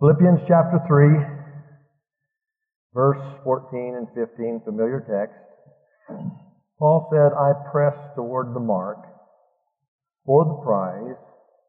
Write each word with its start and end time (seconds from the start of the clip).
Philippians 0.00 0.40
chapter 0.48 0.82
3, 0.88 1.06
verse 2.94 3.22
14 3.44 3.94
and 3.94 4.08
15, 4.10 4.62
familiar 4.64 4.98
text. 5.06 5.38
Paul 6.80 7.06
said, 7.12 7.30
I 7.30 7.54
press 7.70 7.94
toward 8.16 8.54
the 8.54 8.60
mark 8.60 8.98
for 10.26 10.44
the 10.44 10.58
prize 10.66 11.14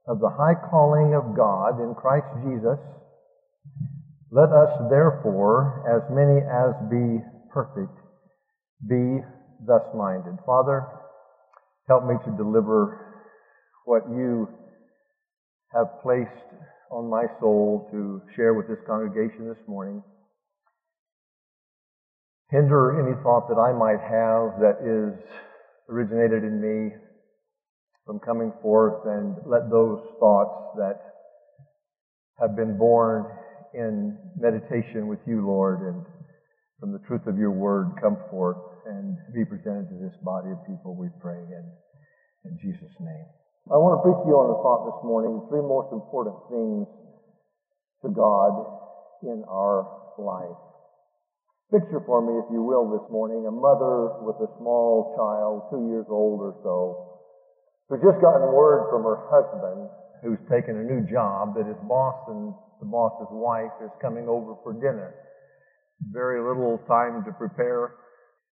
of 0.08 0.20
the 0.20 0.30
high 0.30 0.58
calling 0.72 1.14
of 1.14 1.38
God 1.38 1.80
in 1.80 1.94
Christ 1.94 2.26
Jesus. 2.42 2.82
Let 4.32 4.50
us 4.50 4.74
therefore, 4.90 5.86
as 5.86 6.02
many 6.10 6.42
as 6.42 6.74
be 6.90 7.22
perfect, 7.54 7.94
be 8.90 9.22
thus 9.68 9.86
minded. 9.94 10.34
Father, 10.48 10.88
help 11.88 12.06
me 12.08 12.16
to 12.26 12.38
deliver 12.38 13.22
what 13.86 14.10
you 14.10 14.50
have 15.76 16.02
placed 16.02 16.32
on 16.92 17.10
my 17.10 17.26
soul 17.40 17.88
to 17.92 18.22
share 18.36 18.54
with 18.54 18.68
this 18.68 18.80
congregation 18.86 19.48
this 19.48 19.62
morning. 19.68 20.04
Hinder 22.52 23.02
any 23.02 23.22
thought 23.24 23.50
that 23.50 23.60
I 23.60 23.74
might 23.74 24.00
have 24.02 24.60
that 24.62 24.78
is 24.86 25.20
originated 25.90 26.44
in 26.44 26.62
me 26.62 26.96
from 28.06 28.20
coming 28.20 28.54
forth 28.62 29.06
and 29.06 29.36
let 29.46 29.70
those 29.70 30.00
thoughts 30.20 30.78
that 30.78 31.02
have 32.40 32.56
been 32.56 32.78
born 32.78 33.26
in 33.74 34.18
meditation 34.38 35.08
with 35.08 35.20
you, 35.26 35.46
Lord, 35.46 35.82
and 35.82 36.06
from 36.80 36.92
the 36.92 37.00
truth 37.08 37.26
of 37.28 37.38
your 37.38 37.52
word 37.52 37.94
come 38.02 38.18
forth 38.30 38.58
and 38.86 39.18
be 39.34 39.44
presented 39.44 39.90
to 39.90 39.96
this 39.96 40.16
body 40.22 40.52
of 40.52 40.58
people, 40.68 40.96
we 40.96 41.08
pray 41.20 41.40
in, 41.40 41.66
in 42.46 42.60
Jesus' 42.62 42.94
name. 43.00 43.26
I 43.66 43.82
want 43.82 43.98
to 43.98 44.02
preach 44.06 44.22
to 44.22 44.30
you 44.30 44.38
on 44.38 44.54
the 44.54 44.62
thought 44.62 44.86
this 44.86 45.02
morning, 45.02 45.42
three 45.50 45.66
most 45.66 45.90
important 45.90 46.38
things 46.54 46.86
to 48.06 48.14
God 48.14 48.62
in 49.26 49.42
our 49.50 49.90
life. 50.22 50.62
Picture 51.74 51.98
for 52.06 52.22
me, 52.22 52.38
if 52.38 52.46
you 52.54 52.62
will, 52.62 52.86
this 52.94 53.02
morning, 53.10 53.50
a 53.50 53.54
mother 53.54 54.22
with 54.22 54.38
a 54.38 54.54
small 54.62 55.18
child, 55.18 55.66
two 55.74 55.90
years 55.90 56.06
old 56.14 56.46
or 56.46 56.54
so, 56.62 57.18
who's 57.90 58.06
just 58.06 58.22
gotten 58.22 58.54
word 58.54 58.86
from 58.94 59.02
her 59.02 59.18
husband, 59.34 59.90
who's 60.22 60.38
taken 60.46 60.78
a 60.78 60.86
new 60.86 61.02
job, 61.10 61.58
that 61.58 61.66
his 61.66 61.82
boss 61.90 62.22
and 62.30 62.54
the 62.78 62.86
boss's 62.86 63.34
wife 63.34 63.74
is 63.82 63.90
coming 63.98 64.30
over 64.30 64.54
for 64.62 64.78
dinner. 64.78 65.10
Very 66.14 66.38
little 66.38 66.78
time 66.86 67.26
to 67.26 67.34
prepare 67.34 67.98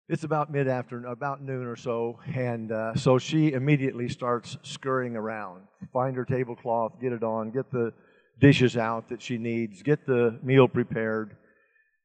it's 0.08 0.24
about 0.24 0.50
mid 0.50 0.68
afternoon, 0.68 1.10
about 1.10 1.42
noon 1.42 1.66
or 1.66 1.76
so, 1.76 2.18
and 2.34 2.72
uh, 2.72 2.94
so 2.94 3.18
she 3.18 3.52
immediately 3.52 4.08
starts 4.08 4.56
scurrying 4.62 5.16
around, 5.16 5.62
find 5.92 6.16
her 6.16 6.24
tablecloth, 6.24 7.00
get 7.00 7.12
it 7.12 7.22
on, 7.22 7.50
get 7.50 7.70
the 7.70 7.92
dishes 8.40 8.76
out 8.76 9.08
that 9.08 9.22
she 9.22 9.38
needs, 9.38 9.82
get 9.82 10.04
the 10.04 10.38
meal 10.42 10.66
prepared. 10.66 11.36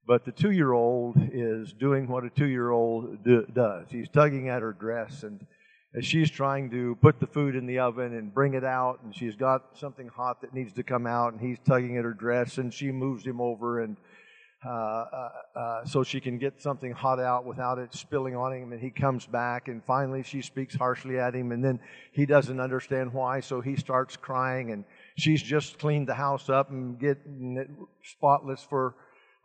But 0.06 0.24
the 0.24 0.32
two 0.32 0.52
year 0.52 0.72
old 0.72 1.18
is 1.34 1.74
doing 1.74 2.08
what 2.08 2.24
a 2.24 2.30
two 2.30 2.48
year 2.48 2.70
old 2.70 3.24
do, 3.24 3.46
does. 3.52 3.88
He's 3.90 4.08
tugging 4.08 4.48
at 4.48 4.62
her 4.62 4.74
dress, 4.74 5.24
and 5.24 5.46
as 5.96 6.06
she's 6.06 6.30
trying 6.30 6.70
to 6.70 6.96
put 7.02 7.20
the 7.20 7.28
food 7.28 7.56
in 7.56 7.66
the 7.66 7.80
oven 7.80 8.16
and 8.16 8.34
bring 8.34 8.54
it 8.54 8.64
out, 8.64 9.00
and 9.04 9.14
she's 9.14 9.36
got 9.36 9.78
something 9.78 10.08
hot 10.08 10.42
that 10.42 10.54
needs 10.54 10.72
to 10.74 10.84
come 10.84 11.08
out, 11.08 11.34
and 11.34 11.42
he's 11.42 11.58
tugging 11.66 11.98
at 11.98 12.04
her 12.04 12.14
dress, 12.14 12.58
and 12.60 12.74
she 12.74 12.92
moves 12.92 13.26
him 13.26 13.42
over 13.42 13.82
and 13.82 13.98
Uh, 14.68 14.70
uh, 14.70 15.30
uh, 15.58 15.86
so 15.86 16.04
she 16.04 16.20
can 16.20 16.38
get 16.38 16.62
something 16.62 16.92
hot 16.92 17.22
out 17.22 17.46
without 17.46 17.80
it 17.80 17.94
spilling 17.94 18.36
on 18.36 18.52
him. 18.52 18.74
And 18.74 18.82
he 18.82 18.90
comes 18.90 19.26
back, 19.26 19.70
and 19.70 19.82
finally 19.86 20.24
she 20.24 20.42
speaks 20.42 20.76
harshly 20.76 21.18
at 21.18 21.34
him, 21.34 21.54
and 21.54 21.64
then 21.64 21.80
he 22.12 22.26
doesn't 22.26 22.60
understand 22.60 23.14
why, 23.14 23.40
so 23.40 23.62
he 23.62 23.78
starts 23.78 24.18
crying. 24.18 24.72
And 24.72 24.84
she's 25.16 25.42
just 25.42 25.80
cleaned 25.80 26.10
the 26.10 26.16
house 26.16 26.50
up 26.50 26.70
and 26.70 27.00
getting 27.00 27.56
it 27.56 27.70
spotless 28.04 28.62
for 28.62 28.96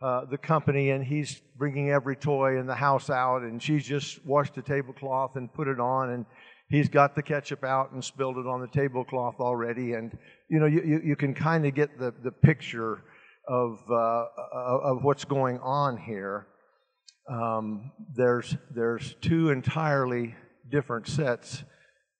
uh, 0.01 0.25
the 0.25 0.37
company, 0.37 0.89
and 0.89 1.05
he's 1.05 1.41
bringing 1.57 1.89
every 1.89 2.17
toy 2.17 2.59
in 2.59 2.67
the 2.67 2.75
house 2.75 3.09
out, 3.09 3.43
and 3.43 3.63
she's 3.63 3.85
just 3.85 4.25
washed 4.25 4.55
the 4.55 4.61
tablecloth 4.61 5.37
and 5.37 5.53
put 5.53 5.69
it 5.69 5.79
on, 5.79 6.09
and 6.09 6.25
he's 6.67 6.89
got 6.89 7.15
the 7.15 7.23
ketchup 7.23 7.63
out 7.63 7.93
and 7.93 8.03
spilled 8.03 8.37
it 8.37 8.45
on 8.45 8.59
the 8.59 8.67
tablecloth 8.67 9.39
already. 9.39 9.93
And 9.93 10.17
you 10.49 10.59
know, 10.59 10.65
you, 10.65 10.81
you, 10.85 11.01
you 11.05 11.15
can 11.15 11.33
kind 11.33 11.65
of 11.65 11.73
get 11.73 11.97
the, 11.97 12.13
the 12.23 12.31
picture 12.31 13.03
of, 13.47 13.79
uh, 13.89 14.25
of 14.53 15.03
what's 15.03 15.25
going 15.25 15.59
on 15.59 15.97
here, 15.97 16.47
um, 17.29 17.91
there's, 18.15 18.55
there's 18.73 19.15
two 19.21 19.49
entirely 19.49 20.35
different 20.69 21.07
sets 21.07 21.63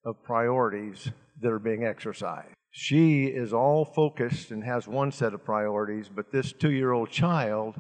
of 0.05 0.21
priorities 0.23 1.11
that 1.41 1.51
are 1.51 1.59
being 1.59 1.83
exercised. 1.83 2.53
She 2.71 3.25
is 3.25 3.53
all 3.53 3.85
focused 3.85 4.51
and 4.51 4.63
has 4.63 4.87
one 4.87 5.11
set 5.11 5.33
of 5.33 5.45
priorities, 5.45 6.09
but 6.13 6.31
this 6.31 6.51
two 6.53 6.71
year 6.71 6.91
old 6.91 7.09
child 7.09 7.75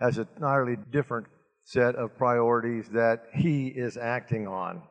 has 0.00 0.18
an 0.18 0.28
entirely 0.36 0.76
different 0.90 1.26
set 1.64 1.94
of 1.94 2.16
priorities 2.18 2.88
that 2.90 3.26
he 3.32 3.68
is 3.68 3.96
acting 3.96 4.46
on. 4.46 4.82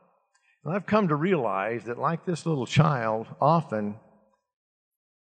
And 0.64 0.74
I've 0.74 0.86
come 0.86 1.10
to 1.10 1.16
realize 1.16 1.84
that, 1.86 2.00
like 2.00 2.26
this 2.26 2.46
little 2.46 2.66
child, 2.66 3.28
often 3.42 3.96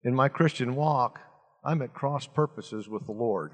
in 0.03 0.15
my 0.15 0.29
Christian 0.29 0.75
walk, 0.75 1.21
I'm 1.67 1.83
at 1.83 1.93
cross 1.93 2.29
purposes 2.29 2.89
with 2.89 3.07
the 3.07 3.13
Lord. 3.13 3.53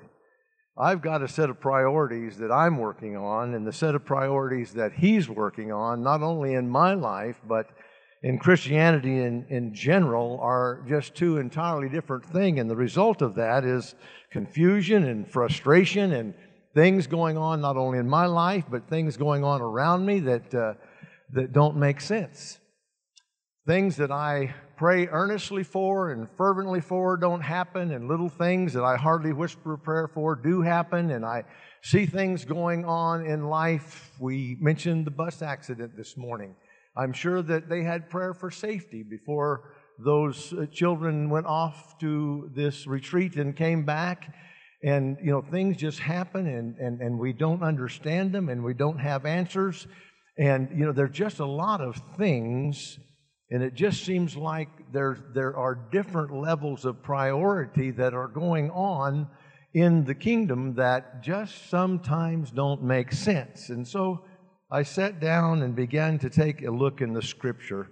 I've 0.79 1.01
got 1.01 1.23
a 1.23 1.29
set 1.29 1.49
of 1.49 1.61
priorities 1.61 2.37
that 2.39 2.53
I'm 2.53 2.77
working 2.77 3.17
on, 3.17 3.55
and 3.55 3.67
the 3.67 3.73
set 3.73 3.95
of 3.95 4.05
priorities 4.05 4.75
that 4.75 4.93
He's 4.93 5.29
working 5.29 5.73
on, 5.73 6.03
not 6.03 6.23
only 6.23 6.55
in 6.55 6.69
my 6.69 6.93
life, 6.93 7.37
but 7.49 7.67
in 8.23 8.39
Christianity 8.39 9.19
in, 9.19 9.47
in 9.49 9.75
general, 9.75 10.39
are 10.43 10.85
just 10.87 11.15
two 11.15 11.39
entirely 11.39 11.89
different 11.89 12.25
things. 12.27 12.61
And 12.61 12.71
the 12.71 12.77
result 12.77 13.23
of 13.23 13.35
that 13.37 13.65
is 13.65 13.95
confusion 14.31 15.05
and 15.05 15.27
frustration 15.27 16.13
and 16.13 16.35
things 16.75 17.07
going 17.07 17.37
on 17.39 17.61
not 17.61 17.77
only 17.77 17.99
in 17.99 18.09
my 18.09 18.27
life, 18.27 18.65
but 18.71 18.89
things 18.89 19.17
going 19.17 19.43
on 19.43 19.61
around 19.61 20.05
me 20.07 20.21
that, 20.21 20.55
uh, 20.55 20.75
that 21.33 21.53
don't 21.53 21.77
make 21.77 22.01
sense. 22.01 22.59
Things 23.67 23.97
that 23.97 24.11
I 24.11 24.55
pray 24.83 25.07
earnestly 25.13 25.63
for 25.63 26.11
and 26.11 26.27
fervently 26.37 26.81
for 26.81 27.17
don't 27.17 27.41
happen, 27.41 27.93
and 27.93 28.09
little 28.09 28.29
things 28.29 28.73
that 28.73 28.83
I 28.83 28.97
hardly 28.97 29.33
whisper 29.33 29.75
a 29.75 29.79
prayer 29.79 30.09
for 30.13 30.35
do 30.35 30.61
happen, 30.61 31.13
and 31.13 31.25
I 31.25 31.45
see 31.85 32.05
things 32.05 32.45
going 32.45 32.85
on 32.85 33.25
in 33.25 33.45
life. 33.45 34.11
We 34.19 34.57
mentioned 34.61 35.07
the 35.07 35.13
bus 35.13 35.41
accident 35.41 35.97
this 35.97 36.17
morning. 36.17 36.57
I'm 36.97 37.13
sure 37.13 37.43
that 37.43 37.69
they 37.69 37.85
had 37.85 38.11
prayer 38.11 38.35
for 38.35 38.51
safety 38.51 39.05
before 39.09 39.73
those 40.05 40.53
uh, 40.53 40.67
children 40.73 41.31
went 41.31 41.47
off 41.47 41.97
to 42.01 42.51
this 42.53 42.85
retreat 42.85 43.37
and 43.37 43.55
came 43.57 43.85
back. 43.85 44.35
And, 44.83 45.17
you 45.23 45.31
know, 45.31 45.43
things 45.43 45.77
just 45.77 46.01
happen 46.01 46.49
and, 46.49 46.77
and, 46.79 47.01
and 47.01 47.21
we 47.21 47.33
don't 47.33 47.63
understand 47.63 48.33
them 48.33 48.49
and 48.49 48.65
we 48.65 48.75
don't 48.75 48.99
have 48.99 49.27
answers. 49.27 49.87
And, 50.37 50.77
you 50.77 50.85
know, 50.85 50.91
there's 50.91 51.17
just 51.17 51.39
a 51.39 51.47
lot 51.47 51.81
of 51.81 52.03
things 52.17 52.99
and 53.53 53.63
it 53.63 53.75
just 53.75 54.05
seems 54.05 54.35
like 54.35 54.71
there, 54.93 55.19
there 55.35 55.55
are 55.55 55.75
different 55.75 56.33
levels 56.33 56.87
of 56.87 57.03
priority 57.03 57.91
that 57.91 58.15
are 58.15 58.27
going 58.27 58.71
on 58.71 59.29
in 59.75 60.05
the 60.05 60.15
kingdom 60.15 60.75
that 60.77 61.23
just 61.23 61.69
sometimes 61.69 62.51
don't 62.51 62.83
make 62.83 63.13
sense. 63.13 63.69
And 63.69 63.87
so 63.87 64.25
I 64.71 64.83
sat 64.85 65.21
down 65.21 65.61
and 65.61 65.77
began 65.77 66.19
to 66.21 66.31
take 66.31 66.63
a 66.63 66.71
look 66.71 67.03
in 67.03 67.13
the 67.13 67.21
scripture 67.21 67.91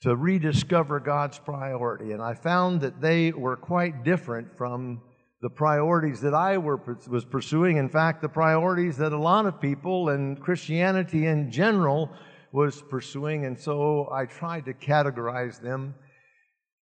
to 0.00 0.16
rediscover 0.16 0.98
God's 0.98 1.38
priority. 1.38 2.10
And 2.10 2.20
I 2.20 2.34
found 2.34 2.80
that 2.80 3.00
they 3.00 3.30
were 3.30 3.56
quite 3.56 4.02
different 4.02 4.58
from 4.58 5.00
the 5.40 5.50
priorities 5.50 6.20
that 6.22 6.34
I 6.34 6.58
were, 6.58 6.80
was 7.06 7.24
pursuing. 7.24 7.76
In 7.76 7.88
fact, 7.88 8.22
the 8.22 8.28
priorities 8.28 8.96
that 8.96 9.12
a 9.12 9.18
lot 9.18 9.46
of 9.46 9.60
people 9.60 10.08
and 10.08 10.40
Christianity 10.40 11.26
in 11.26 11.52
general 11.52 12.10
was 12.56 12.82
pursuing, 12.88 13.44
and 13.44 13.60
so 13.60 14.08
I 14.10 14.24
tried 14.24 14.64
to 14.64 14.72
categorize 14.72 15.60
them. 15.60 15.94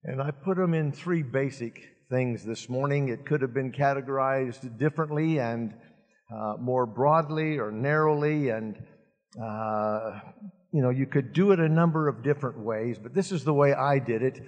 And 0.03 0.21
I 0.21 0.29
put 0.29 0.55
them 0.55 0.75
in 0.75 0.91
three 0.91 1.23
basic 1.23 1.81
things 2.11 2.45
this 2.45 2.69
morning. 2.69 3.09
It 3.09 3.25
could 3.25 3.41
have 3.41 3.55
been 3.55 3.71
categorized 3.71 4.77
differently 4.77 5.39
and 5.39 5.73
uh, 6.31 6.57
more 6.59 6.85
broadly 6.85 7.57
or 7.57 7.71
narrowly, 7.71 8.49
and 8.49 8.75
uh, 9.43 10.19
you 10.71 10.83
know, 10.83 10.91
you 10.91 11.07
could 11.07 11.33
do 11.33 11.53
it 11.53 11.59
a 11.59 11.69
number 11.69 12.07
of 12.07 12.21
different 12.21 12.59
ways, 12.59 12.99
but 13.01 13.15
this 13.15 13.31
is 13.31 13.43
the 13.43 13.53
way 13.53 13.73
I 13.73 13.97
did 13.97 14.21
it. 14.21 14.41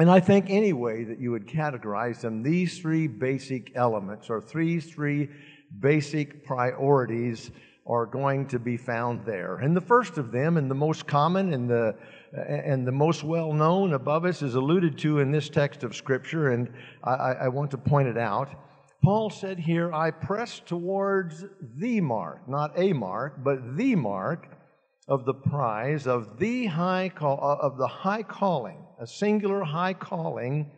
And 0.00 0.10
I 0.10 0.18
think 0.18 0.46
any 0.48 0.72
way 0.72 1.04
that 1.04 1.20
you 1.20 1.30
would 1.30 1.46
categorize 1.46 2.20
them, 2.20 2.42
these 2.42 2.80
three 2.80 3.06
basic 3.06 3.76
elements 3.76 4.28
or 4.28 4.40
three, 4.40 4.80
three 4.80 5.28
basic 5.78 6.44
priorities 6.44 7.52
are 7.86 8.06
going 8.06 8.46
to 8.46 8.58
be 8.58 8.76
found 8.76 9.24
there. 9.26 9.56
And 9.56 9.76
the 9.76 9.80
first 9.80 10.18
of 10.18 10.30
them, 10.30 10.56
and 10.56 10.70
the 10.70 10.74
most 10.74 11.06
common 11.06 11.52
and 11.52 11.68
the, 11.68 11.96
and 12.32 12.86
the 12.86 12.92
most 12.92 13.24
well 13.24 13.52
known 13.52 13.94
above 13.94 14.24
us, 14.24 14.42
is 14.42 14.54
alluded 14.54 14.98
to 14.98 15.18
in 15.18 15.32
this 15.32 15.48
text 15.48 15.82
of 15.82 15.96
Scripture, 15.96 16.50
and 16.50 16.72
I, 17.02 17.14
I 17.14 17.48
want 17.48 17.70
to 17.72 17.78
point 17.78 18.08
it 18.08 18.18
out. 18.18 18.48
Paul 19.02 19.30
said 19.30 19.58
here, 19.58 19.92
I 19.92 20.12
press 20.12 20.60
towards 20.60 21.44
the 21.76 22.00
mark, 22.00 22.48
not 22.48 22.72
a 22.76 22.92
mark, 22.92 23.42
but 23.42 23.76
the 23.76 23.96
mark 23.96 24.46
of 25.08 25.24
the 25.24 25.34
prize 25.34 26.06
of 26.06 26.38
the 26.38 26.66
high 26.66 27.08
call, 27.08 27.58
of 27.60 27.76
the 27.78 27.88
high 27.88 28.22
calling, 28.22 28.86
a 29.00 29.06
singular 29.06 29.64
high 29.64 29.94
calling 29.94 30.70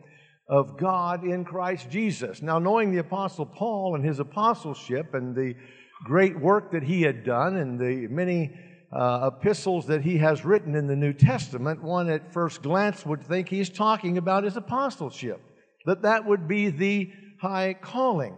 of 0.49 0.77
God 0.77 1.23
in 1.23 1.45
Christ 1.45 1.89
Jesus. 1.91 2.41
Now, 2.41 2.57
knowing 2.57 2.91
the 2.91 2.99
Apostle 2.99 3.45
Paul 3.45 3.95
and 3.95 4.03
his 4.03 4.19
apostleship 4.19 5.13
and 5.13 5.35
the 5.35 5.55
great 6.03 6.39
work 6.39 6.71
that 6.71 6.83
he 6.83 7.01
had 7.01 7.23
done 7.23 7.57
and 7.57 7.79
the 7.79 8.07
many 8.07 8.51
uh, 8.91 9.31
epistles 9.33 9.87
that 9.87 10.01
he 10.01 10.17
has 10.17 10.45
written 10.45 10.75
in 10.75 10.87
the 10.87 10.95
New 10.95 11.13
Testament, 11.13 11.83
one 11.83 12.09
at 12.09 12.31
first 12.31 12.61
glance 12.61 13.05
would 13.05 13.23
think 13.23 13.49
he's 13.49 13.69
talking 13.69 14.17
about 14.17 14.43
his 14.43 14.55
apostleship, 14.55 15.41
that 15.85 16.01
that 16.03 16.25
would 16.25 16.47
be 16.47 16.69
the 16.69 17.11
high 17.41 17.73
calling. 17.73 18.37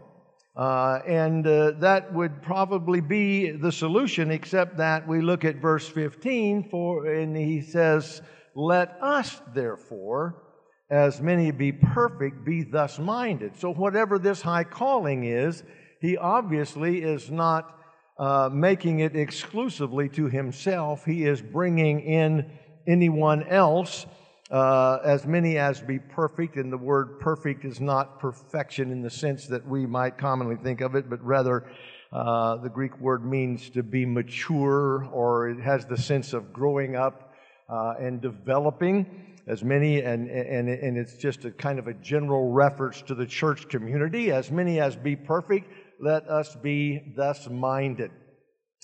Uh, 0.55 0.99
and 1.07 1.45
uh, 1.45 1.71
that 1.79 2.11
would 2.11 2.41
probably 2.41 2.99
be 2.99 3.51
the 3.51 3.71
solution, 3.71 4.31
except 4.31 4.77
that 4.77 5.07
we 5.07 5.21
look 5.21 5.45
at 5.45 5.57
verse 5.57 5.87
15, 5.87 6.69
for, 6.69 7.05
and 7.05 7.37
he 7.37 7.61
says, 7.61 8.23
Let 8.55 8.97
us, 8.99 9.39
therefore, 9.53 10.41
as 10.89 11.21
many 11.21 11.51
be 11.51 11.71
perfect, 11.71 12.43
be 12.43 12.63
thus 12.63 12.97
minded. 12.97 13.55
So, 13.55 13.71
whatever 13.71 14.17
this 14.17 14.41
high 14.41 14.63
calling 14.63 15.25
is, 15.25 15.61
he 15.99 16.17
obviously 16.17 17.01
is 17.01 17.31
not 17.31 17.73
uh, 18.17 18.49
making 18.51 18.99
it 18.99 19.15
exclusively 19.15 20.09
to 20.09 20.27
himself. 20.27 21.05
He 21.05 21.25
is 21.25 21.41
bringing 21.41 21.99
in 22.01 22.49
anyone 22.87 23.43
else, 23.43 24.05
uh, 24.49 24.99
as 25.03 25.25
many 25.25 25.57
as 25.57 25.81
be 25.81 25.99
perfect. 25.99 26.55
And 26.55 26.71
the 26.71 26.77
word 26.77 27.19
perfect 27.19 27.65
is 27.65 27.79
not 27.79 28.19
perfection 28.19 28.91
in 28.91 29.01
the 29.01 29.09
sense 29.09 29.47
that 29.47 29.67
we 29.67 29.85
might 29.85 30.17
commonly 30.17 30.55
think 30.55 30.81
of 30.81 30.95
it, 30.95 31.09
but 31.09 31.23
rather 31.23 31.69
uh, 32.11 32.55
the 32.57 32.69
Greek 32.69 32.97
word 32.99 33.25
means 33.25 33.69
to 33.71 33.83
be 33.83 34.05
mature, 34.05 35.05
or 35.11 35.49
it 35.49 35.59
has 35.59 35.85
the 35.85 35.97
sense 35.97 36.33
of 36.33 36.53
growing 36.53 36.95
up 36.95 37.33
uh, 37.69 37.95
and 37.99 38.21
developing 38.21 39.35
as 39.45 39.63
many, 39.63 40.01
and, 40.01 40.29
and, 40.29 40.69
and 40.69 40.97
it's 40.97 41.15
just 41.15 41.45
a 41.45 41.51
kind 41.51 41.79
of 41.79 41.87
a 41.87 41.93
general 41.95 42.51
reference 42.51 43.01
to 43.01 43.15
the 43.15 43.25
church 43.25 43.69
community, 43.69 44.31
as 44.31 44.51
many 44.51 44.79
as 44.79 44.95
be 44.95 45.15
perfect 45.15 45.71
let 45.99 46.27
us 46.27 46.55
be 46.55 47.13
thus 47.15 47.49
minded. 47.49 48.11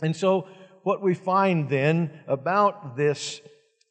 And 0.01 0.15
so, 0.15 0.47
what 0.83 1.01
we 1.01 1.13
find 1.13 1.69
then 1.69 2.23
about 2.27 2.97
this 2.97 3.41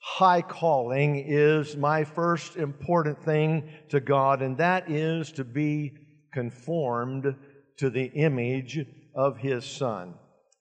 high 0.03 0.43
calling 0.43 1.25
is 1.27 1.77
my 1.77 2.05
first 2.05 2.57
important 2.57 3.23
thing 3.25 3.71
to 3.89 4.01
God, 4.01 4.43
and 4.43 4.59
that 4.59 4.91
is 4.91 5.33
to 5.33 5.45
be 5.45 5.93
conformed 6.33 7.35
to 7.79 7.91
the 7.91 8.07
image 8.07 8.85
of 9.15 9.39
His 9.39 9.65
Son. 9.65 10.15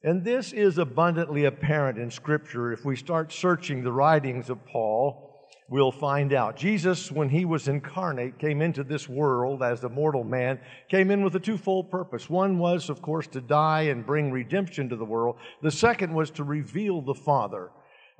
And 0.04 0.24
this 0.24 0.54
is 0.54 0.78
abundantly 0.78 1.46
apparent 1.46 1.98
in 1.98 2.10
Scripture 2.10 2.72
if 2.72 2.86
we 2.86 2.96
start 2.96 3.32
searching 3.32 3.84
the 3.84 3.92
writings 3.92 4.50
of 4.50 4.66
Paul 4.66 5.31
we'll 5.72 5.92
find 5.92 6.34
out. 6.34 6.58
Jesus, 6.58 7.12
when 7.12 7.30
he 7.30 7.46
was 7.46 7.70
incarnate, 7.70 8.38
came 8.38 8.62
into 8.62 8.84
this 8.84 9.08
world 9.10 9.64
as 9.64 9.84
a 9.84 9.90
mortal 9.90 10.26
man, 10.26 10.60
came 10.90 11.10
in 11.10 11.24
with 11.24 11.34
a 11.36 11.40
twofold 11.40 11.90
purpose. 11.90 12.30
One 12.30 12.60
was, 12.60 12.90
of 12.90 13.02
course, 13.02 13.26
to 13.28 13.42
die 13.42 13.84
and 13.84 14.06
bring 14.06 14.32
redemption 14.32 14.90
to 14.90 14.98
the 14.98 15.06
world. 15.06 15.38
The 15.64 15.72
second 15.72 16.14
was 16.14 16.30
to 16.32 16.44
reveal 16.44 17.02
the 17.02 17.16
Father. 17.16 17.72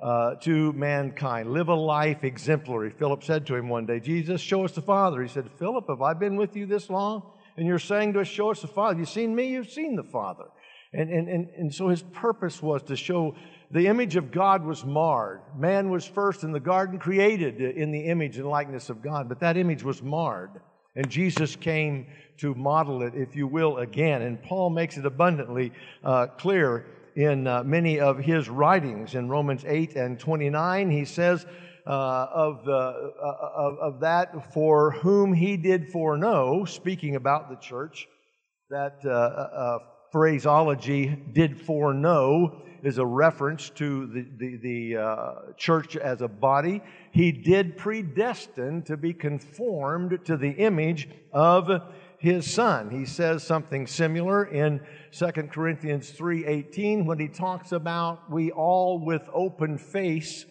Uh, 0.02 0.34
to 0.34 0.72
mankind. 0.72 1.52
Live 1.52 1.68
a 1.68 1.74
life 1.74 2.24
exemplary. 2.24 2.90
Philip 2.90 3.22
said 3.22 3.46
to 3.46 3.54
him 3.54 3.68
one 3.68 3.86
day, 3.86 4.00
Jesus, 4.00 4.40
show 4.40 4.64
us 4.64 4.72
the 4.72 4.82
Father. 4.82 5.22
He 5.22 5.28
said, 5.28 5.48
Philip, 5.60 5.84
have 5.88 6.02
I 6.02 6.12
been 6.12 6.34
with 6.34 6.56
you 6.56 6.66
this 6.66 6.90
long? 6.90 7.22
And 7.56 7.68
you're 7.68 7.78
saying 7.78 8.14
to 8.14 8.20
us, 8.22 8.26
show 8.26 8.50
us 8.50 8.62
the 8.62 8.66
Father. 8.66 8.98
You've 8.98 9.08
seen 9.08 9.32
me, 9.32 9.50
you've 9.50 9.70
seen 9.70 9.94
the 9.94 10.02
Father. 10.02 10.46
And, 10.92 11.08
and, 11.08 11.28
and, 11.28 11.48
and 11.56 11.72
so 11.72 11.86
his 11.86 12.02
purpose 12.02 12.60
was 12.60 12.82
to 12.84 12.96
show 12.96 13.36
the 13.72 13.86
image 13.86 14.16
of 14.16 14.30
God 14.30 14.64
was 14.64 14.84
marred. 14.84 15.40
Man 15.56 15.90
was 15.90 16.04
first 16.04 16.44
in 16.44 16.52
the 16.52 16.60
garden 16.60 16.98
created 16.98 17.60
in 17.60 17.90
the 17.90 18.00
image 18.00 18.36
and 18.36 18.46
likeness 18.46 18.90
of 18.90 19.02
God, 19.02 19.28
but 19.28 19.40
that 19.40 19.56
image 19.56 19.82
was 19.82 20.02
marred. 20.02 20.50
And 20.94 21.08
Jesus 21.08 21.56
came 21.56 22.06
to 22.38 22.54
model 22.54 23.02
it, 23.02 23.14
if 23.14 23.34
you 23.34 23.46
will, 23.46 23.78
again. 23.78 24.20
And 24.22 24.42
Paul 24.42 24.68
makes 24.68 24.98
it 24.98 25.06
abundantly 25.06 25.72
uh, 26.04 26.26
clear 26.26 26.86
in 27.16 27.46
uh, 27.46 27.62
many 27.64 27.98
of 27.98 28.18
his 28.18 28.50
writings. 28.50 29.14
In 29.14 29.28
Romans 29.30 29.64
8 29.66 29.96
and 29.96 30.20
29, 30.20 30.90
he 30.90 31.06
says, 31.06 31.46
uh, 31.86 32.26
of, 32.32 32.64
the, 32.64 32.72
uh, 32.72 33.48
of, 33.56 33.78
of 33.78 34.00
that 34.00 34.52
for 34.52 34.92
whom 34.92 35.32
he 35.32 35.56
did 35.56 35.90
foreknow, 35.90 36.64
speaking 36.64 37.16
about 37.16 37.48
the 37.48 37.56
church, 37.56 38.06
that 38.70 39.00
uh, 39.04 39.08
uh, 39.08 39.78
phraseology, 40.12 41.08
did 41.32 41.60
foreknow, 41.60 42.62
is 42.82 42.98
a 42.98 43.06
reference 43.06 43.70
to 43.70 44.06
the, 44.06 44.26
the, 44.36 44.56
the 44.56 44.96
uh, 44.96 45.34
church 45.56 45.96
as 45.96 46.20
a 46.20 46.28
body. 46.28 46.82
He 47.12 47.30
did 47.30 47.76
predestine 47.76 48.82
to 48.86 48.96
be 48.96 49.14
conformed 49.14 50.18
to 50.24 50.36
the 50.36 50.50
image 50.50 51.08
of 51.32 51.70
his 52.18 52.50
son. 52.50 52.90
He 52.90 53.04
says 53.04 53.44
something 53.44 53.86
similar 53.86 54.44
in 54.44 54.80
2 55.12 55.26
Corinthians 55.50 56.10
3:18 56.10 57.04
when 57.04 57.18
he 57.18 57.28
talks 57.28 57.72
about 57.72 58.30
we 58.30 58.50
all 58.50 59.04
with 59.04 59.22
open 59.32 59.78
face 59.78 60.44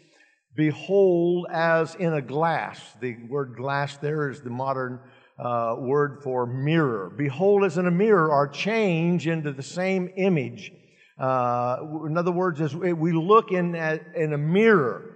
behold 0.55 1.47
as 1.49 1.95
in 1.95 2.13
a 2.13 2.21
glass. 2.21 2.79
The 2.99 3.17
word 3.29 3.55
glass 3.55 3.97
there 3.97 4.29
is 4.29 4.41
the 4.41 4.49
modern 4.49 4.99
uh, 5.39 5.75
word 5.79 6.19
for 6.23 6.45
mirror. 6.45 7.09
Behold 7.09 7.63
as 7.63 7.77
in 7.77 7.87
a 7.87 7.91
mirror 7.91 8.31
are 8.31 8.47
changed 8.47 9.27
into 9.27 9.51
the 9.51 9.63
same 9.63 10.09
image 10.17 10.73
uh, 11.21 11.77
in 12.07 12.17
other 12.17 12.31
words, 12.31 12.59
as 12.61 12.75
we 12.75 13.11
look 13.11 13.51
in, 13.51 13.75
in 13.75 14.33
a 14.33 14.37
mirror, 14.37 15.11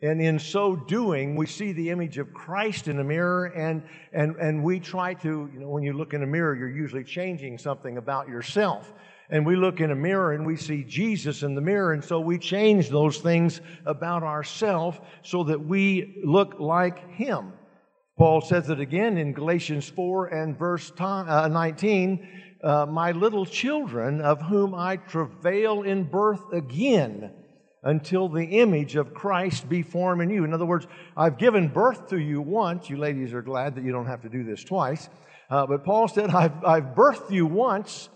and 0.00 0.20
in 0.20 0.38
so 0.38 0.76
doing, 0.76 1.34
we 1.34 1.46
see 1.46 1.72
the 1.72 1.90
image 1.90 2.18
of 2.18 2.32
Christ 2.32 2.86
in 2.86 2.96
the 2.96 3.02
mirror, 3.02 3.46
and, 3.46 3.82
and, 4.12 4.36
and 4.36 4.62
we 4.62 4.78
try 4.78 5.14
to, 5.14 5.50
you 5.52 5.58
know, 5.58 5.68
when 5.68 5.82
you 5.82 5.94
look 5.94 6.14
in 6.14 6.22
a 6.22 6.26
mirror, 6.26 6.54
you're 6.54 6.70
usually 6.70 7.02
changing 7.02 7.58
something 7.58 7.96
about 7.96 8.28
yourself. 8.28 8.94
And 9.30 9.44
we 9.44 9.56
look 9.56 9.80
in 9.80 9.90
a 9.90 9.96
mirror 9.96 10.32
and 10.32 10.46
we 10.46 10.56
see 10.56 10.84
Jesus 10.84 11.42
in 11.42 11.56
the 11.56 11.60
mirror, 11.60 11.92
and 11.92 12.04
so 12.04 12.20
we 12.20 12.38
change 12.38 12.88
those 12.88 13.18
things 13.18 13.60
about 13.84 14.22
ourselves 14.22 15.00
so 15.22 15.42
that 15.42 15.60
we 15.60 16.22
look 16.24 16.60
like 16.60 17.10
Him. 17.10 17.52
Paul 18.18 18.40
says 18.40 18.68
it 18.68 18.80
again 18.80 19.16
in 19.16 19.32
Galatians 19.32 19.88
4 19.88 20.26
and 20.26 20.58
verse 20.58 20.90
uh, 20.98 21.46
19 21.46 22.28
uh, 22.64 22.84
my 22.86 23.12
little 23.12 23.46
children, 23.46 24.20
of 24.20 24.42
whom 24.42 24.74
I 24.74 24.96
travail 24.96 25.82
in 25.82 26.02
birth 26.02 26.52
again 26.52 27.32
until 27.84 28.28
the 28.28 28.44
image 28.44 28.96
of 28.96 29.14
Christ 29.14 29.68
be 29.68 29.82
formed 29.82 30.22
in 30.22 30.30
you. 30.30 30.42
In 30.42 30.52
other 30.52 30.66
words, 30.66 30.88
I've 31.16 31.38
given 31.38 31.68
birth 31.68 32.08
to 32.08 32.18
you 32.18 32.40
once. 32.40 32.90
You 32.90 32.96
ladies 32.96 33.32
are 33.32 33.42
glad 33.42 33.76
that 33.76 33.84
you 33.84 33.92
don't 33.92 34.06
have 34.06 34.22
to 34.22 34.28
do 34.28 34.42
this 34.42 34.64
twice. 34.64 35.08
Uh, 35.48 35.68
but 35.68 35.84
Paul 35.84 36.08
said, 36.08 36.30
I've, 36.30 36.64
I've 36.64 36.96
birthed 36.96 37.30
you 37.30 37.46
once. 37.46 38.08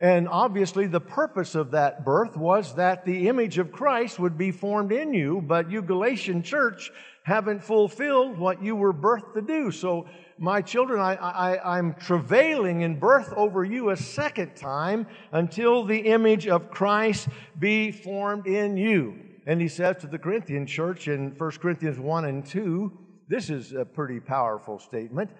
And 0.00 0.28
obviously, 0.28 0.86
the 0.86 1.00
purpose 1.00 1.54
of 1.54 1.70
that 1.70 2.04
birth 2.04 2.36
was 2.36 2.74
that 2.74 3.06
the 3.06 3.28
image 3.28 3.56
of 3.56 3.72
Christ 3.72 4.18
would 4.18 4.36
be 4.36 4.50
formed 4.50 4.92
in 4.92 5.14
you. 5.14 5.40
But 5.40 5.70
you, 5.70 5.80
Galatian 5.80 6.42
church, 6.42 6.90
haven't 7.22 7.64
fulfilled 7.64 8.38
what 8.38 8.62
you 8.62 8.76
were 8.76 8.92
birthed 8.92 9.32
to 9.34 9.40
do. 9.40 9.70
So 9.70 10.06
my 10.38 10.60
children, 10.60 11.00
I, 11.00 11.14
I, 11.14 11.78
I'm 11.78 11.94
travailing 11.94 12.82
in 12.82 12.98
birth 12.98 13.32
over 13.36 13.64
you 13.64 13.90
a 13.90 13.96
second 13.96 14.54
time 14.54 15.06
until 15.32 15.84
the 15.84 15.98
image 15.98 16.46
of 16.46 16.70
Christ 16.70 17.28
be 17.58 17.90
formed 17.90 18.46
in 18.46 18.76
you. 18.76 19.18
And 19.46 19.60
he 19.60 19.68
says 19.68 19.96
to 20.02 20.08
the 20.08 20.18
Corinthian 20.18 20.66
church 20.66 21.08
in 21.08 21.34
1 21.38 21.50
Corinthians 21.52 21.98
1 21.98 22.24
and 22.26 22.44
2, 22.44 22.92
this 23.28 23.48
is 23.48 23.72
a 23.72 23.84
pretty 23.84 24.20
powerful 24.20 24.78
statement 24.78 25.30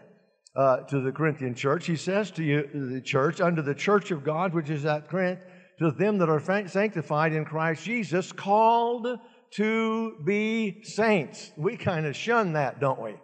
uh, 0.56 0.78
to 0.78 1.00
the 1.00 1.12
Corinthian 1.12 1.54
church. 1.54 1.86
He 1.86 1.96
says 1.96 2.30
to 2.32 2.42
you, 2.42 2.68
the 2.72 3.00
church, 3.00 3.40
under 3.40 3.62
the 3.62 3.74
church 3.74 4.10
of 4.10 4.24
God, 4.24 4.54
which 4.54 4.70
is 4.70 4.84
at 4.84 5.08
Corinth, 5.08 5.40
to 5.78 5.90
them 5.90 6.18
that 6.18 6.28
are 6.28 6.40
sanctified 6.66 7.32
in 7.32 7.44
Christ 7.44 7.84
Jesus, 7.84 8.32
called 8.32 9.18
to 9.52 10.16
be 10.24 10.82
saints. 10.82 11.52
We 11.56 11.76
kind 11.76 12.06
of 12.06 12.16
shun 12.16 12.54
that, 12.54 12.80
don't 12.80 13.00
we? 13.00 13.14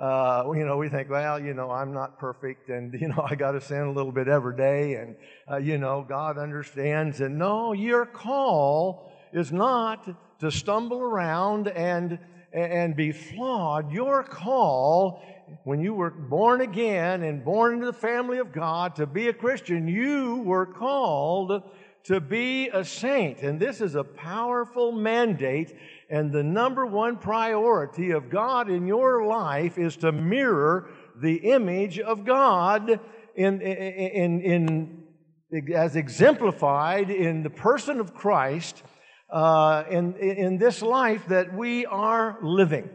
uh, 0.00 0.42
you 0.56 0.66
know, 0.66 0.76
we 0.76 0.88
think, 0.88 1.08
well, 1.08 1.38
you 1.40 1.54
know, 1.54 1.70
I'm 1.70 1.92
not 1.92 2.18
perfect 2.18 2.68
and, 2.68 2.92
you 3.00 3.08
know, 3.08 3.24
I 3.28 3.34
got 3.34 3.52
to 3.52 3.60
sin 3.60 3.82
a 3.82 3.92
little 3.92 4.12
bit 4.12 4.28
every 4.28 4.56
day 4.56 4.94
and, 4.94 5.16
uh, 5.50 5.56
you 5.56 5.78
know, 5.78 6.04
God 6.08 6.38
understands. 6.38 7.20
And 7.20 7.38
no, 7.38 7.72
your 7.72 8.06
call 8.06 9.12
is 9.32 9.52
not 9.52 10.08
to 10.40 10.50
stumble 10.50 11.00
around 11.00 11.68
and, 11.68 12.18
and 12.52 12.96
be 12.96 13.12
flawed. 13.12 13.92
Your 13.92 14.24
call, 14.24 15.22
when 15.64 15.80
you 15.80 15.94
were 15.94 16.10
born 16.10 16.60
again 16.60 17.22
and 17.22 17.44
born 17.44 17.74
into 17.74 17.86
the 17.86 17.92
family 17.92 18.38
of 18.38 18.52
God 18.52 18.96
to 18.96 19.06
be 19.06 19.28
a 19.28 19.32
Christian, 19.32 19.86
you 19.88 20.42
were 20.44 20.66
called 20.66 21.62
to 22.04 22.20
be 22.20 22.68
a 22.68 22.84
saint. 22.84 23.38
And 23.40 23.58
this 23.58 23.80
is 23.80 23.94
a 23.94 24.04
powerful 24.04 24.92
mandate 24.92 25.74
and 26.10 26.32
the 26.32 26.42
number 26.42 26.86
one 26.86 27.16
priority 27.16 28.10
of 28.10 28.30
God 28.30 28.70
in 28.70 28.86
your 28.86 29.26
life 29.26 29.78
is 29.78 29.96
to 29.98 30.12
mirror 30.12 30.90
the 31.20 31.36
image 31.36 31.98
of 31.98 32.24
God 32.24 33.00
in, 33.34 33.60
in, 33.60 34.40
in, 34.40 35.04
in 35.46 35.72
as 35.74 35.96
exemplified 35.96 37.10
in 37.10 37.42
the 37.42 37.50
person 37.50 38.00
of 38.00 38.14
Christ 38.14 38.82
uh, 39.30 39.84
in, 39.90 40.14
in 40.16 40.58
this 40.58 40.82
life 40.82 41.26
that 41.28 41.54
we 41.54 41.86
are 41.86 42.38
living. 42.42 42.90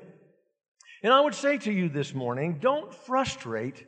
And 1.01 1.13
I 1.13 1.21
would 1.21 1.35
say 1.35 1.57
to 1.59 1.71
you 1.71 1.87
this 1.87 2.13
morning 2.13 2.59
don't 2.61 2.93
frustrate 2.93 3.85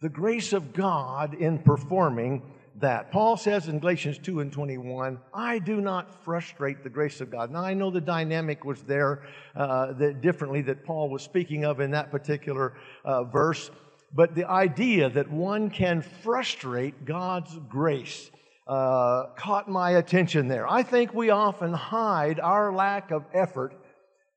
the 0.00 0.08
grace 0.08 0.52
of 0.52 0.72
God 0.72 1.34
in 1.34 1.58
performing 1.58 2.42
that. 2.80 3.10
Paul 3.12 3.36
says 3.36 3.68
in 3.68 3.78
Galatians 3.78 4.18
2 4.18 4.40
and 4.40 4.52
21, 4.52 5.18
I 5.34 5.58
do 5.58 5.80
not 5.80 6.24
frustrate 6.24 6.82
the 6.82 6.90
grace 6.90 7.20
of 7.20 7.30
God. 7.30 7.50
Now, 7.50 7.62
I 7.62 7.74
know 7.74 7.90
the 7.90 8.00
dynamic 8.00 8.64
was 8.64 8.82
there 8.82 9.22
uh, 9.54 9.92
that 9.94 10.20
differently 10.20 10.62
that 10.62 10.84
Paul 10.84 11.10
was 11.10 11.22
speaking 11.22 11.64
of 11.64 11.80
in 11.80 11.90
that 11.92 12.10
particular 12.10 12.74
uh, 13.04 13.24
verse, 13.24 13.70
but 14.14 14.34
the 14.34 14.48
idea 14.48 15.10
that 15.10 15.30
one 15.30 15.70
can 15.70 16.02
frustrate 16.02 17.04
God's 17.04 17.58
grace 17.68 18.30
uh, 18.66 19.26
caught 19.36 19.68
my 19.68 19.92
attention 19.92 20.48
there. 20.48 20.70
I 20.70 20.82
think 20.82 21.12
we 21.12 21.30
often 21.30 21.72
hide 21.72 22.38
our 22.38 22.72
lack 22.72 23.10
of 23.10 23.24
effort 23.34 23.74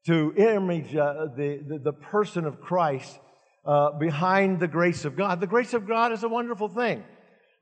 to 0.06 0.34
image 0.36 0.96
uh, 0.96 1.28
the, 1.36 1.62
the, 1.66 1.80
the, 1.80 1.94
person 1.94 2.46
of 2.46 2.60
Christ 2.60 3.20
uh, 3.66 3.92
behind 3.92 4.60
the 4.60 4.68
grace 4.68 5.06
of 5.06 5.16
God. 5.16 5.40
The 5.40 5.48
grace 5.48 5.74
of 5.74 5.88
God 5.88 6.12
is 6.12 6.24
a 6.24 6.30
wonderful 6.30 6.68
thing. 6.68 7.04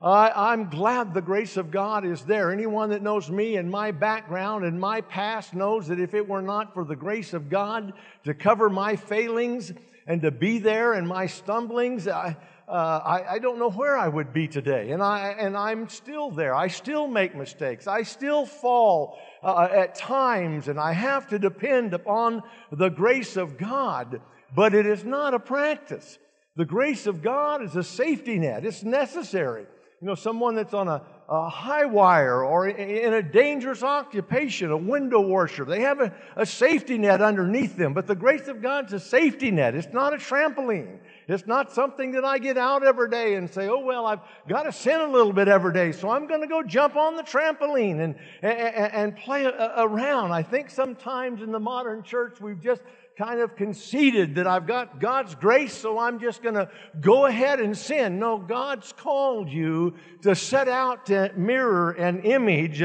I, 0.00 0.52
I'm 0.52 0.68
glad 0.68 1.14
the 1.14 1.22
grace 1.22 1.56
of 1.56 1.70
God 1.70 2.04
is 2.04 2.22
there. 2.22 2.50
Anyone 2.50 2.90
that 2.90 3.02
knows 3.02 3.30
me 3.30 3.54
and 3.56 3.70
my 3.70 3.92
background 3.92 4.64
and 4.64 4.80
my 4.80 5.02
past 5.02 5.54
knows 5.54 5.86
that 5.86 6.00
if 6.00 6.14
it 6.14 6.28
were 6.28 6.42
not 6.42 6.74
for 6.74 6.84
the 6.84 6.96
grace 6.96 7.32
of 7.32 7.48
God 7.48 7.92
to 8.24 8.34
cover 8.34 8.68
my 8.68 8.96
failings 8.96 9.72
and 10.08 10.20
to 10.22 10.32
be 10.32 10.58
there 10.58 10.94
in 10.94 11.06
my 11.06 11.26
stumblings, 11.26 12.08
I, 12.08 12.36
uh, 12.66 13.00
I, 13.04 13.34
I, 13.34 13.38
don't 13.38 13.60
know 13.60 13.70
where 13.70 13.96
I 13.96 14.08
would 14.08 14.32
be 14.32 14.48
today. 14.48 14.90
And, 14.90 15.00
I, 15.00 15.36
and 15.38 15.56
I'm 15.56 15.88
still 15.88 16.30
there. 16.30 16.54
I 16.54 16.66
still 16.66 17.06
make 17.06 17.36
mistakes. 17.36 17.86
I 17.86 18.02
still 18.02 18.44
fall 18.46 19.18
uh, 19.42 19.68
at 19.72 19.94
times, 19.94 20.68
and 20.68 20.78
I 20.78 20.92
have 20.92 21.28
to 21.28 21.38
depend 21.38 21.94
upon 21.94 22.42
the 22.70 22.88
grace 22.88 23.36
of 23.36 23.58
God. 23.58 24.20
But 24.54 24.74
it 24.74 24.86
is 24.86 25.04
not 25.04 25.34
a 25.34 25.38
practice. 25.38 26.18
The 26.56 26.64
grace 26.64 27.06
of 27.06 27.22
God 27.22 27.62
is 27.62 27.74
a 27.76 27.82
safety 27.82 28.38
net, 28.38 28.64
it's 28.64 28.82
necessary. 28.82 29.66
You 30.00 30.08
know, 30.08 30.14
someone 30.16 30.56
that's 30.56 30.74
on 30.74 30.88
a, 30.88 31.00
a 31.28 31.48
high 31.48 31.84
wire 31.84 32.44
or 32.44 32.68
in 32.68 33.12
a 33.12 33.22
dangerous 33.22 33.84
occupation, 33.84 34.72
a 34.72 34.76
window 34.76 35.20
washer, 35.20 35.64
they 35.64 35.80
have 35.82 36.00
a, 36.00 36.12
a 36.34 36.44
safety 36.44 36.98
net 36.98 37.22
underneath 37.22 37.76
them. 37.76 37.94
But 37.94 38.08
the 38.08 38.16
grace 38.16 38.48
of 38.48 38.60
God's 38.60 38.92
a 38.92 38.98
safety 38.98 39.52
net. 39.52 39.76
It's 39.76 39.92
not 39.92 40.12
a 40.12 40.16
trampoline. 40.16 40.98
It's 41.28 41.46
not 41.46 41.72
something 41.72 42.12
that 42.12 42.24
I 42.24 42.38
get 42.38 42.58
out 42.58 42.84
every 42.84 43.08
day 43.08 43.34
and 43.34 43.48
say, 43.48 43.68
oh, 43.68 43.78
well, 43.78 44.06
I've 44.06 44.20
got 44.48 44.64
to 44.64 44.72
sin 44.72 45.00
a 45.00 45.06
little 45.06 45.32
bit 45.32 45.48
every 45.48 45.72
day, 45.72 45.92
so 45.92 46.10
I'm 46.10 46.26
going 46.26 46.40
to 46.40 46.46
go 46.46 46.62
jump 46.62 46.96
on 46.96 47.16
the 47.16 47.22
trampoline 47.22 48.00
and, 48.00 48.16
and, 48.42 48.92
and 48.92 49.16
play 49.16 49.44
around. 49.44 50.32
I 50.32 50.42
think 50.42 50.70
sometimes 50.70 51.42
in 51.42 51.52
the 51.52 51.60
modern 51.60 52.02
church 52.02 52.40
we've 52.40 52.60
just 52.60 52.82
kind 53.16 53.40
of 53.40 53.56
conceded 53.56 54.34
that 54.36 54.46
I've 54.46 54.66
got 54.66 55.00
God's 55.00 55.34
grace, 55.34 55.74
so 55.74 55.98
I'm 55.98 56.18
just 56.18 56.42
going 56.42 56.54
to 56.54 56.68
go 57.00 57.26
ahead 57.26 57.60
and 57.60 57.76
sin. 57.76 58.18
No, 58.18 58.38
God's 58.38 58.92
called 58.92 59.50
you 59.50 59.94
to 60.22 60.34
set 60.34 60.68
out 60.68 61.06
to 61.06 61.32
mirror 61.36 61.92
and 61.92 62.24
image 62.24 62.82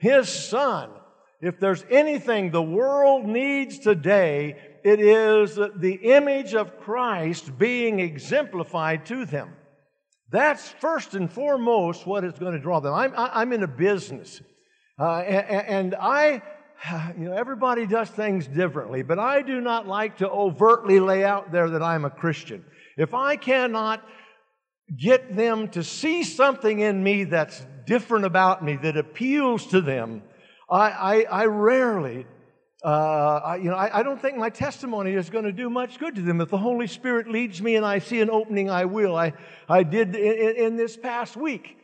His 0.00 0.28
Son. 0.28 0.90
If 1.40 1.60
there's 1.60 1.84
anything 1.88 2.50
the 2.50 2.60
world 2.60 3.24
needs 3.24 3.78
today, 3.78 4.56
it 4.88 5.00
is 5.00 5.56
the 5.56 5.98
image 6.02 6.54
of 6.54 6.80
Christ 6.80 7.56
being 7.58 8.00
exemplified 8.00 9.06
to 9.06 9.24
them. 9.24 9.54
That's 10.30 10.68
first 10.68 11.14
and 11.14 11.30
foremost 11.30 12.06
what 12.06 12.24
is 12.24 12.38
going 12.38 12.52
to 12.52 12.58
draw 12.58 12.80
them. 12.80 12.94
I'm, 12.94 13.12
I'm 13.16 13.52
in 13.52 13.62
a 13.62 13.68
business, 13.68 14.40
uh, 14.98 15.20
and, 15.20 15.66
and 15.66 15.94
I 15.94 16.42
you 17.18 17.26
know, 17.26 17.32
everybody 17.32 17.86
does 17.86 18.08
things 18.10 18.46
differently, 18.46 19.02
but 19.02 19.18
I 19.18 19.42
do 19.42 19.60
not 19.60 19.86
like 19.86 20.18
to 20.18 20.30
overtly 20.30 21.00
lay 21.00 21.24
out 21.24 21.52
there 21.52 21.70
that 21.70 21.82
I'm 21.82 22.04
a 22.04 22.10
Christian. 22.10 22.64
If 22.96 23.14
I 23.14 23.36
cannot 23.36 24.02
get 24.96 25.36
them 25.36 25.68
to 25.68 25.84
see 25.84 26.22
something 26.24 26.80
in 26.80 27.02
me 27.02 27.24
that's 27.24 27.64
different 27.86 28.24
about 28.24 28.64
me, 28.64 28.76
that 28.76 28.96
appeals 28.96 29.66
to 29.66 29.80
them, 29.80 30.22
I, 30.70 30.90
I, 30.90 31.42
I 31.42 31.44
rarely, 31.46 32.26
uh, 32.84 33.40
I, 33.44 33.56
you 33.56 33.70
know, 33.70 33.76
I, 33.76 33.98
I, 33.98 34.02
don't 34.04 34.22
think 34.22 34.36
my 34.36 34.50
testimony 34.50 35.14
is 35.14 35.30
going 35.30 35.44
to 35.44 35.52
do 35.52 35.68
much 35.68 35.98
good 35.98 36.14
to 36.14 36.22
them. 36.22 36.40
If 36.40 36.50
the 36.50 36.58
Holy 36.58 36.86
Spirit 36.86 37.28
leads 37.28 37.60
me 37.60 37.74
and 37.74 37.84
I 37.84 37.98
see 37.98 38.20
an 38.20 38.30
opening, 38.30 38.70
I 38.70 38.84
will. 38.84 39.16
I, 39.16 39.32
I 39.68 39.82
did 39.82 40.14
in, 40.14 40.56
in 40.56 40.76
this 40.76 40.96
past 40.96 41.36
week. 41.36 41.76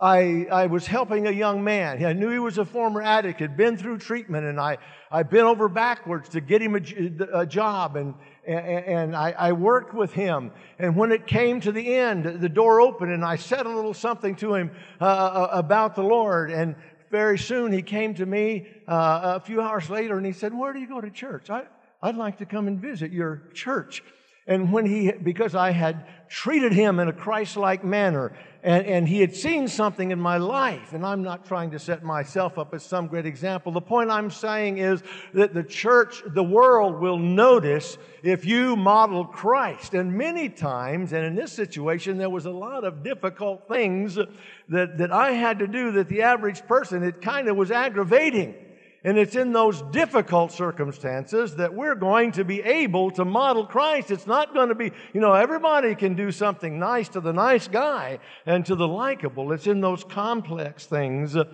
I, 0.00 0.46
I 0.52 0.66
was 0.66 0.86
helping 0.86 1.26
a 1.26 1.30
young 1.30 1.64
man. 1.64 2.04
I 2.04 2.12
knew 2.12 2.28
he 2.28 2.38
was 2.38 2.58
a 2.58 2.64
former 2.64 3.02
addict, 3.02 3.40
had 3.40 3.56
been 3.56 3.78
through 3.78 3.98
treatment, 3.98 4.44
and 4.44 4.60
I, 4.60 4.76
I 5.10 5.22
bent 5.22 5.44
over 5.44 5.68
backwards 5.68 6.28
to 6.30 6.40
get 6.40 6.60
him 6.60 6.76
a, 6.76 7.40
a 7.40 7.46
job, 7.46 7.96
and, 7.96 8.14
and, 8.46 8.84
and 8.84 9.16
I, 9.16 9.32
I, 9.32 9.52
worked 9.52 9.94
with 9.94 10.12
him. 10.12 10.52
And 10.78 10.96
when 10.96 11.12
it 11.12 11.26
came 11.26 11.60
to 11.62 11.72
the 11.72 11.94
end, 11.94 12.24
the 12.24 12.48
door 12.48 12.80
opened, 12.82 13.10
and 13.10 13.24
I 13.24 13.36
said 13.36 13.64
a 13.64 13.70
little 13.70 13.94
something 13.94 14.36
to 14.36 14.54
him 14.54 14.70
uh, 15.00 15.04
uh 15.04 15.48
about 15.52 15.94
the 15.94 16.02
Lord. 16.02 16.50
And 16.50 16.76
very 17.10 17.38
soon 17.38 17.72
he 17.72 17.82
came 17.82 18.14
to 18.14 18.26
me 18.26 18.66
uh, 18.88 19.36
a 19.36 19.40
few 19.40 19.60
hours 19.60 19.88
later, 19.90 20.16
and 20.16 20.26
he 20.26 20.32
said, 20.32 20.52
Where 20.54 20.72
do 20.72 20.78
you 20.78 20.88
go 20.88 21.00
to 21.00 21.10
church? 21.10 21.50
I, 21.50 21.64
I'd 22.02 22.16
like 22.16 22.38
to 22.38 22.46
come 22.46 22.68
and 22.68 22.80
visit 22.80 23.12
your 23.12 23.42
church. 23.54 24.02
And 24.46 24.72
when 24.72 24.86
he, 24.86 25.10
because 25.10 25.54
I 25.54 25.72
had 25.72 26.06
treated 26.28 26.72
him 26.72 27.00
in 27.00 27.08
a 27.08 27.12
Christ 27.12 27.56
like 27.56 27.84
manner, 27.84 28.32
and, 28.66 28.84
and 28.84 29.08
he 29.08 29.20
had 29.20 29.34
seen 29.34 29.68
something 29.68 30.10
in 30.10 30.18
my 30.18 30.38
life, 30.38 30.92
and 30.92 31.06
I'm 31.06 31.22
not 31.22 31.46
trying 31.46 31.70
to 31.70 31.78
set 31.78 32.02
myself 32.02 32.58
up 32.58 32.74
as 32.74 32.82
some 32.82 33.06
great 33.06 33.24
example. 33.24 33.70
The 33.70 33.80
point 33.80 34.10
I'm 34.10 34.28
saying 34.28 34.78
is 34.78 35.04
that 35.34 35.54
the 35.54 35.62
church, 35.62 36.24
the 36.26 36.42
world 36.42 37.00
will 37.00 37.16
notice 37.16 37.96
if 38.24 38.44
you 38.44 38.74
model 38.74 39.24
Christ. 39.24 39.94
And 39.94 40.12
many 40.12 40.48
times, 40.48 41.12
and 41.12 41.24
in 41.24 41.36
this 41.36 41.52
situation, 41.52 42.18
there 42.18 42.28
was 42.28 42.46
a 42.46 42.50
lot 42.50 42.82
of 42.82 43.04
difficult 43.04 43.68
things 43.68 44.16
that, 44.16 44.98
that 44.98 45.12
I 45.12 45.30
had 45.30 45.60
to 45.60 45.68
do 45.68 45.92
that 45.92 46.08
the 46.08 46.22
average 46.22 46.66
person, 46.66 47.04
it 47.04 47.22
kind 47.22 47.46
of 47.46 47.56
was 47.56 47.70
aggravating. 47.70 48.65
And 49.06 49.18
it's 49.18 49.36
in 49.36 49.52
those 49.52 49.82
difficult 49.92 50.50
circumstances 50.50 51.54
that 51.54 51.72
we're 51.72 51.94
going 51.94 52.32
to 52.32 52.44
be 52.44 52.60
able 52.60 53.12
to 53.12 53.24
model 53.24 53.64
Christ. 53.64 54.10
It's 54.10 54.26
not 54.26 54.52
going 54.52 54.68
to 54.68 54.74
be, 54.74 54.90
you 55.12 55.20
know, 55.20 55.32
everybody 55.32 55.94
can 55.94 56.16
do 56.16 56.32
something 56.32 56.80
nice 56.80 57.08
to 57.10 57.20
the 57.20 57.32
nice 57.32 57.68
guy 57.68 58.18
and 58.46 58.66
to 58.66 58.74
the 58.74 58.88
likable. 58.88 59.52
It's 59.52 59.68
in 59.68 59.80
those 59.80 60.02
complex 60.02 60.86
things 60.86 61.36
uh, 61.36 61.44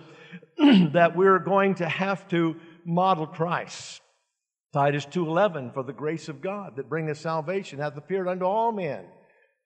that 0.93 1.15
we're 1.15 1.37
going 1.37 1.75
to 1.75 1.87
have 1.87 2.27
to 2.29 2.55
model 2.85 3.27
Christ. 3.27 4.01
Titus 4.73 5.05
2:11 5.05 5.75
for 5.75 5.83
the 5.83 5.93
grace 5.93 6.29
of 6.29 6.41
God 6.41 6.77
that 6.77 6.89
bringeth 6.89 7.19
salvation 7.19 7.77
hath 7.77 7.95
appeared 7.95 8.27
unto 8.27 8.45
all 8.45 8.71
men 8.71 9.05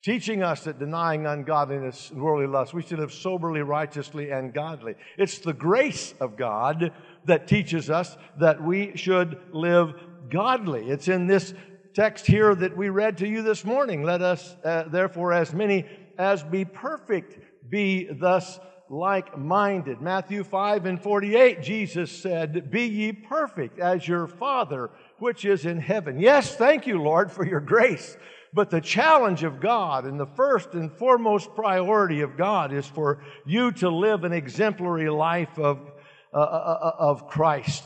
teaching 0.03 0.43
us 0.43 0.63
that 0.63 0.79
denying 0.79 1.25
ungodliness 1.25 2.11
and 2.11 2.21
worldly 2.21 2.47
lust, 2.47 2.73
we 2.73 2.81
should 2.81 2.99
live 2.99 3.11
soberly, 3.11 3.61
righteously, 3.61 4.31
and 4.31 4.53
godly. 4.53 4.95
It's 5.17 5.39
the 5.39 5.53
grace 5.53 6.13
of 6.19 6.37
God 6.37 6.91
that 7.25 7.47
teaches 7.47 7.89
us 7.89 8.17
that 8.39 8.61
we 8.61 8.95
should 8.95 9.39
live 9.51 9.93
godly. 10.29 10.89
It's 10.89 11.07
in 11.07 11.27
this 11.27 11.53
text 11.93 12.25
here 12.27 12.53
that 12.55 12.77
we 12.77 12.89
read 12.89 13.17
to 13.17 13.27
you 13.27 13.41
this 13.41 13.65
morning. 13.65 14.03
Let 14.03 14.21
us, 14.21 14.55
uh, 14.63 14.83
therefore, 14.83 15.33
as 15.33 15.53
many 15.53 15.85
as 16.17 16.43
be 16.43 16.63
perfect, 16.63 17.37
be 17.69 18.07
thus 18.11 18.59
like 18.89 19.37
minded. 19.37 20.01
Matthew 20.01 20.43
5 20.43 20.85
and 20.85 21.01
48, 21.01 21.61
Jesus 21.61 22.11
said, 22.11 22.71
Be 22.71 22.83
ye 22.83 23.11
perfect 23.11 23.79
as 23.79 24.07
your 24.07 24.27
Father 24.27 24.89
which 25.19 25.45
is 25.45 25.65
in 25.65 25.79
heaven. 25.79 26.19
Yes, 26.19 26.55
thank 26.55 26.87
you, 26.87 27.01
Lord, 27.01 27.31
for 27.31 27.45
your 27.45 27.59
grace. 27.59 28.17
But 28.53 28.69
the 28.69 28.81
challenge 28.81 29.43
of 29.43 29.59
God 29.59 30.05
and 30.05 30.19
the 30.19 30.25
first 30.25 30.73
and 30.73 30.91
foremost 30.91 31.53
priority 31.55 32.21
of 32.21 32.37
God 32.37 32.73
is 32.73 32.85
for 32.85 33.21
you 33.45 33.71
to 33.73 33.89
live 33.89 34.23
an 34.23 34.33
exemplary 34.33 35.09
life 35.09 35.57
of, 35.59 35.79
uh, 36.33 36.37
uh, 36.37 36.39
uh, 36.41 36.95
of 36.99 37.27
Christ. 37.27 37.83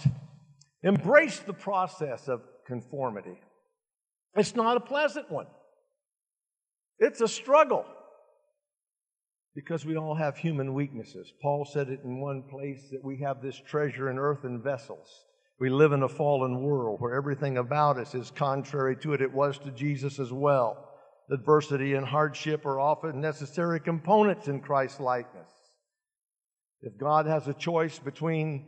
Embrace 0.84 1.40
the 1.40 1.54
process 1.54 2.28
of 2.28 2.42
conformity. 2.66 3.40
It's 4.36 4.56
not 4.56 4.78
a 4.78 4.82
pleasant 4.82 5.30
one, 5.32 5.48
it's 7.00 7.22
a 7.22 7.28
struggle 7.28 7.86
because 9.54 9.86
we 9.86 9.98
all 9.98 10.16
have 10.16 10.38
human 10.38 10.74
weaknesses. 10.74 11.34
Paul 11.42 11.66
said 11.66 11.90
it 11.90 12.00
in 12.06 12.22
one 12.22 12.44
place 12.44 12.88
that 12.92 13.04
we 13.04 13.18
have 13.18 13.42
this 13.42 13.60
treasure 13.68 14.10
in 14.10 14.18
earthen 14.18 14.62
vessels. 14.62 15.26
We 15.62 15.70
live 15.70 15.92
in 15.92 16.02
a 16.02 16.10
fallen 16.10 16.64
world 16.64 17.00
where 17.02 17.14
everything 17.14 17.60
about 17.60 18.00
us 18.00 18.16
is 18.16 18.32
contrary 18.32 18.96
to 18.98 19.14
it. 19.14 19.22
It 19.22 19.32
was 19.32 19.60
to 19.60 19.70
Jesus 19.70 20.18
as 20.18 20.34
well. 20.34 20.90
Adversity 21.32 21.94
and 21.94 22.04
hardship 22.04 22.66
are 22.66 22.80
often 22.80 23.22
necessary 23.22 23.80
components 23.80 24.48
in 24.48 24.62
Christ's 24.62 25.00
likeness. 25.00 25.52
If 26.82 26.98
God 26.98 27.28
has 27.28 27.48
a 27.48 27.54
choice 27.54 28.00
between 28.00 28.66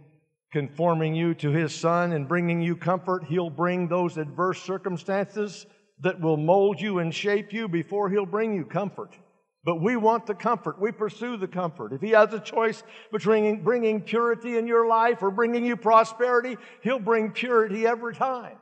conforming 0.52 1.16
you 1.16 1.34
to 1.34 1.50
His 1.50 1.74
Son 1.74 2.14
and 2.14 2.28
bringing 2.28 2.62
you 2.62 2.76
comfort, 2.76 3.24
He'll 3.24 3.50
bring 3.50 3.88
those 3.88 4.20
adverse 4.20 4.62
circumstances 4.62 5.66
that 6.02 6.22
will 6.22 6.38
mold 6.38 6.80
you 6.80 7.00
and 7.00 7.12
shape 7.12 7.52
you 7.54 7.68
before 7.68 8.12
He'll 8.12 8.28
bring 8.28 8.54
you 8.54 8.66
comfort. 8.66 9.18
But 9.66 9.82
we 9.82 9.96
want 9.96 10.26
the 10.26 10.36
comfort. 10.36 10.80
We 10.80 10.92
pursue 10.92 11.38
the 11.38 11.48
comfort. 11.48 11.94
If 11.94 12.02
He 12.02 12.10
has 12.10 12.34
a 12.34 12.40
choice 12.40 12.84
between 13.12 13.64
bringing 13.64 14.02
purity 14.02 14.58
in 14.58 14.68
your 14.68 14.88
life 14.88 15.24
or 15.24 15.32
bringing 15.32 15.66
you 15.66 15.78
prosperity, 15.78 16.58
He'll 16.82 17.00
bring 17.00 17.32
purity 17.32 17.88
every 17.88 18.14
time. 18.14 18.58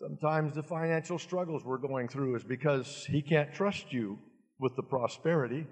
Sometimes 0.00 0.54
the 0.54 0.62
financial 0.62 1.18
struggles 1.18 1.64
we're 1.64 1.78
going 1.78 2.08
through 2.08 2.36
is 2.36 2.44
because 2.44 3.06
He 3.10 3.20
can't 3.20 3.52
trust 3.52 3.92
you 3.92 4.18
with 4.58 4.74
the 4.76 4.82
prosperity, 4.82 5.66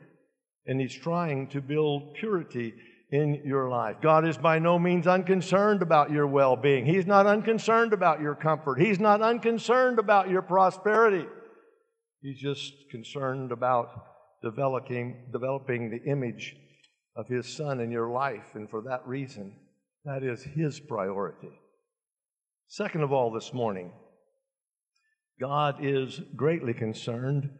and 0.66 0.78
He's 0.78 0.94
trying 0.94 1.48
to 1.48 1.62
build 1.62 2.14
purity 2.14 2.74
in 3.12 3.42
your 3.44 3.70
life. 3.70 3.96
God 4.02 4.26
is 4.26 4.36
by 4.36 4.58
no 4.58 4.78
means 4.78 5.06
unconcerned 5.06 5.82
about 5.82 6.10
your 6.10 6.26
well 6.26 6.56
being, 6.56 6.84
He's 6.84 7.06
not 7.06 7.26
unconcerned 7.26 7.94
about 7.94 8.20
your 8.20 8.34
comfort, 8.34 8.78
He's 8.78 9.00
not 9.00 9.22
unconcerned 9.22 9.98
about 9.98 10.28
your 10.28 10.42
prosperity. 10.42 11.26
He's 12.24 12.40
just 12.40 12.72
concerned 12.90 13.52
about 13.52 13.90
developing, 14.42 15.26
developing 15.30 15.90
the 15.90 16.10
image 16.10 16.56
of 17.14 17.28
His 17.28 17.46
Son 17.46 17.80
in 17.80 17.90
your 17.90 18.10
life, 18.10 18.54
and 18.54 18.68
for 18.70 18.80
that 18.88 19.06
reason, 19.06 19.54
that 20.06 20.22
is 20.22 20.42
His 20.42 20.80
priority. 20.80 21.50
Second 22.66 23.02
of 23.02 23.12
all, 23.12 23.30
this 23.30 23.52
morning, 23.52 23.92
God 25.38 25.84
is 25.84 26.18
greatly 26.34 26.72
concerned. 26.72 27.50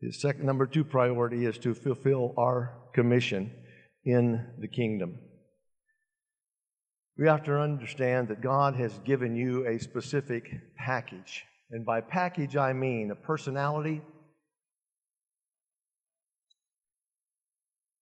His 0.00 0.20
second, 0.20 0.44
number 0.44 0.66
two 0.66 0.82
priority 0.82 1.46
is 1.46 1.58
to 1.58 1.72
fulfill 1.72 2.34
our 2.36 2.80
commission 2.92 3.52
in 4.04 4.44
the 4.58 4.66
kingdom. 4.66 5.20
We 7.16 7.28
have 7.28 7.44
to 7.44 7.60
understand 7.60 8.26
that 8.26 8.40
God 8.40 8.74
has 8.74 8.98
given 9.04 9.36
you 9.36 9.68
a 9.68 9.78
specific 9.78 10.50
package. 10.76 11.44
And 11.70 11.84
by 11.86 12.00
package, 12.00 12.56
I 12.56 12.72
mean 12.72 13.10
a 13.10 13.14
personality, 13.14 14.00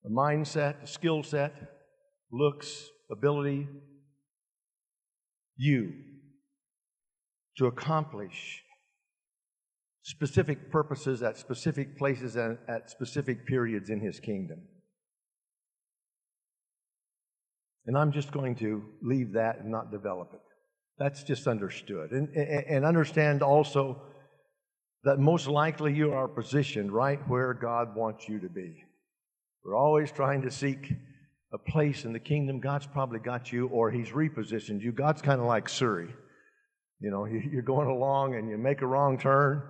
a 0.05 0.09
mindset, 0.09 0.83
a 0.83 0.87
skill 0.87 1.23
set, 1.23 1.53
looks, 2.33 2.89
ability, 3.11 3.69
you 5.57 5.93
to 7.59 7.67
accomplish 7.67 8.63
specific 10.03 10.71
purposes 10.71 11.23
at 11.23 11.37
specific 11.37 11.99
places 11.99 12.37
and 12.37 12.57
at 12.69 12.89
specific 12.89 13.47
periods 13.47 13.91
in 13.91 14.01
his 14.01 14.21
kingdom. 14.21 14.61
And 17.87 17.99
I'm 17.99 18.13
just 18.13 18.31
going 18.33 18.55
to 18.57 18.83
leave 19.03 19.33
that 19.33 19.59
and 19.61 19.71
not 19.71 19.91
develop 19.91 20.31
it. 20.33 20.48
That's 20.99 21.23
just 21.23 21.47
understood. 21.47 22.11
And, 22.11 22.29
and 22.35 22.85
understand 22.85 23.43
also 23.43 24.03
that 25.05 25.19
most 25.19 25.47
likely 25.47 25.95
you 25.95 26.13
are 26.13 26.27
positioned 26.27 26.93
right 26.93 27.21
where 27.29 27.55
God 27.55 27.95
wants 27.95 28.29
you 28.29 28.41
to 28.41 28.49
be. 28.49 28.83
We're 29.65 29.77
always 29.77 30.11
trying 30.11 30.43
to 30.43 30.51
seek 30.51 30.93
a 31.53 31.59
place 31.59 32.05
in 32.05 32.13
the 32.13 32.19
kingdom. 32.19 32.61
God's 32.61 32.87
probably 32.87 33.21
got 33.21 33.53
you, 33.53 33.69
or 33.69 33.91
He's 33.91 34.11
repositioned 34.11 34.83
you. 34.83 34.93
God's 34.93 35.23
kind 35.23 35.41
of 35.41 35.47
like 35.47 35.69
Siri. 35.69 36.09
You 37.01 37.11
know, 37.11 37.27
you're 37.27 37.63
going 37.63 37.89
along 37.89 38.35
and 38.35 38.51
you 38.51 38.59
make 38.59 38.83
a 38.83 38.87
wrong 38.87 39.19
turn, 39.19 39.63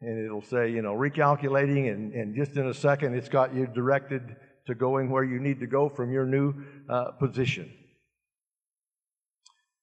and 0.00 0.24
it'll 0.24 0.42
say, 0.42 0.70
you 0.70 0.82
know, 0.82 0.94
recalculating, 0.94 1.92
and, 1.92 2.12
and 2.14 2.34
just 2.34 2.56
in 2.56 2.68
a 2.68 2.74
second, 2.74 3.14
it's 3.14 3.28
got 3.28 3.54
you 3.54 3.66
directed 3.66 4.36
to 4.66 4.74
going 4.74 5.10
where 5.10 5.24
you 5.24 5.40
need 5.40 5.60
to 5.60 5.66
go 5.66 5.88
from 5.88 6.12
your 6.12 6.24
new 6.24 6.54
uh, 6.88 7.10
position. 7.12 7.70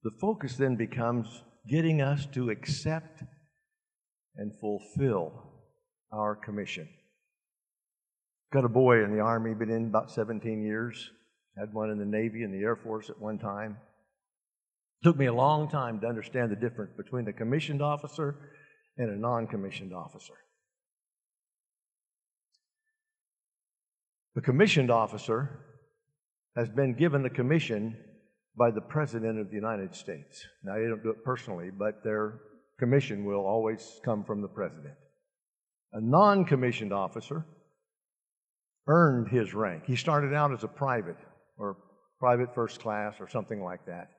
The 0.07 0.17
focus 0.21 0.55
then 0.55 0.77
becomes 0.77 1.43
getting 1.67 2.01
us 2.01 2.27
to 2.27 2.49
accept 2.49 3.23
and 4.37 4.57
fulfill 4.57 5.33
our 6.13 6.33
commission. 6.33 6.87
Got 8.53 8.63
a 8.63 8.69
boy 8.69 9.03
in 9.03 9.11
the 9.11 9.19
Army, 9.19 9.53
been 9.53 9.69
in 9.69 9.87
about 9.87 10.09
17 10.09 10.63
years. 10.63 11.11
Had 11.57 11.73
one 11.73 11.89
in 11.89 11.99
the 11.99 12.05
Navy 12.05 12.43
and 12.43 12.53
the 12.53 12.63
Air 12.63 12.77
Force 12.77 13.09
at 13.09 13.19
one 13.19 13.37
time. 13.37 13.75
Took 15.03 15.17
me 15.17 15.25
a 15.25 15.33
long 15.33 15.69
time 15.69 15.99
to 15.99 16.07
understand 16.07 16.53
the 16.53 16.55
difference 16.55 16.93
between 16.95 17.27
a 17.27 17.33
commissioned 17.33 17.81
officer 17.81 18.37
and 18.97 19.09
a 19.09 19.19
non 19.19 19.45
commissioned 19.45 19.93
officer. 19.93 20.35
The 24.35 24.41
commissioned 24.41 24.89
officer 24.89 25.65
has 26.55 26.69
been 26.69 26.93
given 26.93 27.23
the 27.23 27.29
commission 27.29 27.97
by 28.57 28.71
the 28.71 28.81
President 28.81 29.39
of 29.39 29.49
the 29.49 29.55
United 29.55 29.95
States. 29.95 30.45
Now, 30.63 30.75
they 30.75 30.87
don't 30.87 31.03
do 31.03 31.11
it 31.11 31.23
personally, 31.23 31.69
but 31.69 32.03
their 32.03 32.41
commission 32.79 33.23
will 33.23 33.45
always 33.45 33.99
come 34.03 34.23
from 34.23 34.41
the 34.41 34.47
President. 34.47 34.95
A 35.93 36.01
non 36.01 36.43
commissioned 36.43 36.91
officer 36.91 37.45
earned 38.87 39.29
his 39.29 39.53
rank. 39.53 39.83
He 39.85 39.95
started 39.95 40.33
out 40.33 40.51
as 40.51 40.63
a 40.63 40.67
private 40.67 41.17
or 41.57 41.77
private 42.19 42.53
first 42.55 42.79
class 42.79 43.15
or 43.19 43.29
something 43.29 43.61
like 43.61 43.85
that, 43.85 44.09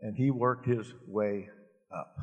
and 0.00 0.16
he 0.16 0.30
worked 0.30 0.66
his 0.66 0.92
way 1.06 1.48
up. 1.96 2.16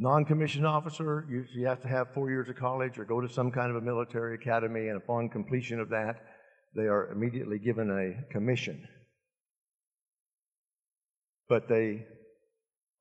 Non 0.00 0.24
commissioned 0.24 0.66
officer, 0.66 1.26
you, 1.28 1.44
you 1.52 1.66
have 1.66 1.80
to 1.82 1.88
have 1.88 2.14
four 2.14 2.30
years 2.30 2.48
of 2.48 2.56
college 2.56 2.98
or 2.98 3.04
go 3.04 3.20
to 3.20 3.28
some 3.28 3.50
kind 3.50 3.70
of 3.70 3.76
a 3.76 3.80
military 3.84 4.36
academy, 4.36 4.88
and 4.88 4.96
upon 4.96 5.28
completion 5.28 5.80
of 5.80 5.88
that, 5.88 6.22
they 6.76 6.82
are 6.82 7.10
immediately 7.10 7.58
given 7.58 7.90
a 7.90 8.32
commission. 8.32 8.86
But 11.48 11.68
they 11.68 12.06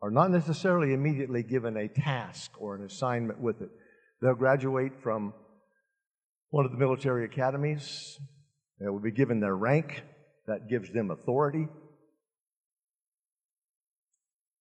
are 0.02 0.10
not 0.10 0.32
necessarily 0.32 0.94
immediately 0.94 1.44
given 1.44 1.78
a 1.78 1.88
task 1.88 2.52
or 2.60 2.76
an 2.76 2.84
assignment 2.84 3.40
with 3.40 3.62
it. 3.62 3.70
They'll 4.22 4.34
graduate 4.34 4.94
from 5.04 5.34
one 6.50 6.66
of 6.66 6.72
the 6.72 6.78
military 6.78 7.26
academies. 7.26 8.18
They 8.80 8.88
will 8.88 9.00
be 9.00 9.12
given 9.12 9.40
their 9.40 9.56
rank. 9.56 10.02
That 10.48 10.70
gives 10.70 10.92
them 10.92 11.12
authority. 11.12 11.68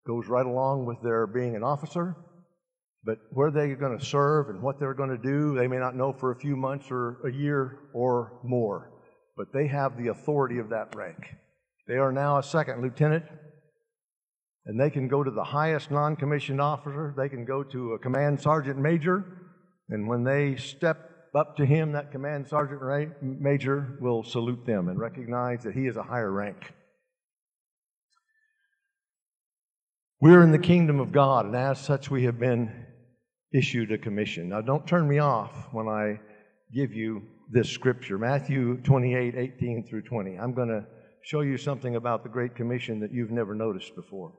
Goes 0.06 0.28
right 0.28 0.46
along 0.46 0.86
with 0.86 1.00
their 1.02 1.26
being 1.26 1.56
an 1.56 1.62
officer. 1.62 2.16
But 3.04 3.18
where 3.30 3.50
they're 3.50 3.76
going 3.76 3.98
to 3.98 4.04
serve 4.04 4.48
and 4.48 4.60
what 4.60 4.80
they're 4.80 4.94
going 4.94 5.10
to 5.10 5.18
do, 5.18 5.54
they 5.54 5.68
may 5.68 5.78
not 5.78 5.94
know 5.94 6.12
for 6.12 6.32
a 6.32 6.36
few 6.36 6.56
months 6.56 6.86
or 6.90 7.18
a 7.24 7.32
year 7.32 7.78
or 7.94 8.40
more. 8.42 8.90
But 9.36 9.52
they 9.52 9.68
have 9.68 9.96
the 9.96 10.08
authority 10.08 10.58
of 10.58 10.70
that 10.70 10.94
rank. 10.96 11.36
They 11.86 11.94
are 11.94 12.10
now 12.10 12.38
a 12.38 12.42
second 12.42 12.82
lieutenant, 12.82 13.24
and 14.64 14.80
they 14.80 14.90
can 14.90 15.06
go 15.06 15.22
to 15.22 15.30
the 15.30 15.44
highest 15.44 15.92
non 15.92 16.16
commissioned 16.16 16.60
officer. 16.60 17.14
They 17.16 17.28
can 17.28 17.44
go 17.44 17.62
to 17.62 17.92
a 17.92 17.98
command 17.98 18.40
sergeant 18.40 18.78
major. 18.78 19.24
And 19.88 20.08
when 20.08 20.24
they 20.24 20.56
step 20.56 21.10
up 21.36 21.56
to 21.58 21.66
him, 21.66 21.92
that 21.92 22.10
command 22.10 22.48
sergeant 22.48 22.82
major 23.22 23.98
will 24.00 24.24
salute 24.24 24.66
them 24.66 24.88
and 24.88 24.98
recognize 24.98 25.62
that 25.62 25.74
he 25.74 25.86
is 25.86 25.96
a 25.96 26.02
higher 26.02 26.32
rank. 26.32 26.72
We're 30.18 30.42
in 30.42 30.50
the 30.50 30.58
kingdom 30.58 30.98
of 30.98 31.12
God, 31.12 31.44
and 31.44 31.54
as 31.54 31.78
such, 31.78 32.10
we 32.10 32.24
have 32.24 32.38
been 32.38 32.86
issued 33.52 33.92
a 33.92 33.98
commission. 33.98 34.48
Now, 34.48 34.62
don't 34.62 34.86
turn 34.86 35.06
me 35.06 35.18
off 35.18 35.68
when 35.72 35.88
I 35.88 36.18
give 36.72 36.94
you 36.94 37.22
this 37.50 37.68
scripture 37.68 38.16
Matthew 38.16 38.78
28 38.78 39.34
18 39.36 39.86
through 39.86 40.02
20. 40.02 40.38
I'm 40.38 40.54
going 40.54 40.68
to 40.68 40.86
show 41.22 41.42
you 41.42 41.58
something 41.58 41.96
about 41.96 42.22
the 42.22 42.30
Great 42.30 42.54
Commission 42.54 43.00
that 43.00 43.12
you've 43.12 43.30
never 43.30 43.54
noticed 43.54 43.94
before. 43.94 44.32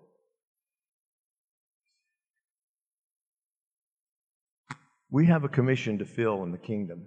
We 5.11 5.27
have 5.27 5.43
a 5.43 5.49
commission 5.49 5.99
to 5.99 6.05
fill 6.05 6.41
in 6.41 6.51
the 6.51 6.57
kingdom, 6.57 7.05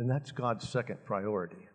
and 0.00 0.10
that's 0.10 0.32
God's 0.32 0.68
second 0.68 0.98
priority. 1.04 1.68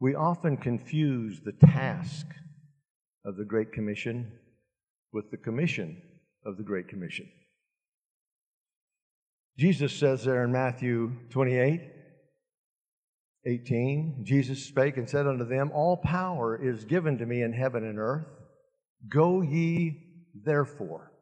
We 0.00 0.16
often 0.16 0.56
confuse 0.56 1.40
the 1.40 1.52
task 1.52 2.26
of 3.28 3.36
the 3.36 3.44
Great 3.44 3.72
Commission 3.72 4.32
with 5.12 5.30
the 5.30 5.36
commission 5.36 6.00
of 6.46 6.56
the 6.56 6.62
Great 6.62 6.88
Commission. 6.88 7.28
Jesus 9.58 9.92
says 9.92 10.24
there 10.24 10.44
in 10.44 10.52
Matthew 10.52 11.12
28 11.30 11.82
18, 13.46 14.24
Jesus 14.24 14.64
spake 14.64 14.96
and 14.96 15.08
said 15.08 15.26
unto 15.26 15.44
them, 15.44 15.70
All 15.72 15.96
power 15.96 16.60
is 16.60 16.84
given 16.84 17.18
to 17.18 17.26
me 17.26 17.42
in 17.42 17.52
heaven 17.52 17.84
and 17.84 17.98
earth. 17.98 18.26
Go 19.08 19.42
ye 19.42 19.96
therefore. 20.44 21.12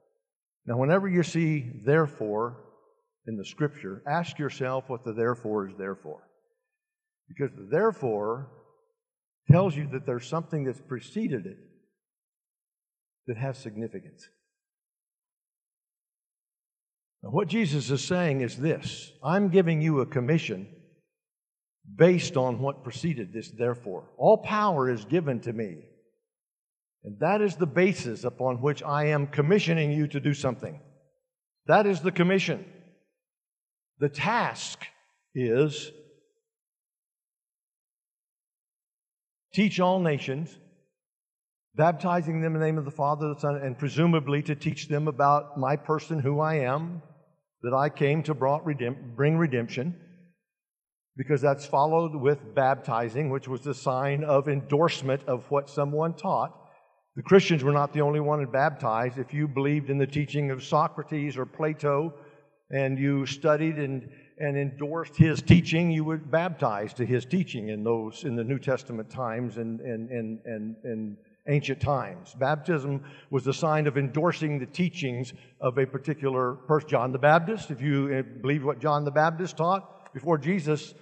Now, 0.64 0.78
whenever 0.78 1.08
you 1.08 1.22
see 1.22 1.70
therefore 1.84 2.64
in 3.26 3.36
the 3.36 3.44
scripture, 3.44 4.02
ask 4.08 4.38
yourself 4.38 4.84
what 4.88 5.04
the 5.04 5.12
therefore 5.12 5.68
is 5.68 5.74
there 5.76 5.94
for. 5.94 6.22
Because 7.28 7.50
the 7.54 7.68
therefore 7.70 8.50
tells 9.50 9.76
you 9.76 9.88
that 9.92 10.06
there's 10.06 10.26
something 10.26 10.64
that's 10.64 10.80
preceded 10.80 11.46
it 11.46 11.58
that 13.26 13.36
have 13.36 13.56
significance. 13.56 14.28
Now, 17.22 17.30
what 17.30 17.48
Jesus 17.48 17.90
is 17.90 18.04
saying 18.04 18.40
is 18.40 18.56
this 18.56 19.12
I'm 19.22 19.48
giving 19.48 19.80
you 19.80 20.00
a 20.00 20.06
commission 20.06 20.68
based 21.94 22.36
on 22.36 22.58
what 22.60 22.84
preceded 22.84 23.32
this, 23.32 23.50
therefore. 23.50 24.10
All 24.18 24.38
power 24.38 24.90
is 24.90 25.04
given 25.04 25.40
to 25.40 25.52
me. 25.52 25.76
And 27.04 27.18
that 27.20 27.40
is 27.40 27.54
the 27.56 27.66
basis 27.66 28.24
upon 28.24 28.60
which 28.60 28.82
I 28.82 29.06
am 29.06 29.28
commissioning 29.28 29.92
you 29.92 30.08
to 30.08 30.18
do 30.18 30.34
something. 30.34 30.80
That 31.66 31.86
is 31.86 32.00
the 32.00 32.10
commission. 32.10 32.64
The 33.98 34.08
task 34.08 34.84
is 35.34 35.90
teach 39.54 39.80
all 39.80 40.00
nations, 40.00 40.58
baptizing 41.76 42.40
them 42.40 42.54
in 42.54 42.60
the 42.60 42.66
name 42.66 42.78
of 42.78 42.84
the 42.84 42.90
Father, 42.90 43.28
the 43.28 43.40
Son, 43.40 43.56
and 43.56 43.78
presumably 43.78 44.42
to 44.42 44.54
teach 44.54 44.88
them 44.88 45.08
about 45.08 45.58
my 45.58 45.76
person, 45.76 46.18
who 46.18 46.40
I 46.40 46.54
am, 46.54 47.02
that 47.62 47.74
I 47.74 47.88
came 47.88 48.22
to 48.24 48.34
bring 48.34 49.36
redemption, 49.36 49.94
because 51.16 51.40
that's 51.40 51.66
followed 51.66 52.14
with 52.14 52.54
baptizing, 52.54 53.30
which 53.30 53.48
was 53.48 53.66
a 53.66 53.74
sign 53.74 54.24
of 54.24 54.48
endorsement 54.48 55.22
of 55.26 55.44
what 55.50 55.68
someone 55.68 56.14
taught. 56.14 56.52
The 57.16 57.22
Christians 57.22 57.64
were 57.64 57.72
not 57.72 57.92
the 57.92 58.02
only 58.02 58.20
one 58.20 58.40
to 58.40 58.46
baptize. 58.46 59.16
If 59.16 59.32
you 59.32 59.48
believed 59.48 59.88
in 59.88 59.98
the 59.98 60.06
teaching 60.06 60.50
of 60.50 60.62
Socrates 60.62 61.38
or 61.38 61.46
Plato 61.46 62.12
and 62.70 62.98
you 62.98 63.24
studied 63.24 63.78
and, 63.78 64.08
and 64.38 64.58
endorsed 64.58 65.16
his 65.16 65.40
teaching, 65.40 65.90
you 65.90 66.04
were 66.04 66.18
baptized 66.18 66.98
to 66.98 67.06
his 67.06 67.24
teaching 67.24 67.70
in 67.70 67.82
those 67.82 68.24
in 68.24 68.36
the 68.36 68.44
New 68.44 68.58
Testament 68.58 69.08
times 69.08 69.56
and, 69.56 69.80
and, 69.80 70.10
and, 70.10 70.40
and, 70.44 70.76
and 70.84 71.16
ancient 71.48 71.80
times. 71.80 72.35
Baptism 72.38 73.02
was 73.30 73.44
the 73.44 73.52
sign 73.52 73.87
of 73.87 73.96
endorsing 73.96 74.59
the 74.59 74.66
teachings 74.66 75.32
of 75.61 75.78
a 75.78 75.87
particular 75.87 76.54
person. 76.66 76.88
John 76.88 77.12
the 77.12 77.18
Baptist, 77.18 77.70
if 77.70 77.80
you 77.80 78.14
uh, 78.18 78.40
believe 78.40 78.64
what 78.64 78.80
John 78.80 79.04
the 79.04 79.11
Baptist 79.11 79.56
taught, 79.56 80.12
before 80.12 80.38
Jesus 80.38 80.94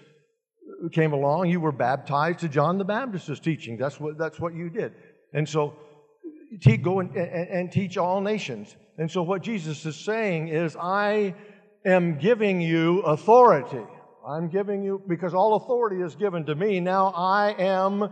came 0.92 1.12
along, 1.12 1.48
you 1.48 1.60
were 1.60 1.72
baptized 1.72 2.40
to 2.40 2.48
John 2.48 2.78
the 2.78 2.84
Baptist's 2.84 3.40
teaching. 3.40 3.76
That's 3.76 4.00
what, 4.00 4.18
that's 4.18 4.40
what 4.40 4.54
you 4.54 4.70
did. 4.70 4.92
And 5.32 5.48
so, 5.48 5.74
go 6.82 7.00
and, 7.00 7.14
and, 7.16 7.48
and 7.48 7.72
teach 7.72 7.96
all 7.96 8.20
nations. 8.20 8.76
And 8.98 9.10
so, 9.10 9.22
what 9.22 9.42
Jesus 9.42 9.84
is 9.86 9.96
saying 9.96 10.48
is, 10.48 10.76
I 10.80 11.34
am 11.84 12.18
giving 12.18 12.60
you 12.60 13.00
authority. 13.00 13.84
I'm 14.26 14.48
giving 14.48 14.82
you, 14.82 15.02
because 15.06 15.34
all 15.34 15.56
authority 15.56 16.00
is 16.00 16.14
given 16.14 16.46
to 16.46 16.54
me, 16.54 16.80
now 16.80 17.12
I 17.14 17.54
am 17.58 18.10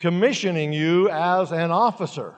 commissioning 0.00 0.72
you 0.72 1.08
as 1.10 1.52
an 1.52 1.70
officer 1.70 2.34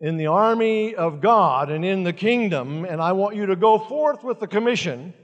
in 0.00 0.16
the 0.16 0.26
army 0.26 0.94
of 0.94 1.20
God 1.20 1.70
and 1.70 1.84
in 1.84 2.02
the 2.02 2.12
kingdom, 2.12 2.84
and 2.84 3.00
I 3.00 3.12
want 3.12 3.36
you 3.36 3.46
to 3.46 3.56
go 3.56 3.78
forth 3.78 4.22
with 4.22 4.40
the 4.40 4.46
commission. 4.46 5.14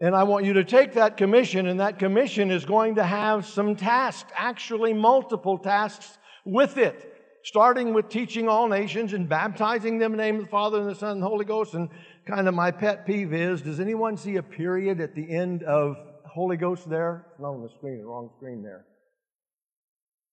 And 0.00 0.14
I 0.14 0.22
want 0.22 0.46
you 0.46 0.54
to 0.54 0.64
take 0.64 0.94
that 0.94 1.18
commission, 1.18 1.66
and 1.66 1.80
that 1.80 1.98
commission 1.98 2.50
is 2.50 2.64
going 2.64 2.94
to 2.94 3.04
have 3.04 3.44
some 3.44 3.76
tasks, 3.76 4.32
actually, 4.34 4.94
multiple 4.94 5.58
tasks 5.58 6.16
with 6.46 6.78
it, 6.78 7.22
starting 7.44 7.92
with 7.92 8.08
teaching 8.08 8.48
all 8.48 8.66
nations 8.66 9.12
and 9.12 9.28
baptizing 9.28 9.98
them 9.98 10.12
in 10.12 10.18
the 10.18 10.24
name 10.24 10.36
of 10.36 10.44
the 10.44 10.50
Father 10.50 10.80
and 10.80 10.88
the 10.88 10.94
Son 10.94 11.10
and 11.12 11.22
the 11.22 11.28
Holy 11.28 11.44
Ghost. 11.44 11.74
And 11.74 11.90
kind 12.24 12.48
of 12.48 12.54
my 12.54 12.70
pet 12.70 13.04
peeve 13.04 13.34
is 13.34 13.60
does 13.60 13.78
anyone 13.78 14.16
see 14.16 14.36
a 14.36 14.42
period 14.42 15.00
at 15.00 15.14
the 15.14 15.30
end 15.30 15.64
of 15.64 15.96
Holy 16.24 16.56
Ghost 16.56 16.88
there? 16.88 17.26
Not 17.38 17.50
on 17.50 17.62
the 17.62 17.68
screen, 17.68 18.00
wrong 18.02 18.30
screen 18.38 18.62
there. 18.62 18.86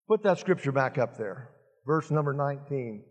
Put 0.07 0.23
that 0.23 0.39
scripture 0.39 0.71
back 0.71 0.97
up 0.97 1.17
there. 1.17 1.49
Verse 1.85 2.09
number 2.11 2.33
19. 2.33 3.03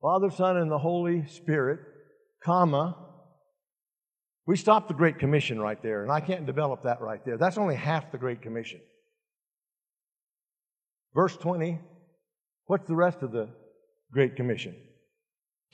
Father, 0.00 0.30
Son, 0.30 0.56
and 0.56 0.70
the 0.70 0.78
Holy 0.78 1.26
Spirit, 1.26 1.80
comma. 2.42 2.96
We 4.46 4.56
stopped 4.56 4.88
the 4.88 4.94
Great 4.94 5.18
Commission 5.18 5.60
right 5.60 5.80
there, 5.80 6.02
and 6.02 6.10
I 6.10 6.20
can't 6.20 6.46
develop 6.46 6.82
that 6.82 7.00
right 7.00 7.24
there. 7.24 7.38
That's 7.38 7.58
only 7.58 7.76
half 7.76 8.10
the 8.10 8.18
Great 8.18 8.42
Commission. 8.42 8.80
Verse 11.14 11.36
20. 11.36 11.78
What's 12.66 12.88
the 12.88 12.96
rest 12.96 13.22
of 13.22 13.32
the 13.32 13.48
Great 14.12 14.34
Commission? 14.34 14.74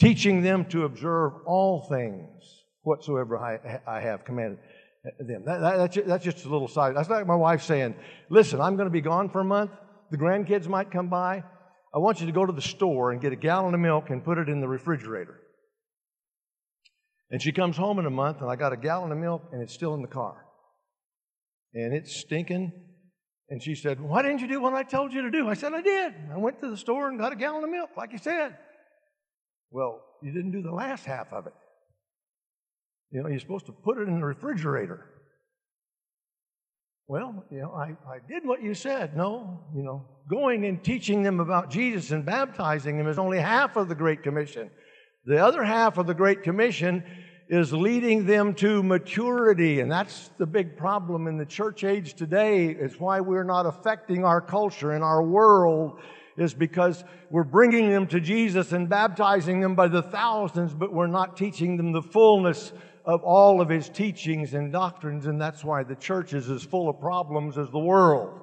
Teaching 0.00 0.42
them 0.42 0.64
to 0.66 0.84
observe 0.84 1.32
all 1.46 1.82
things 1.88 2.64
whatsoever 2.82 3.38
I, 3.38 3.80
I 3.86 4.00
have 4.00 4.24
commanded 4.24 4.58
them. 5.04 5.44
That, 5.46 5.60
that, 5.60 5.76
that's, 5.76 6.06
that's 6.06 6.24
just 6.24 6.44
a 6.44 6.48
little 6.48 6.68
side. 6.68 6.96
That's 6.96 7.08
like 7.08 7.26
my 7.26 7.36
wife 7.36 7.62
saying, 7.62 7.94
Listen, 8.30 8.60
I'm 8.60 8.76
going 8.76 8.86
to 8.86 8.92
be 8.92 9.00
gone 9.00 9.30
for 9.30 9.40
a 9.40 9.44
month. 9.44 9.70
The 10.10 10.18
grandkids 10.18 10.68
might 10.68 10.90
come 10.90 11.08
by. 11.08 11.44
I 11.94 11.98
want 11.98 12.20
you 12.20 12.26
to 12.26 12.32
go 12.32 12.44
to 12.44 12.52
the 12.52 12.62
store 12.62 13.12
and 13.12 13.20
get 13.20 13.32
a 13.32 13.36
gallon 13.36 13.74
of 13.74 13.80
milk 13.80 14.10
and 14.10 14.24
put 14.24 14.38
it 14.38 14.48
in 14.48 14.60
the 14.60 14.68
refrigerator. 14.68 15.40
And 17.30 17.42
she 17.42 17.52
comes 17.52 17.76
home 17.76 17.98
in 17.98 18.06
a 18.06 18.10
month, 18.10 18.40
and 18.40 18.50
I 18.50 18.56
got 18.56 18.72
a 18.72 18.76
gallon 18.76 19.12
of 19.12 19.18
milk, 19.18 19.42
and 19.52 19.62
it's 19.62 19.74
still 19.74 19.94
in 19.94 20.02
the 20.02 20.08
car. 20.08 20.44
And 21.74 21.94
it's 21.94 22.20
stinking. 22.20 22.72
And 23.50 23.62
she 23.62 23.74
said, 23.74 24.00
Why 24.00 24.22
didn't 24.22 24.40
you 24.40 24.48
do 24.48 24.60
what 24.60 24.74
I 24.74 24.82
told 24.82 25.12
you 25.12 25.22
to 25.22 25.30
do? 25.30 25.48
I 25.48 25.54
said, 25.54 25.72
I 25.72 25.80
did. 25.80 26.14
I 26.32 26.38
went 26.38 26.60
to 26.60 26.70
the 26.70 26.76
store 26.76 27.08
and 27.08 27.18
got 27.18 27.32
a 27.32 27.36
gallon 27.36 27.64
of 27.64 27.70
milk, 27.70 27.90
like 27.96 28.12
you 28.12 28.18
said. 28.18 28.56
Well, 29.70 30.02
you 30.22 30.32
didn't 30.32 30.52
do 30.52 30.62
the 30.62 30.72
last 30.72 31.04
half 31.04 31.32
of 31.32 31.46
it. 31.46 31.52
You 33.10 33.22
know, 33.22 33.28
you're 33.28 33.40
supposed 33.40 33.66
to 33.66 33.72
put 33.72 33.98
it 33.98 34.08
in 34.08 34.20
the 34.20 34.26
refrigerator. 34.26 35.06
Well, 37.06 37.42
you 37.50 37.60
know, 37.60 37.72
I, 37.72 37.96
I 38.06 38.18
did 38.28 38.46
what 38.46 38.62
you 38.62 38.74
said. 38.74 39.16
No, 39.16 39.60
you 39.74 39.82
know, 39.82 40.04
going 40.28 40.66
and 40.66 40.84
teaching 40.84 41.22
them 41.22 41.40
about 41.40 41.70
Jesus 41.70 42.10
and 42.10 42.24
baptizing 42.24 42.98
them 42.98 43.08
is 43.08 43.18
only 43.18 43.38
half 43.38 43.76
of 43.76 43.88
the 43.88 43.94
Great 43.94 44.22
Commission. 44.22 44.70
The 45.24 45.42
other 45.42 45.64
half 45.64 45.96
of 45.96 46.06
the 46.06 46.14
Great 46.14 46.42
Commission 46.42 47.02
is 47.48 47.72
leading 47.72 48.26
them 48.26 48.52
to 48.56 48.82
maturity. 48.82 49.80
And 49.80 49.90
that's 49.90 50.30
the 50.36 50.46
big 50.46 50.76
problem 50.76 51.26
in 51.26 51.38
the 51.38 51.46
church 51.46 51.82
age 51.82 52.12
today. 52.12 52.66
It's 52.66 53.00
why 53.00 53.20
we're 53.20 53.42
not 53.42 53.64
affecting 53.64 54.24
our 54.24 54.42
culture 54.42 54.92
and 54.92 55.02
our 55.02 55.22
world 55.22 55.98
is 56.36 56.52
because 56.52 57.04
we're 57.30 57.42
bringing 57.42 57.90
them 57.90 58.06
to 58.08 58.20
Jesus 58.20 58.72
and 58.72 58.88
baptizing 58.88 59.60
them 59.60 59.74
by 59.74 59.88
the 59.88 60.02
thousands, 60.02 60.74
but 60.74 60.92
we're 60.92 61.06
not 61.06 61.38
teaching 61.38 61.78
them 61.78 61.92
the 61.92 62.02
fullness 62.02 62.72
of 63.04 63.22
all 63.22 63.60
of 63.60 63.68
his 63.68 63.88
teachings 63.88 64.54
and 64.54 64.72
doctrines, 64.72 65.26
and 65.26 65.40
that's 65.40 65.64
why 65.64 65.82
the 65.82 65.96
church 65.96 66.34
is 66.34 66.50
as 66.50 66.62
full 66.62 66.88
of 66.88 67.00
problems 67.00 67.58
as 67.58 67.70
the 67.70 67.78
world 67.78 68.40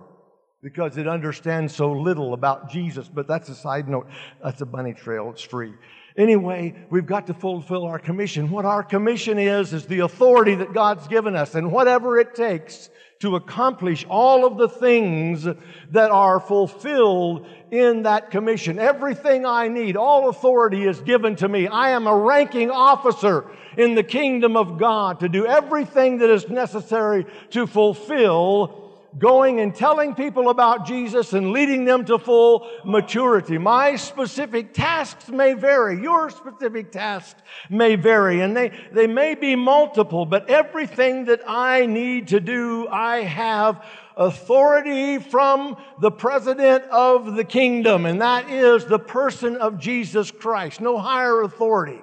because 0.66 0.98
it 0.98 1.08
understands 1.08 1.76
so 1.76 1.92
little 1.92 2.34
about 2.34 2.72
Jesus. 2.72 3.08
But 3.08 3.28
that's 3.28 3.50
a 3.50 3.56
side 3.56 3.88
note. 3.88 4.08
That's 4.44 4.62
a 4.62 4.66
bunny 4.66 4.94
trail. 4.94 5.30
It's 5.30 5.44
free. 5.44 5.74
Anyway, 6.18 6.74
we've 6.90 7.06
got 7.06 7.28
to 7.28 7.36
fulfill 7.36 7.86
our 7.86 8.00
commission. 8.00 8.50
What 8.50 8.66
our 8.66 8.82
commission 8.82 9.38
is, 9.38 9.74
is 9.74 9.86
the 9.86 10.00
authority 10.00 10.56
that 10.56 10.74
God's 10.74 11.08
given 11.08 11.36
us, 11.36 11.54
and 11.54 11.72
whatever 11.72 12.18
it 12.18 12.34
takes 12.34 12.90
to 13.20 13.36
accomplish 13.36 14.06
all 14.10 14.46
of 14.46 14.58
the 14.58 14.68
things 14.68 15.44
that 15.92 16.12
are 16.12 16.40
fulfilled 16.40 17.48
in 17.72 18.04
that 18.04 18.30
commission. 18.32 18.78
Everything 18.78 19.46
I 19.46 19.68
need, 19.68 19.96
all 19.96 20.30
authority 20.30 20.86
is 20.86 21.00
given 21.02 21.36
to 21.38 21.48
me. 21.48 21.68
I 21.68 21.92
am 21.92 22.08
a 22.08 22.16
ranking 22.16 22.70
officer 22.72 23.50
in 23.78 23.96
the 23.96 24.04
kingdom 24.04 24.58
of 24.58 24.78
God 24.78 25.22
to 25.22 25.30
do 25.30 25.46
everything 25.46 26.20
that 26.20 26.30
is 26.30 26.50
necessary 26.50 27.26
to 27.52 27.68
fulfill 27.68 28.85
going 29.18 29.60
and 29.60 29.74
telling 29.74 30.14
people 30.14 30.50
about 30.50 30.86
Jesus 30.86 31.34
and 31.34 31.52
leading 31.52 31.86
them 31.86 32.06
to 32.06 32.18
full 32.18 32.70
maturity. 32.84 33.58
My 33.58 33.96
specific 33.96 34.74
tasks 34.74 35.30
may 35.30 35.54
vary. 35.54 36.02
Your 36.02 36.30
specific 36.30 36.92
tasks 36.92 37.42
may 37.70 37.96
vary 37.96 38.42
and 38.42 38.56
they, 38.56 38.72
they 38.92 39.08
may 39.08 39.36
be 39.36 39.56
multiple, 39.56 40.26
but 40.26 40.50
everything 40.50 41.26
that 41.26 41.42
I 41.48 41.86
need 41.86 42.30
to 42.30 42.40
do, 42.40 42.88
I 42.88 43.22
have 43.22 43.86
authority 44.18 45.20
from 45.20 45.78
the 46.00 46.12
president 46.12 46.86
of 46.86 47.36
the 47.36 47.44
kingdom, 47.44 48.06
and 48.06 48.22
that 48.22 48.50
is 48.50 48.86
the 48.86 49.00
person 49.00 49.58
of 49.58 49.78
Jesus 49.78 50.32
Christ. 50.32 50.82
No 50.82 50.98
higher 50.98 51.42
authority. 51.42 52.02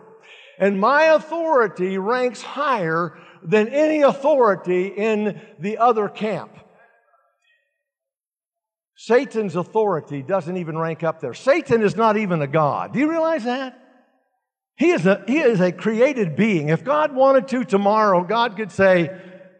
And 0.58 0.78
my 0.78 1.04
authority 1.04 1.98
ranks 1.98 2.42
higher 2.42 3.18
than 3.42 3.68
any 3.68 4.02
authority 4.02 4.86
in 4.86 5.40
the 5.58 5.78
other 5.78 6.08
camp. 6.08 6.56
Satan's 9.04 9.56
authority 9.56 10.22
doesn't 10.22 10.56
even 10.58 10.78
rank 10.78 11.02
up 11.02 11.20
there. 11.20 11.34
Satan 11.34 11.82
is 11.82 11.96
not 11.96 12.16
even 12.16 12.40
a 12.40 12.46
God. 12.46 12.92
Do 12.92 13.00
you 13.00 13.10
realize 13.10 13.42
that? 13.42 13.76
He 14.76 14.92
is 14.92 15.04
a, 15.06 15.24
he 15.26 15.40
is 15.40 15.60
a 15.60 15.72
created 15.72 16.36
being. 16.36 16.68
If 16.68 16.84
God 16.84 17.12
wanted 17.12 17.48
to 17.48 17.64
tomorrow, 17.64 18.22
God 18.22 18.56
could 18.56 18.70
say, 18.70 19.10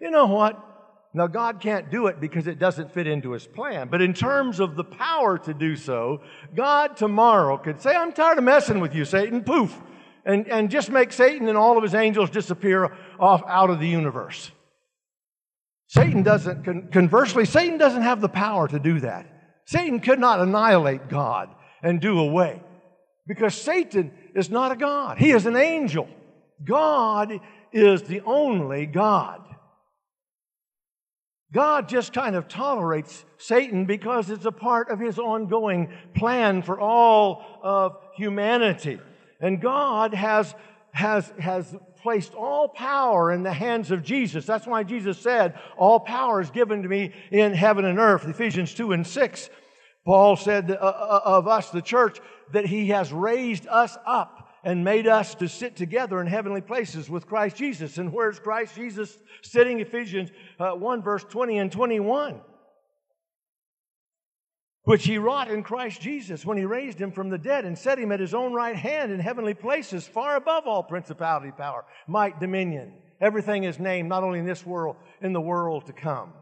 you 0.01 0.13
know 0.13 0.27
what? 0.27 0.65
Now, 1.13 1.27
God 1.27 1.59
can't 1.59 1.91
do 1.91 2.07
it 2.07 2.21
because 2.21 2.47
it 2.47 2.61
doesn't 2.61 2.93
fit 2.93 3.09
into 3.09 3.33
his 3.33 3.45
plan. 3.45 3.89
But 3.89 4.01
in 4.01 4.15
terms 4.15 4.61
of 4.61 4.77
the 4.77 4.85
power 4.85 5.39
to 5.39 5.53
do 5.53 5.75
so, 5.75 6.23
God 6.55 6.97
tomorrow 6.97 7.59
could 7.59 7.81
say, 7.81 7.97
I'm 7.97 8.13
tired 8.13 8.39
of 8.39 8.45
messing 8.45 8.79
with 8.79 8.95
you, 8.95 9.05
Satan. 9.05 9.43
Poof. 9.43 9.77
And, 10.25 10.47
and 10.47 10.71
just 10.71 10.89
make 10.89 11.13
Satan 11.13 11.49
and 11.49 11.59
all 11.59 11.77
of 11.77 11.83
his 11.83 11.95
angels 11.95 12.31
disappear 12.31 12.97
off 13.19 13.43
out 13.49 13.71
of 13.71 13.81
the 13.81 13.89
universe. 13.89 14.53
Satan 15.89 16.23
doesn't, 16.23 16.93
conversely, 16.93 17.45
Satan 17.45 17.77
doesn't 17.77 18.03
have 18.03 18.21
the 18.21 18.29
power 18.29 18.69
to 18.69 18.79
do 18.79 19.01
that. 19.01 19.32
Satan 19.73 20.01
could 20.01 20.21
not 20.21 20.39
annihilate 20.39 21.09
God 21.09 21.49
and 21.83 21.99
do 21.99 22.19
away 22.19 22.63
because 23.27 23.55
Satan 23.55 24.13
is 24.35 24.51
not 24.51 24.71
a 24.71 24.77
God. 24.77 25.17
He 25.17 25.31
is 25.31 25.47
an 25.47 25.57
angel. 25.57 26.09
God 26.63 27.41
is 27.73 28.03
the 28.03 28.21
only 28.21 28.85
God. 28.85 29.41
God 31.55 31.89
just 31.89 32.13
kind 32.13 32.37
of 32.37 32.49
tolerates 32.49 33.25
Satan 33.39 33.87
because 33.87 34.29
it's 34.29 34.45
a 34.45 34.53
part 34.53 34.91
of 34.91 35.01
his 35.01 35.19
ongoing 35.19 35.91
plan 36.15 36.61
for 36.61 36.79
all 36.79 37.43
of 37.63 37.97
humanity. 38.15 39.01
And 39.41 39.59
God 39.59 40.13
has 40.13 40.55
has, 40.93 41.33
has 41.39 41.75
placed 42.03 42.35
all 42.35 42.69
power 42.69 43.33
in 43.33 43.43
the 43.43 43.53
hands 43.53 43.91
of 43.91 44.03
Jesus. 44.03 44.45
That's 44.45 44.67
why 44.67 44.83
Jesus 44.83 45.19
said, 45.19 45.59
All 45.77 45.99
power 45.99 46.41
is 46.41 46.51
given 46.51 46.83
to 46.83 46.89
me 46.89 47.13
in 47.31 47.55
heaven 47.55 47.85
and 47.85 47.99
earth, 47.99 48.27
Ephesians 48.27 48.75
2 48.75 48.93
and 48.93 49.07
6. 49.07 49.51
Paul 50.05 50.37
said 50.37 50.71
uh, 50.71 50.75
uh, 50.75 51.21
of 51.25 51.47
us, 51.47 51.71
the 51.71 51.83
church, 51.83 52.21
that 52.53 52.67
he 52.67 52.89
has 52.89 53.13
raised 53.13 53.67
us 53.69 53.97
up 54.07 54.49
and 54.65 54.85
made 54.85 55.07
us 55.07 55.35
to 55.37 55.49
sit 55.49 55.77
together 55.77 56.21
in 56.21 56.27
heavenly 56.27 56.61
places 56.61 57.11
with 57.11 57.27
Christ 57.27 57.57
Jesus. 57.57 57.99
And 57.99 58.13
where's 58.13 58.39
Christ 58.39 58.75
Jesus 58.75 59.17
sitting? 59.43 59.81
Ephesians 59.81 60.31
uh, 60.59 60.73
1, 60.73 61.03
verse 61.03 61.25
20 61.25 61.59
and 61.59 61.73
21 61.73 62.41
which 64.85 65.05
he 65.05 65.19
wrought 65.19 65.51
in 65.51 65.63
Christ 65.63 66.01
Jesus 66.01 66.45
when 66.45 66.59
he 66.59 66.65
raised 66.65 66.99
him 66.99 67.13
from 67.13 67.31
the 67.31 67.39
dead 67.39 67.65
and 67.65 67.79
set 67.79 67.99
him 67.99 68.11
at 68.11 68.21
his 68.21 68.35
own 68.35 68.53
right 68.53 68.75
hand 68.75 69.13
in 69.13 69.21
heavenly 69.21 69.55
places, 69.55 70.07
far 70.07 70.37
above 70.37 70.67
all 70.67 70.83
principality, 70.83 71.53
power, 71.53 71.85
might, 72.09 72.41
dominion. 72.41 72.93
Everything 73.21 73.65
is 73.65 73.79
named, 73.79 74.09
not 74.09 74.25
only 74.25 74.41
in 74.41 74.47
this 74.47 74.67
world, 74.67 74.97
in 75.21 75.33
the 75.33 75.41
world 75.41 75.87
to 75.87 75.93
come. 75.93 76.33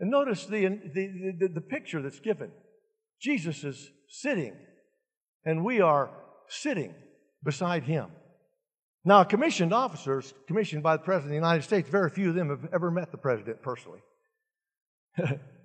And 0.00 0.10
notice 0.10 0.46
the, 0.46 0.66
the, 0.94 1.34
the, 1.38 1.48
the 1.48 1.60
picture 1.60 2.00
that's 2.02 2.20
given. 2.20 2.50
Jesus 3.20 3.64
is 3.64 3.90
sitting, 4.08 4.54
and 5.44 5.64
we 5.64 5.80
are 5.80 6.10
sitting 6.48 6.94
beside 7.42 7.82
him. 7.84 8.06
Now, 9.04 9.24
commissioned 9.24 9.72
officers, 9.72 10.34
commissioned 10.46 10.82
by 10.82 10.96
the 10.96 11.02
President 11.02 11.26
of 11.26 11.30
the 11.30 11.46
United 11.46 11.62
States, 11.62 11.88
very 11.88 12.10
few 12.10 12.28
of 12.28 12.34
them 12.34 12.48
have 12.50 12.68
ever 12.72 12.90
met 12.90 13.10
the 13.10 13.18
President 13.18 13.62
personally. 13.62 14.00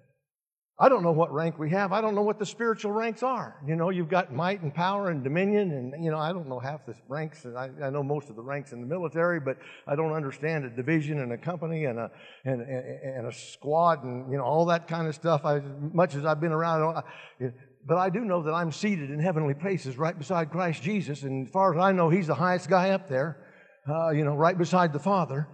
I 0.80 0.90
don't 0.90 1.04
know 1.04 1.12
what 1.12 1.32
rank 1.32 1.60
we 1.60 1.70
have. 1.70 1.94
I 1.94 2.02
don't 2.02 2.16
know 2.16 2.24
what 2.24 2.40
the 2.40 2.48
spiritual 2.48 2.92
ranks 2.92 3.22
are. 3.22 3.62
You 3.68 3.76
know, 3.76 3.92
you've 3.92 4.10
got 4.10 4.34
might 4.34 4.64
and 4.64 4.74
power 4.74 5.12
and 5.12 5.24
dominion, 5.24 5.72
and, 5.72 6.04
you 6.04 6.10
know, 6.10 6.18
I 6.18 6.34
don't 6.34 6.50
know 6.50 6.60
half 6.60 6.84
the 6.88 6.96
ranks. 7.08 7.46
I, 7.46 7.70
I 7.82 7.92
know 7.92 8.02
most 8.02 8.30
of 8.30 8.36
the 8.36 8.42
ranks 8.42 8.72
in 8.72 8.82
the 8.82 8.88
military, 8.88 9.40
but 9.40 9.58
I 9.88 9.96
don't 9.96 10.14
understand 10.14 10.66
a 10.66 10.72
division 10.72 11.20
and 11.20 11.32
a 11.32 11.38
company 11.38 11.86
and 11.86 12.00
a, 12.00 12.10
and, 12.44 12.62
and, 12.62 13.18
and 13.18 13.28
a 13.28 13.32
squad 13.32 14.04
and, 14.04 14.32
you 14.32 14.38
know, 14.38 14.44
all 14.44 14.66
that 14.66 14.88
kind 14.88 15.08
of 15.08 15.14
stuff. 15.14 15.42
I, 15.46 15.58
as 15.58 15.64
much 15.94 16.16
as 16.16 16.26
I've 16.26 16.42
been 16.42 16.52
around, 16.52 16.98
I, 16.98 17.04
but 17.86 17.98
I 17.98 18.10
do 18.10 18.22
know 18.22 18.42
that 18.42 18.54
I'm 18.54 18.72
seated 18.72 19.12
in 19.12 19.20
heavenly 19.20 19.54
places 19.54 19.96
right 19.98 20.18
beside 20.18 20.50
Christ 20.50 20.82
Jesus, 20.82 21.22
and 21.22 21.46
as 21.46 21.52
far 21.54 21.74
as 21.74 21.80
I 21.80 21.92
know, 21.92 22.10
He's 22.10 22.28
the 22.28 22.36
highest 22.36 22.68
guy 22.68 22.90
up 22.90 23.08
there, 23.08 23.38
uh, 23.88 24.10
you 24.10 24.26
know, 24.26 24.34
right 24.34 24.58
beside 24.58 24.92
the 24.92 25.00
Father. 25.00 25.48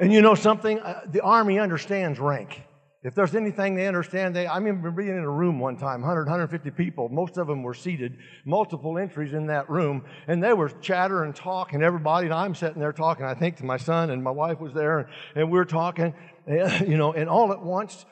And 0.00 0.12
you 0.12 0.20
know 0.20 0.34
something? 0.34 0.80
Uh, 0.80 1.00
the 1.10 1.22
Army 1.22 1.58
understands 1.58 2.18
rank. 2.18 2.62
If 3.04 3.14
there's 3.14 3.36
anything 3.36 3.76
they 3.76 3.86
understand, 3.86 4.34
they, 4.34 4.48
I 4.48 4.56
remember 4.56 4.90
being 4.90 5.10
in 5.10 5.18
a 5.18 5.30
room 5.30 5.60
one 5.60 5.76
time, 5.76 6.00
100, 6.00 6.24
150 6.24 6.70
people. 6.72 7.08
Most 7.08 7.36
of 7.36 7.46
them 7.46 7.62
were 7.62 7.74
seated, 7.74 8.16
multiple 8.44 8.98
entries 8.98 9.34
in 9.34 9.46
that 9.46 9.70
room, 9.70 10.04
and 10.26 10.42
they 10.42 10.52
were 10.52 10.68
chatter 10.68 11.22
and 11.22 11.34
talk, 11.34 11.74
and 11.74 11.82
everybody, 11.84 12.26
and 12.26 12.34
I'm 12.34 12.56
sitting 12.56 12.80
there 12.80 12.92
talking, 12.92 13.24
I 13.24 13.34
think 13.34 13.56
to 13.58 13.64
my 13.64 13.76
son, 13.76 14.10
and 14.10 14.22
my 14.22 14.32
wife 14.32 14.58
was 14.58 14.74
there, 14.74 14.98
and, 14.98 15.08
and 15.36 15.50
we 15.50 15.58
were 15.58 15.64
talking, 15.64 16.12
and, 16.48 16.88
you 16.88 16.96
know, 16.96 17.12
and 17.12 17.28
all 17.28 17.52
at 17.52 17.62
once, 17.62 18.04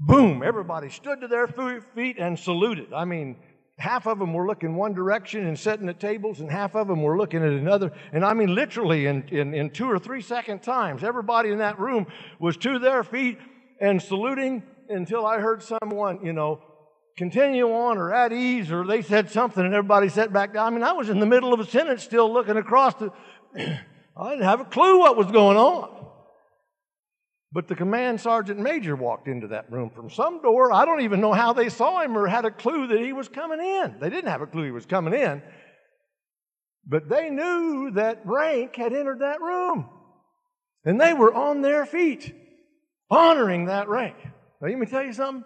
boom, 0.00 0.42
everybody 0.42 0.90
stood 0.90 1.20
to 1.20 1.28
their 1.28 1.46
feet 1.94 2.16
and 2.18 2.36
saluted. 2.36 2.92
I 2.92 3.04
mean, 3.04 3.36
half 3.78 4.08
of 4.08 4.18
them 4.18 4.34
were 4.34 4.48
looking 4.48 4.74
one 4.74 4.92
direction 4.92 5.46
and 5.46 5.56
sitting 5.56 5.88
at 5.88 6.00
tables, 6.00 6.40
and 6.40 6.50
half 6.50 6.74
of 6.74 6.88
them 6.88 7.02
were 7.02 7.16
looking 7.16 7.44
at 7.44 7.48
another. 7.48 7.92
And 8.12 8.24
I 8.24 8.34
mean, 8.34 8.56
literally, 8.56 9.06
in, 9.06 9.22
in, 9.28 9.54
in 9.54 9.70
two 9.70 9.88
or 9.88 10.00
three 10.00 10.20
second 10.20 10.64
times, 10.64 11.04
everybody 11.04 11.50
in 11.50 11.58
that 11.58 11.78
room 11.78 12.08
was 12.40 12.56
to 12.56 12.80
their 12.80 13.04
feet 13.04 13.38
and 13.82 14.00
saluting 14.00 14.62
until 14.88 15.26
I 15.26 15.40
heard 15.40 15.62
someone, 15.62 16.24
you 16.24 16.32
know, 16.32 16.62
continue 17.18 17.66
on 17.66 17.98
or 17.98 18.14
at 18.14 18.32
ease 18.32 18.70
or 18.70 18.86
they 18.86 19.02
said 19.02 19.28
something 19.28 19.62
and 19.62 19.74
everybody 19.74 20.08
sat 20.08 20.32
back 20.32 20.54
down. 20.54 20.66
I 20.66 20.70
mean, 20.70 20.82
I 20.84 20.92
was 20.92 21.10
in 21.10 21.18
the 21.18 21.26
middle 21.26 21.52
of 21.52 21.60
a 21.60 21.66
sentence 21.66 22.02
still 22.02 22.32
looking 22.32 22.56
across 22.56 22.94
the. 22.94 23.12
I 24.16 24.30
didn't 24.30 24.44
have 24.44 24.60
a 24.60 24.64
clue 24.64 25.00
what 25.00 25.16
was 25.16 25.26
going 25.26 25.56
on. 25.56 25.98
But 27.50 27.68
the 27.68 27.74
command 27.74 28.20
sergeant 28.20 28.60
major 28.60 28.96
walked 28.96 29.28
into 29.28 29.48
that 29.48 29.70
room 29.70 29.90
from 29.90 30.08
some 30.08 30.40
door. 30.40 30.72
I 30.72 30.86
don't 30.86 31.02
even 31.02 31.20
know 31.20 31.32
how 31.32 31.52
they 31.52 31.68
saw 31.68 32.00
him 32.00 32.16
or 32.16 32.26
had 32.26 32.46
a 32.46 32.50
clue 32.50 32.86
that 32.86 33.00
he 33.00 33.12
was 33.12 33.28
coming 33.28 33.60
in. 33.60 33.96
They 34.00 34.08
didn't 34.08 34.30
have 34.30 34.40
a 34.40 34.46
clue 34.46 34.64
he 34.64 34.70
was 34.70 34.86
coming 34.86 35.12
in. 35.12 35.42
But 36.86 37.08
they 37.08 37.30
knew 37.30 37.90
that 37.94 38.22
rank 38.24 38.76
had 38.76 38.94
entered 38.94 39.20
that 39.20 39.40
room. 39.40 39.88
And 40.84 41.00
they 41.00 41.12
were 41.12 41.34
on 41.34 41.60
their 41.60 41.84
feet 41.84 42.34
honoring 43.12 43.66
that 43.66 43.88
rank. 43.88 44.16
Now, 44.24 44.68
let 44.68 44.78
me 44.78 44.86
tell 44.86 45.04
you 45.04 45.12
something. 45.12 45.44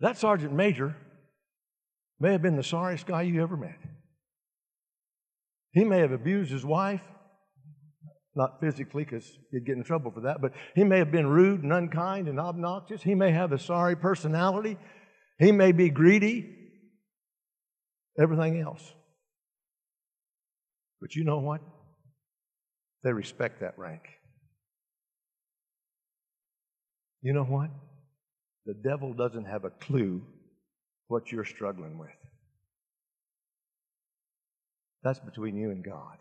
That 0.00 0.16
sergeant 0.16 0.52
major 0.52 0.96
may 2.18 2.32
have 2.32 2.42
been 2.42 2.56
the 2.56 2.62
sorriest 2.62 3.06
guy 3.06 3.22
you 3.22 3.42
ever 3.42 3.56
met. 3.56 3.78
He 5.72 5.84
may 5.84 5.98
have 5.98 6.12
abused 6.12 6.50
his 6.50 6.64
wife, 6.64 7.02
not 8.34 8.60
physically, 8.60 9.04
because 9.04 9.30
he'd 9.52 9.66
get 9.66 9.76
in 9.76 9.84
trouble 9.84 10.10
for 10.10 10.20
that, 10.22 10.40
but 10.40 10.52
he 10.74 10.84
may 10.84 10.98
have 10.98 11.12
been 11.12 11.26
rude 11.26 11.62
and 11.62 11.72
unkind 11.72 12.28
and 12.28 12.40
obnoxious. 12.40 13.02
He 13.02 13.14
may 13.14 13.32
have 13.32 13.52
a 13.52 13.58
sorry 13.58 13.96
personality. 13.96 14.78
He 15.38 15.52
may 15.52 15.72
be 15.72 15.90
greedy, 15.90 16.48
everything 18.20 18.60
else. 18.60 18.92
But 21.00 21.14
you 21.14 21.24
know 21.24 21.38
what? 21.38 21.60
They 23.04 23.12
respect 23.12 23.60
that 23.60 23.78
rank. 23.78 24.02
You 27.22 27.32
know 27.32 27.44
what? 27.44 27.70
The 28.66 28.74
devil 28.74 29.14
doesn't 29.14 29.46
have 29.46 29.64
a 29.64 29.70
clue 29.70 30.22
what 31.08 31.32
you're 31.32 31.44
struggling 31.44 31.98
with. 31.98 32.10
That's 35.02 35.20
between 35.20 35.56
you 35.56 35.70
and 35.70 35.84
God. 35.84 36.18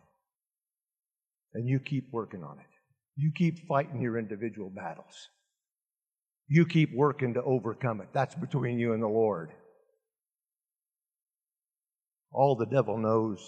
And 1.54 1.68
you 1.68 1.80
keep 1.80 2.10
working 2.12 2.44
on 2.44 2.60
it. 2.60 2.66
You 3.16 3.32
keep 3.36 3.68
fighting 3.68 4.02
your 4.02 4.18
individual 4.18 4.70
battles. 4.70 5.30
You 6.48 6.66
keep 6.66 6.96
working 6.96 7.34
to 7.34 7.44
overcome 7.44 8.02
it. 8.02 8.10
That's 8.14 8.36
between 8.36 8.80
you 8.80 8.94
and 8.94 9.02
the 9.02 9.08
Lord. 9.08 9.52
All 12.32 12.56
the 12.56 12.66
devil 12.66 12.98
knows 12.98 13.40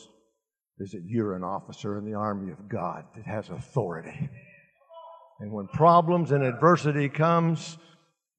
is 0.79 0.91
that 0.91 1.03
you're 1.05 1.35
an 1.35 1.43
officer 1.43 1.97
in 1.97 2.05
the 2.05 2.17
army 2.17 2.51
of 2.51 2.69
God 2.69 3.05
that 3.15 3.25
has 3.25 3.49
authority. 3.49 4.29
And 5.39 5.52
when 5.52 5.67
problems 5.67 6.32
and 6.32 6.43
adversity 6.43 7.08
comes, 7.10 7.78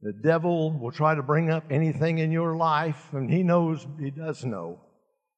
the 0.03 0.13
devil 0.13 0.79
will 0.79 0.93
try 0.93 1.15
to 1.15 1.23
bring 1.23 1.51
up 1.51 1.65
anything 1.71 2.19
in 2.19 2.31
your 2.31 2.57
life, 2.57 3.13
and 3.13 3.31
he 3.31 3.43
knows, 3.43 3.87
he 3.99 4.11
does 4.11 4.45
know, 4.45 4.81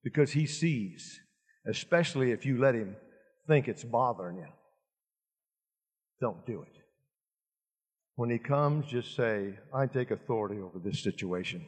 because 0.05 0.33
he 0.33 0.47
sees, 0.47 1.21
especially 1.67 2.33
if 2.33 2.45
you 2.45 2.59
let 2.59 2.75
him 2.75 2.97
think 3.49 3.69
it's 3.69 3.85
bothering 3.85 4.37
you. 4.39 4.49
Don't 6.21 6.47
do 6.47 6.63
it. 6.63 6.83
When 8.15 8.31
he 8.31 8.39
comes, 8.39 8.87
just 8.87 9.17
say, 9.17 9.55
I 9.75 9.87
take 9.87 10.11
authority 10.11 10.61
over 10.61 10.79
this 10.79 11.03
situation. 11.03 11.65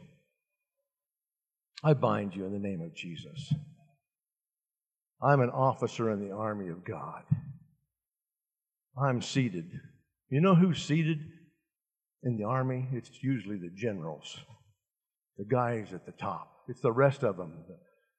I 1.82 1.94
bind 1.94 2.34
you 2.36 2.46
in 2.46 2.52
the 2.52 2.58
name 2.58 2.80
of 2.80 2.94
Jesus. 2.94 3.52
I'm 5.22 5.40
an 5.40 5.50
officer 5.50 6.10
in 6.10 6.20
the 6.20 6.34
army 6.34 6.68
of 6.68 6.84
God. 6.84 7.22
I'm 9.00 9.20
seated. 9.20 9.70
You 10.30 10.40
know 10.40 10.54
who's 10.54 10.82
seated 10.82 11.18
in 12.22 12.36
the 12.36 12.44
army? 12.44 12.88
It's 12.92 13.10
usually 13.22 13.56
the 13.56 13.70
generals, 13.76 14.38
the 15.36 15.44
guys 15.44 15.92
at 15.92 16.06
the 16.06 16.12
top. 16.12 16.50
It's 16.68 16.80
the 16.80 16.92
rest 16.92 17.24
of 17.24 17.36
them, 17.36 17.64
the, 17.68 17.76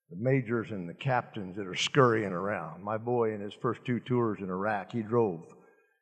the 0.09 0.21
majors 0.21 0.71
and 0.71 0.87
the 0.87 0.93
captains 0.93 1.55
that 1.57 1.67
are 1.67 1.75
scurrying 1.75 2.31
around. 2.31 2.83
My 2.83 2.97
boy, 2.97 3.33
in 3.33 3.41
his 3.41 3.53
first 3.53 3.81
two 3.85 3.99
tours 3.99 4.39
in 4.41 4.49
Iraq, 4.49 4.91
he 4.91 5.01
drove. 5.01 5.43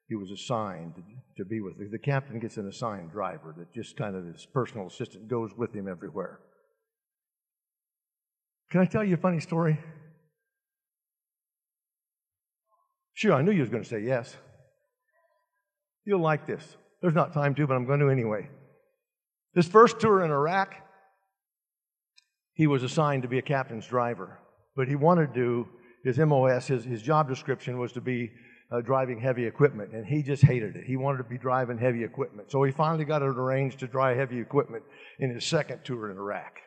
He 0.10 0.16
was 0.16 0.32
assigned 0.32 0.94
to, 1.38 1.46
be 1.46 1.62
with. 1.62 1.76
The 1.92 1.98
captain 1.98 2.40
gets 2.40 2.58
an 2.58 2.68
assigned 2.68 3.12
driver 3.12 3.56
that 3.58 3.74
just 3.74 3.96
kind 3.96 4.16
of 4.16 4.26
his 4.26 4.46
personal 4.54 4.88
assistant 4.88 5.30
goes 5.30 5.52
with 5.58 5.74
him 5.74 5.88
everywhere. 5.88 6.40
Can 8.70 8.82
I 8.82 8.86
tell 8.86 9.04
you 9.04 9.14
a 9.14 9.18
funny 9.18 9.40
story? 9.40 9.80
Sure, 13.14 13.34
I 13.34 13.42
knew 13.42 13.52
you 13.52 13.62
was 13.62 13.70
going 13.70 13.84
to 13.84 13.90
say 13.90 14.02
yes. 14.02 14.36
You'll 16.06 16.22
like 16.22 16.46
this. 16.46 16.78
There's 17.02 17.14
not 17.14 17.34
time 17.34 17.56
to, 17.56 17.68
but 17.68 17.76
I'm 17.76 17.86
going 17.86 18.00
to 18.00 18.10
anyway. 18.10 18.50
This 19.54 19.68
first 19.68 20.00
tour 20.00 20.24
in 20.24 20.32
Iraq, 20.32 20.74
he 22.54 22.68
was 22.68 22.84
assigned 22.84 23.24
to 23.24 23.30
be 23.30 23.40
a 23.40 23.44
captain's 23.44 23.88
driver, 23.88 24.40
but 24.76 24.88
he 24.88 24.96
wanted 24.96 25.34
to, 25.34 25.34
do 25.34 25.68
his 26.04 26.18
MOS, 26.18 26.68
his, 26.68 26.84
his 26.84 27.02
job 27.02 27.30
description 27.30 27.80
was 27.80 27.92
to 27.94 28.02
be 28.02 28.32
uh, 28.72 28.82
driving 28.82 29.20
heavy 29.20 29.46
equipment, 29.46 29.94
and 29.94 30.06
he 30.06 30.24
just 30.24 30.44
hated 30.44 30.76
it. 30.76 30.86
He 30.86 30.98
wanted 30.98 31.20
to 31.20 31.24
be 31.26 31.38
driving 31.38 31.78
heavy 31.78 32.04
equipment. 32.04 32.52
So 32.52 32.64
he 32.64 32.72
finally 32.72 33.06
got 33.06 33.22
it 33.22 33.28
arranged 33.28 33.80
to 33.80 33.88
drive 33.88 34.18
heavy 34.18 34.40
equipment 34.40 34.84
in 35.20 35.34
his 35.34 35.46
second 35.46 35.82
tour 35.84 36.10
in 36.10 36.18
Iraq. 36.18 36.58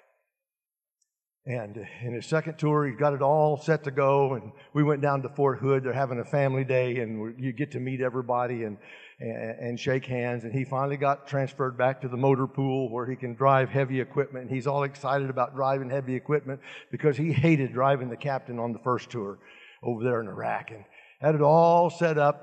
And 1.46 1.77
in 2.03 2.12
his 2.12 2.27
second 2.27 2.59
tour, 2.59 2.87
he 2.87 2.92
got 2.92 3.12
it 3.12 3.22
all 3.22 3.57
set 3.57 3.85
to 3.85 3.90
go. 3.90 4.35
And 4.35 4.51
we 4.75 4.83
went 4.83 5.01
down 5.01 5.22
to 5.22 5.29
Fort 5.29 5.61
Hood. 5.61 5.85
They're 5.85 5.92
having 5.92 6.18
a 6.18 6.25
family 6.25 6.64
day, 6.64 6.99
and 6.99 7.40
you 7.40 7.53
get 7.53 7.72
to 7.72 7.81
meet 7.81 8.01
everybody 8.01 8.64
and, 8.64 8.79
and, 9.18 9.79
shake 9.81 10.05
hands. 10.05 10.44
And 10.44 10.52
he 10.52 10.64
finally 10.64 10.96
got 10.96 11.26
transferred 11.26 11.79
back 11.79 12.00
to 12.02 12.09
the 12.09 12.16
motor 12.16 12.46
pool 12.46 12.90
where 12.90 13.07
he 13.07 13.16
can 13.16 13.35
drive 13.35 13.70
heavy 13.70 14.00
equipment. 14.00 14.46
And 14.46 14.55
he's 14.55 14.66
all 14.66 14.83
excited 14.83 15.31
about 15.31 15.55
driving 15.55 15.90
heavy 15.90 16.14
equipment 16.14 16.61
because 16.90 17.16
he 17.16 17.33
hated 17.33 17.72
driving 17.72 18.11
the 18.11 18.16
captain 18.16 18.59
on 18.59 18.72
the 18.72 18.79
first 18.81 19.11
tour 19.11 19.38
over 19.83 20.05
there 20.05 20.20
in 20.20 20.29
Iraq. 20.29 20.70
And 20.70 20.85
had 21.20 21.35
it 21.35 21.40
all 21.40 21.90
set 21.90 22.18
up. 22.18 22.42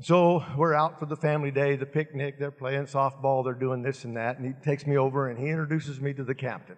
So 0.00 0.44
we're 0.56 0.74
out 0.74 0.98
for 0.98 1.06
the 1.06 1.16
family 1.16 1.50
day, 1.50 1.76
the 1.76 1.86
picnic. 1.86 2.38
They're 2.38 2.50
playing 2.50 2.86
softball. 2.86 3.44
They're 3.44 3.54
doing 3.54 3.82
this 3.82 4.04
and 4.04 4.16
that. 4.16 4.38
And 4.38 4.46
he 4.46 4.52
takes 4.64 4.86
me 4.86 4.96
over 4.96 5.28
and 5.28 5.38
he 5.38 5.48
introduces 5.48 6.00
me 6.00 6.12
to 6.14 6.24
the 6.24 6.34
captain. 6.34 6.76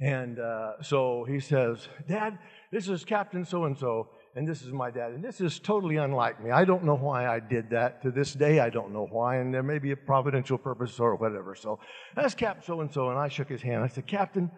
And 0.00 0.38
uh, 0.38 0.82
so 0.82 1.24
he 1.28 1.40
says, 1.40 1.88
Dad, 2.08 2.38
this 2.72 2.88
is 2.88 3.04
Captain 3.04 3.44
so 3.44 3.64
and 3.64 3.76
so, 3.76 4.08
and 4.34 4.46
this 4.46 4.62
is 4.62 4.72
my 4.72 4.90
dad. 4.90 5.12
And 5.12 5.24
this 5.24 5.40
is 5.40 5.58
totally 5.58 5.96
unlike 5.96 6.42
me. 6.42 6.50
I 6.50 6.64
don't 6.64 6.84
know 6.84 6.96
why 6.96 7.26
I 7.26 7.40
did 7.40 7.70
that. 7.70 8.02
To 8.02 8.10
this 8.10 8.32
day, 8.32 8.60
I 8.60 8.70
don't 8.70 8.92
know 8.92 9.06
why. 9.10 9.36
And 9.36 9.52
there 9.52 9.62
may 9.62 9.78
be 9.78 9.90
a 9.90 9.96
providential 9.96 10.58
purpose 10.58 11.00
or 11.00 11.16
whatever. 11.16 11.54
So 11.54 11.80
that's 12.14 12.34
Captain 12.34 12.62
so 12.64 12.80
and 12.80 12.92
so. 12.92 13.10
And 13.10 13.18
I 13.18 13.28
shook 13.28 13.48
his 13.48 13.62
hand. 13.62 13.82
I 13.82 13.88
said, 13.88 14.06
Captain, 14.06 14.50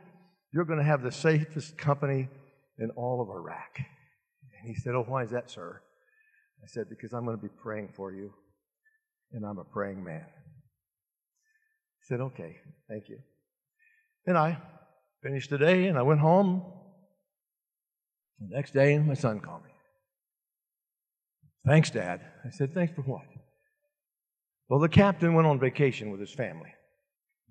you're 0.52 0.64
going 0.64 0.78
to 0.78 0.84
have 0.84 1.02
the 1.02 1.12
safest 1.12 1.78
company 1.78 2.28
in 2.78 2.90
all 2.96 3.22
of 3.22 3.28
Iraq. 3.28 3.78
And 3.78 4.74
he 4.74 4.74
said, 4.74 4.94
Oh, 4.94 5.04
why 5.06 5.24
is 5.24 5.30
that, 5.30 5.50
sir? 5.50 5.80
I 6.62 6.66
said, 6.66 6.86
Because 6.90 7.12
I'm 7.12 7.24
going 7.24 7.36
to 7.36 7.42
be 7.42 7.52
praying 7.62 7.90
for 7.96 8.12
you, 8.12 8.32
and 9.32 9.44
I'm 9.44 9.58
a 9.58 9.64
praying 9.64 10.04
man. 10.04 10.26
He 12.00 12.06
said, 12.08 12.20
Okay, 12.20 12.56
thank 12.88 13.08
you. 13.08 13.18
And 14.26 14.36
I 14.36 14.58
Finished 15.22 15.50
the 15.50 15.58
day 15.58 15.86
and 15.86 15.96
I 15.96 16.02
went 16.02 16.18
home. 16.18 16.64
The 18.48 18.56
next 18.56 18.74
day, 18.74 18.98
my 18.98 19.14
son 19.14 19.40
called 19.40 19.62
me. 19.64 19.70
Thanks, 21.66 21.90
Dad. 21.90 22.20
I 22.44 22.50
said, 22.50 22.74
Thanks 22.74 22.92
for 22.94 23.02
what? 23.02 23.22
Well, 24.68 24.80
the 24.80 24.88
captain 24.88 25.34
went 25.34 25.46
on 25.46 25.60
vacation 25.60 26.10
with 26.10 26.20
his 26.20 26.32
family 26.32 26.70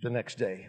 the 0.02 0.10
next 0.10 0.38
day. 0.38 0.68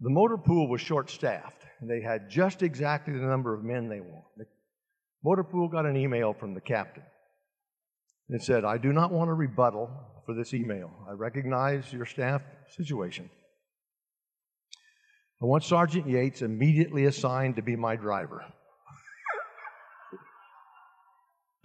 The 0.00 0.10
motor 0.10 0.36
pool 0.36 0.68
was 0.68 0.80
short 0.80 1.10
staffed, 1.10 1.64
they 1.82 2.00
had 2.00 2.28
just 2.28 2.62
exactly 2.62 3.14
the 3.14 3.26
number 3.26 3.54
of 3.54 3.64
men 3.64 3.88
they 3.88 4.00
wanted. 4.00 4.22
The 4.36 4.46
motor 5.24 5.44
pool 5.44 5.68
got 5.68 5.86
an 5.86 5.96
email 5.96 6.32
from 6.32 6.54
the 6.54 6.60
captain. 6.60 7.04
It 8.28 8.42
said, 8.42 8.64
I 8.64 8.78
do 8.78 8.92
not 8.92 9.10
want 9.10 9.30
a 9.30 9.34
rebuttal 9.34 9.90
for 10.26 10.34
this 10.34 10.52
email. 10.52 10.90
I 11.08 11.12
recognize 11.12 11.92
your 11.92 12.04
staff 12.04 12.42
situation. 12.68 13.30
I 15.40 15.44
want 15.44 15.62
Sergeant 15.62 16.08
Yates 16.08 16.42
immediately 16.42 17.04
assigned 17.04 17.54
to 17.56 17.62
be 17.62 17.76
my 17.76 17.94
driver. 17.94 18.44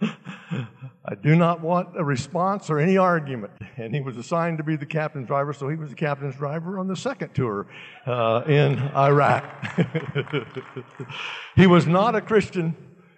I 0.00 1.16
do 1.20 1.34
not 1.34 1.60
want 1.60 1.88
a 1.96 2.04
response 2.04 2.70
or 2.70 2.78
any 2.78 2.96
argument. 2.96 3.52
And 3.76 3.92
he 3.92 4.00
was 4.00 4.16
assigned 4.16 4.58
to 4.58 4.64
be 4.64 4.76
the 4.76 4.86
captain's 4.86 5.26
driver, 5.26 5.52
so 5.52 5.68
he 5.68 5.74
was 5.74 5.90
the 5.90 5.96
captain's 5.96 6.36
driver 6.36 6.78
on 6.78 6.86
the 6.86 6.94
second 6.94 7.34
tour 7.34 7.66
uh, 8.06 8.42
in 8.46 8.78
Iraq. 8.94 9.44
he 11.56 11.66
was 11.66 11.88
not 11.88 12.14
a 12.14 12.20
Christian, 12.20 12.76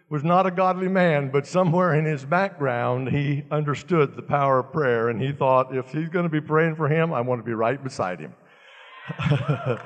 was 0.08 0.24
not 0.24 0.46
a 0.46 0.50
godly 0.50 0.88
man, 0.88 1.30
but 1.30 1.46
somewhere 1.46 1.94
in 1.96 2.06
his 2.06 2.24
background, 2.24 3.10
he 3.10 3.44
understood 3.50 4.16
the 4.16 4.22
power 4.22 4.60
of 4.60 4.72
prayer, 4.72 5.10
and 5.10 5.20
he 5.20 5.32
thought, 5.32 5.76
if 5.76 5.92
he's 5.92 6.08
going 6.08 6.24
to 6.24 6.30
be 6.30 6.40
praying 6.40 6.76
for 6.76 6.88
him, 6.88 7.12
I 7.12 7.20
want 7.20 7.40
to 7.40 7.44
be 7.44 7.52
right 7.52 7.82
beside 7.84 8.20
him. 8.20 8.32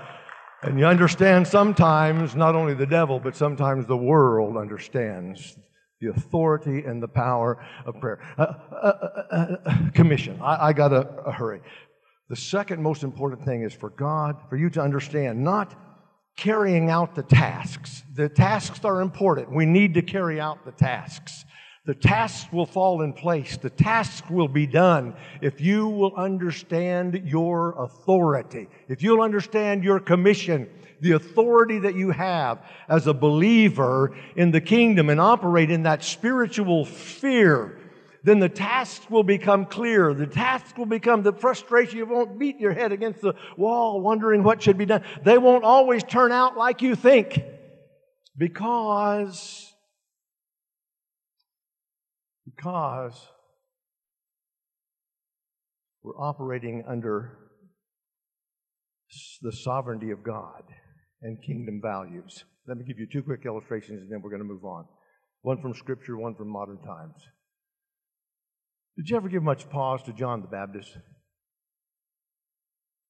And 0.62 0.78
you 0.78 0.86
understand 0.86 1.48
sometimes 1.48 2.34
not 2.34 2.54
only 2.54 2.74
the 2.74 2.86
devil, 2.86 3.18
but 3.18 3.34
sometimes 3.34 3.86
the 3.86 3.96
world 3.96 4.56
understands 4.56 5.56
the 6.00 6.08
authority 6.08 6.84
and 6.84 7.02
the 7.02 7.08
power 7.08 7.64
of 7.86 7.98
prayer. 8.00 8.20
Uh, 8.38 8.54
uh, 8.72 8.74
uh, 9.30 9.56
uh 9.64 9.90
commission. 9.92 10.38
I, 10.42 10.68
I 10.68 10.72
got 10.72 10.88
to 10.88 11.32
hurry. 11.32 11.60
The 12.28 12.36
second 12.36 12.82
most 12.82 13.02
important 13.02 13.44
thing 13.44 13.62
is 13.62 13.72
for 13.72 13.90
God, 13.90 14.36
for 14.48 14.56
you 14.56 14.70
to 14.70 14.80
understand, 14.80 15.42
not 15.42 15.74
carrying 16.36 16.90
out 16.90 17.14
the 17.14 17.22
tasks. 17.22 18.02
The 18.14 18.28
tasks 18.28 18.84
are 18.84 19.00
important. 19.00 19.54
We 19.54 19.66
need 19.66 19.94
to 19.94 20.02
carry 20.02 20.40
out 20.40 20.64
the 20.64 20.72
tasks. 20.72 21.44
The 21.90 21.96
tasks 21.96 22.52
will 22.52 22.66
fall 22.66 23.02
in 23.02 23.12
place. 23.12 23.56
The 23.56 23.68
task 23.68 24.30
will 24.30 24.46
be 24.46 24.64
done 24.64 25.12
if 25.40 25.60
you 25.60 25.88
will 25.88 26.14
understand 26.14 27.20
your 27.24 27.74
authority. 27.82 28.68
If 28.86 29.02
you'll 29.02 29.22
understand 29.22 29.82
your 29.82 29.98
commission, 29.98 30.70
the 31.00 31.12
authority 31.16 31.80
that 31.80 31.96
you 31.96 32.12
have 32.12 32.64
as 32.88 33.08
a 33.08 33.12
believer 33.12 34.16
in 34.36 34.52
the 34.52 34.60
kingdom 34.60 35.10
and 35.10 35.20
operate 35.20 35.68
in 35.68 35.82
that 35.82 36.04
spiritual 36.04 36.84
fear, 36.84 37.80
then 38.22 38.38
the 38.38 38.48
tasks 38.48 39.10
will 39.10 39.24
become 39.24 39.66
clear. 39.66 40.14
The 40.14 40.28
tasks 40.28 40.78
will 40.78 40.86
become 40.86 41.24
the 41.24 41.32
frustration. 41.32 41.98
You 41.98 42.06
won't 42.06 42.38
beat 42.38 42.60
your 42.60 42.72
head 42.72 42.92
against 42.92 43.20
the 43.20 43.34
wall 43.56 44.00
wondering 44.00 44.44
what 44.44 44.62
should 44.62 44.78
be 44.78 44.86
done. 44.86 45.02
They 45.24 45.38
won't 45.38 45.64
always 45.64 46.04
turn 46.04 46.30
out 46.30 46.56
like 46.56 46.82
you 46.82 46.94
think 46.94 47.42
because 48.38 49.69
because 52.60 53.14
we're 56.02 56.18
operating 56.18 56.84
under 56.88 57.38
the 59.42 59.52
sovereignty 59.52 60.10
of 60.10 60.22
God 60.22 60.62
and 61.22 61.42
kingdom 61.42 61.80
values. 61.82 62.44
Let 62.66 62.76
me 62.76 62.84
give 62.84 62.98
you 62.98 63.06
two 63.10 63.22
quick 63.22 63.40
illustrations 63.46 64.02
and 64.02 64.10
then 64.10 64.20
we're 64.22 64.30
going 64.30 64.42
to 64.42 64.48
move 64.48 64.64
on. 64.64 64.84
One 65.42 65.60
from 65.60 65.74
Scripture, 65.74 66.18
one 66.18 66.34
from 66.34 66.48
modern 66.48 66.78
times. 66.82 67.14
Did 68.96 69.08
you 69.08 69.16
ever 69.16 69.28
give 69.28 69.42
much 69.42 69.68
pause 69.70 70.02
to 70.04 70.12
John 70.12 70.42
the 70.42 70.48
Baptist? 70.48 70.96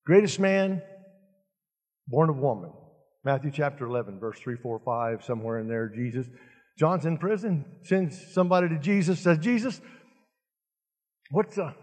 Greatest 0.07 0.39
man, 0.39 0.81
born 2.07 2.31
of 2.31 2.37
woman. 2.37 2.73
Matthew 3.25 3.51
chapter 3.51 3.85
11, 3.85 4.19
verse 4.21 4.39
3, 4.39 4.57
4, 4.63 4.81
5, 4.85 5.25
somewhere 5.25 5.59
in 5.59 5.69
there, 5.69 5.89
Jesus 5.95 6.27
John's 6.81 7.05
in 7.05 7.19
prison, 7.19 7.67
sends 7.83 8.33
somebody 8.33 8.71
to 8.71 8.79
Jesus, 8.79 9.21
says, 9.21 9.37
Jesus, 9.37 9.79
what's 11.31 11.59
uh, 11.59 11.75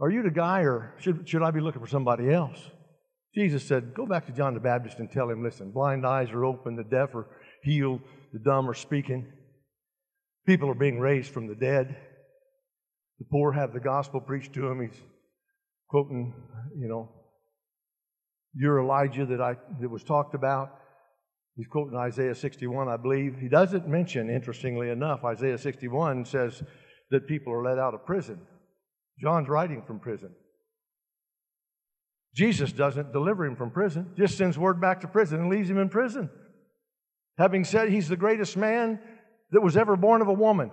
are 0.00 0.10
you 0.10 0.22
the 0.22 0.30
guy 0.30 0.60
or 0.60 0.94
should, 0.98 1.28
should 1.28 1.42
I 1.42 1.50
be 1.50 1.60
looking 1.60 1.82
for 1.82 1.86
somebody 1.86 2.32
else? 2.32 2.58
Jesus 3.34 3.62
said, 3.62 3.92
Go 3.92 4.06
back 4.06 4.24
to 4.24 4.32
John 4.32 4.54
the 4.54 4.60
Baptist 4.60 4.98
and 4.98 5.10
tell 5.10 5.28
him, 5.28 5.44
listen, 5.44 5.72
blind 5.72 6.06
eyes 6.06 6.30
are 6.30 6.46
open, 6.46 6.74
the 6.74 6.84
deaf 6.84 7.14
are 7.14 7.26
healed, 7.62 8.00
the 8.32 8.38
dumb 8.38 8.70
are 8.70 8.74
speaking, 8.74 9.30
people 10.46 10.70
are 10.70 10.74
being 10.74 10.98
raised 10.98 11.30
from 11.30 11.46
the 11.46 11.54
dead, 11.54 11.94
the 13.18 13.26
poor 13.30 13.52
have 13.52 13.74
the 13.74 13.80
gospel 13.80 14.22
preached 14.22 14.54
to 14.54 14.62
them. 14.62 14.80
He's 14.80 15.02
quoting, 15.90 16.32
you 16.78 16.88
know, 16.88 17.10
you're 18.54 18.80
Elijah 18.80 19.26
that 19.26 19.42
I 19.42 19.56
that 19.82 19.90
was 19.90 20.02
talked 20.02 20.34
about. 20.34 20.77
He's 21.58 21.66
quoting 21.66 21.98
Isaiah 21.98 22.36
61, 22.36 22.88
I 22.88 22.96
believe. 22.96 23.36
He 23.40 23.48
doesn't 23.48 23.88
mention, 23.88 24.30
interestingly 24.30 24.90
enough, 24.90 25.24
Isaiah 25.24 25.58
61 25.58 26.24
says 26.24 26.62
that 27.10 27.26
people 27.26 27.52
are 27.52 27.64
let 27.64 27.80
out 27.80 27.94
of 27.94 28.06
prison. 28.06 28.40
John's 29.20 29.48
writing 29.48 29.82
from 29.84 29.98
prison. 29.98 30.30
Jesus 32.32 32.70
doesn't 32.70 33.12
deliver 33.12 33.44
him 33.44 33.56
from 33.56 33.72
prison, 33.72 34.12
just 34.16 34.38
sends 34.38 34.56
word 34.56 34.80
back 34.80 35.00
to 35.00 35.08
prison 35.08 35.40
and 35.40 35.50
leaves 35.50 35.68
him 35.68 35.78
in 35.78 35.88
prison. 35.88 36.30
Having 37.38 37.64
said 37.64 37.88
he's 37.88 38.08
the 38.08 38.16
greatest 38.16 38.56
man 38.56 39.00
that 39.50 39.60
was 39.60 39.76
ever 39.76 39.96
born 39.96 40.22
of 40.22 40.28
a 40.28 40.32
woman. 40.32 40.70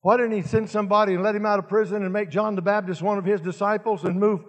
Why 0.00 0.16
didn't 0.16 0.32
he 0.32 0.42
send 0.42 0.70
somebody 0.70 1.14
and 1.14 1.22
let 1.22 1.36
him 1.36 1.46
out 1.46 1.60
of 1.60 1.68
prison 1.68 2.02
and 2.02 2.12
make 2.12 2.30
John 2.30 2.56
the 2.56 2.62
Baptist 2.62 3.00
one 3.00 3.16
of 3.16 3.24
his 3.24 3.40
disciples 3.40 4.02
and 4.02 4.18
move 4.18 4.40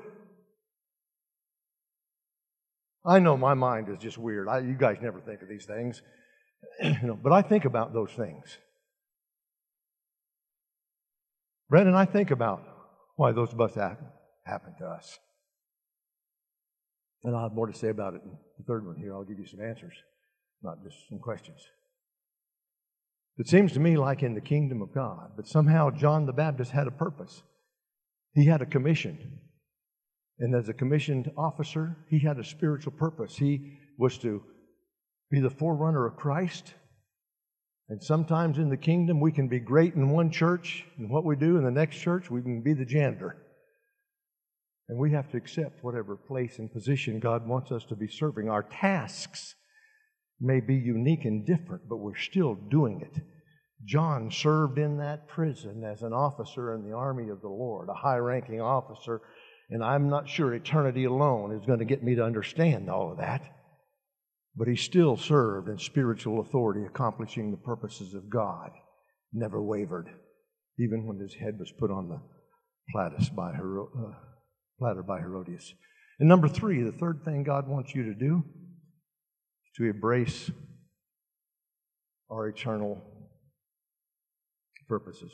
I 3.06 3.20
know 3.20 3.36
my 3.36 3.54
mind 3.54 3.90
is 3.90 3.98
just 3.98 4.18
weird. 4.18 4.48
I, 4.48 4.60
you 4.60 4.76
guys 4.76 4.98
never 5.02 5.20
think 5.20 5.42
of 5.42 5.50
these 5.50 5.66
things, 5.66 6.02
you 6.84 6.98
know, 7.04 7.20
but 7.22 7.32
I 7.32 7.42
think 7.42 7.66
about 7.66 7.94
those 7.94 8.12
things. 8.12 8.58
Brendan, 11.70 11.96
I 11.96 12.06
think 12.06 12.32
about 12.32 12.64
why 13.16 13.32
those 13.32 13.54
busts 13.54 13.78
happen, 13.78 14.08
happen 14.46 14.74
to 14.80 14.86
us. 14.86 15.18
And 17.24 17.36
I'll 17.36 17.44
have 17.44 17.54
more 17.54 17.68
to 17.68 17.78
say 17.78 17.90
about 17.90 18.14
it 18.14 18.22
in 18.24 18.32
the 18.58 18.64
third 18.66 18.86
one 18.86 18.98
here. 18.98 19.14
I'll 19.14 19.24
give 19.24 19.40
you 19.40 19.48
some 19.48 19.62
answers, 19.62 19.94
not 20.62 20.84
just 20.84 20.98
some 21.10 21.20
questions. 21.20 21.60
It 23.38 23.48
seems 23.48 23.72
to 23.74 23.80
me 23.80 23.98
like 23.98 24.22
in 24.22 24.36
the 24.36 24.42
kingdom 24.42 24.82
of 24.82 24.94
God, 24.94 25.32
but 25.36 25.48
somehow 25.48 25.90
John 25.90 26.26
the 26.26 26.34
Baptist 26.34 26.72
had 26.72 26.88
a 26.88 26.92
purpose. 26.92 27.42
He 28.34 28.46
had 28.46 28.62
a 28.62 28.66
commission. 28.66 29.40
And 30.42 30.56
as 30.56 30.70
a 30.70 30.74
commissioned 30.74 31.32
officer, 31.38 31.96
he 32.10 32.18
had 32.18 32.40
a 32.40 32.44
spiritual 32.44 32.94
purpose. 32.94 33.38
He 33.38 33.78
was 34.00 34.18
to 34.18 34.42
be 35.30 35.40
the 35.40 35.52
forerunner 35.52 36.08
of 36.08 36.18
Christ. 36.18 36.74
And 37.90 38.02
sometimes 38.02 38.58
in 38.58 38.68
the 38.68 38.76
kingdom, 38.76 39.22
we 39.22 39.32
can 39.32 39.48
be 39.48 39.60
great 39.60 39.94
in 39.94 40.10
one 40.10 40.32
church, 40.32 40.84
and 40.98 41.12
what 41.12 41.26
we 41.26 41.36
do 41.36 41.58
in 41.58 41.64
the 41.64 41.70
next 41.70 41.98
church, 41.98 42.32
we 42.32 42.42
can 42.42 42.64
be 42.64 42.74
the 42.74 42.86
janitor. 42.86 43.38
And 44.90 44.98
we 44.98 45.12
have 45.12 45.30
to 45.30 45.38
accept 45.38 45.84
whatever 45.84 46.16
place 46.16 46.58
and 46.58 46.74
position 46.74 47.20
God 47.20 47.48
wants 47.48 47.72
us 47.72 47.86
to 47.86 47.96
be 47.96 48.08
serving. 48.08 48.50
Our 48.50 48.64
tasks 48.64 49.54
may 50.40 50.60
be 50.60 50.74
unique 50.76 51.26
and 51.26 51.46
different, 51.46 51.88
but 51.88 51.98
we're 51.98 52.18
still 52.18 52.56
doing 52.56 53.02
it. 53.02 53.22
John 53.86 54.32
served 54.32 54.80
in 54.80 54.98
that 54.98 55.28
prison 55.28 55.84
as 55.84 56.02
an 56.02 56.14
officer 56.14 56.74
in 56.74 56.84
the 56.84 56.96
army 56.96 57.30
of 57.30 57.42
the 57.42 57.48
Lord, 57.48 57.90
a 57.90 57.94
high 57.94 58.18
ranking 58.18 58.60
officer, 58.60 59.22
and 59.72 59.82
I'm 59.82 60.10
not 60.10 60.28
sure 60.28 60.54
eternity 60.54 61.06
alone 61.06 61.54
is 61.54 61.66
going 61.66 61.80
to 61.80 61.86
get 61.86 62.04
me 62.04 62.16
to 62.16 62.26
understand 62.26 62.90
all 62.90 63.12
of 63.12 63.18
that. 63.20 63.42
But 64.56 64.68
he 64.68 64.76
still 64.76 65.16
served 65.16 65.70
in 65.70 65.80
spiritual 65.80 66.42
authority, 66.42 66.86
accomplishing 66.86 67.52
the 67.52 67.58
purposes 67.58 68.14
of 68.14 68.30
God, 68.30 68.72
never 69.32 69.64
wavered, 69.64 70.10
even 70.78 71.08
when 71.08 71.20
his 71.20 71.34
head 71.34 71.58
was 71.58 71.72
put 71.80 71.90
on 71.90 72.10
the 72.10 72.22
platter 72.92 73.16
by, 73.34 73.54
Hero, 73.54 73.90
uh, 73.98 74.14
platter 74.78 75.04
by 75.04 75.20
Herodias. 75.20 75.74
And 76.20 76.28
number 76.28 76.50
three, 76.50 76.84
the 76.84 76.92
third 76.92 77.24
thing 77.24 77.44
God 77.44 77.70
wants 77.70 77.96
you 77.96 78.04
to 78.04 78.14
do 78.14 78.44
is 78.46 79.72
to 79.78 79.86
embrace 79.86 80.52
our 82.30 82.50
eternal 82.50 83.02
purposes. 84.90 85.32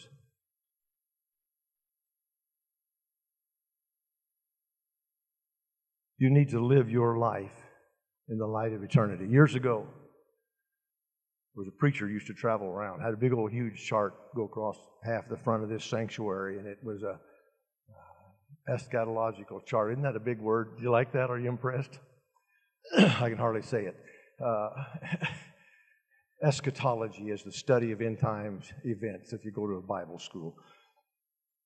You 6.17 6.29
need 6.31 6.49
to 6.49 6.59
live 6.59 6.89
your 6.89 7.17
life 7.17 7.51
in 8.29 8.37
the 8.37 8.47
light 8.47 8.73
of 8.73 8.83
eternity. 8.83 9.27
Years 9.27 9.55
ago, 9.55 9.85
there 11.55 11.63
was 11.63 11.67
a 11.67 11.77
preacher 11.79 12.09
used 12.09 12.27
to 12.27 12.33
travel 12.33 12.67
around, 12.67 13.01
had 13.01 13.13
a 13.13 13.17
big 13.17 13.33
old 13.33 13.51
huge 13.51 13.85
chart 13.85 14.13
go 14.35 14.45
across 14.45 14.77
half 15.03 15.29
the 15.29 15.37
front 15.37 15.63
of 15.63 15.69
this 15.69 15.85
sanctuary, 15.85 16.57
and 16.57 16.67
it 16.67 16.77
was 16.83 17.03
a 17.03 17.19
uh, 18.69 18.75
eschatological 18.75 19.65
chart. 19.65 19.91
Isn't 19.91 20.03
that 20.03 20.15
a 20.15 20.19
big 20.19 20.39
word? 20.39 20.77
Do 20.77 20.83
you 20.83 20.91
like 20.91 21.13
that? 21.13 21.29
Are 21.29 21.39
you 21.39 21.49
impressed? 21.49 21.99
I 22.97 23.29
can 23.29 23.37
hardly 23.37 23.61
say 23.61 23.85
it. 23.85 23.95
Uh, 24.43 24.69
eschatology 26.43 27.29
is 27.29 27.43
the 27.43 27.51
study 27.51 27.91
of 27.91 28.01
end 28.01 28.19
times 28.19 28.71
events 28.83 29.33
if 29.33 29.45
you 29.45 29.51
go 29.51 29.67
to 29.67 29.73
a 29.73 29.81
Bible 29.81 30.19
school. 30.19 30.55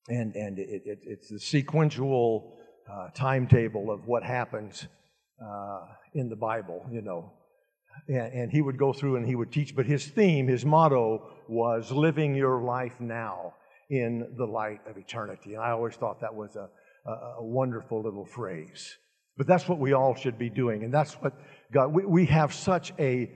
And, 0.07 0.35
and 0.35 0.59
it, 0.59 0.81
it, 0.85 0.99
it's 1.03 1.29
the 1.29 1.39
sequential 1.39 2.57
uh, 2.89 3.09
timetable 3.13 3.91
of 3.91 4.07
what 4.07 4.23
happens 4.23 4.87
uh, 5.43 5.81
in 6.13 6.29
the 6.29 6.35
Bible, 6.35 6.85
you 6.91 7.01
know. 7.01 7.31
And, 8.07 8.33
and 8.33 8.51
he 8.51 8.61
would 8.61 8.77
go 8.77 8.93
through 8.93 9.17
and 9.17 9.25
he 9.25 9.35
would 9.35 9.51
teach, 9.51 9.75
but 9.75 9.85
his 9.85 10.07
theme, 10.07 10.47
his 10.47 10.65
motto 10.65 11.29
was 11.47 11.91
living 11.91 12.35
your 12.35 12.61
life 12.61 12.99
now 12.99 13.53
in 13.89 14.33
the 14.37 14.45
light 14.45 14.79
of 14.87 14.97
eternity. 14.97 15.55
And 15.55 15.63
I 15.63 15.71
always 15.71 15.95
thought 15.95 16.21
that 16.21 16.33
was 16.33 16.55
a, 16.55 16.69
a, 17.05 17.11
a 17.39 17.43
wonderful 17.43 18.01
little 18.01 18.25
phrase. 18.25 18.97
But 19.37 19.47
that's 19.47 19.67
what 19.67 19.79
we 19.79 19.93
all 19.93 20.15
should 20.15 20.37
be 20.37 20.49
doing. 20.49 20.83
And 20.83 20.93
that's 20.93 21.13
what 21.15 21.33
God, 21.71 21.93
we, 21.93 22.05
we 22.05 22.25
have 22.27 22.53
such 22.53 22.93
a 22.99 23.31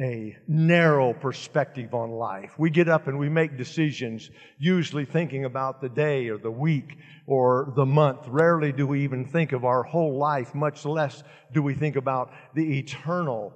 a 0.00 0.36
narrow 0.48 1.12
perspective 1.12 1.94
on 1.94 2.10
life. 2.10 2.52
We 2.58 2.70
get 2.70 2.88
up 2.88 3.06
and 3.06 3.18
we 3.18 3.28
make 3.28 3.58
decisions, 3.58 4.30
usually 4.58 5.04
thinking 5.04 5.44
about 5.44 5.80
the 5.80 5.90
day 5.90 6.28
or 6.28 6.38
the 6.38 6.50
week 6.50 6.96
or 7.26 7.72
the 7.76 7.84
month. 7.84 8.26
Rarely 8.26 8.72
do 8.72 8.86
we 8.86 9.04
even 9.04 9.26
think 9.26 9.52
of 9.52 9.64
our 9.64 9.82
whole 9.82 10.16
life, 10.16 10.54
much 10.54 10.84
less 10.86 11.22
do 11.52 11.62
we 11.62 11.74
think 11.74 11.96
about 11.96 12.32
the 12.54 12.78
eternal 12.78 13.52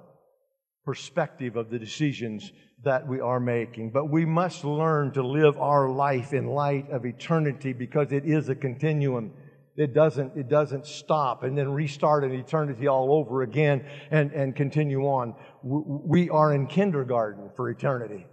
perspective 0.85 1.55
of 1.55 1.71
the 1.71 1.79
decisions 1.79 2.51
that 2.83 3.07
we 3.07 3.19
are 3.19 3.39
making. 3.39 3.89
But 3.89 4.11
we 4.11 4.25
must 4.25 4.63
learn 4.63 5.11
to 5.13 5.23
live 5.23 5.57
our 5.57 5.89
life 5.89 6.31
in 6.33 6.45
light 6.45 6.89
of 6.91 7.05
eternity 7.05 7.73
because 7.73 8.11
it 8.11 8.25
is 8.25 8.49
a 8.49 8.55
continuum 8.55 9.33
it 9.77 9.93
doesn't, 9.93 10.37
it 10.37 10.47
doesn't 10.47 10.85
stop 10.85 11.43
and 11.43 11.57
then 11.57 11.69
restart 11.69 12.23
an 12.23 12.31
eternity 12.31 12.87
all 12.87 13.13
over 13.13 13.41
again 13.41 13.85
and, 14.09 14.31
and 14.31 14.55
continue 14.55 15.01
on. 15.01 15.35
We 15.63 16.29
are 16.29 16.53
in 16.53 16.67
kindergarten 16.67 17.49
for 17.55 17.69
eternity. 17.69 18.25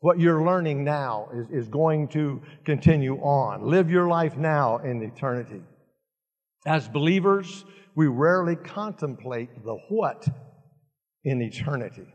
What 0.00 0.20
you're 0.20 0.44
learning 0.44 0.84
now 0.84 1.28
is, 1.34 1.48
is 1.50 1.68
going 1.68 2.08
to 2.08 2.42
continue 2.64 3.16
on. 3.16 3.66
Live 3.66 3.90
your 3.90 4.06
life 4.06 4.36
now 4.36 4.78
in 4.78 5.02
eternity. 5.02 5.62
As 6.66 6.88
believers, 6.88 7.64
we 7.96 8.06
rarely 8.06 8.54
contemplate 8.54 9.48
the 9.64 9.76
what 9.88 10.26
in 11.24 11.42
eternity. 11.42 12.06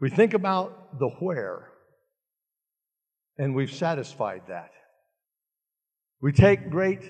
We 0.00 0.08
think 0.10 0.34
about 0.34 0.98
the 0.98 1.08
where, 1.20 1.70
and 3.38 3.54
we've 3.54 3.72
satisfied 3.72 4.42
that. 4.48 4.70
We 6.20 6.32
take 6.32 6.70
great 6.70 7.00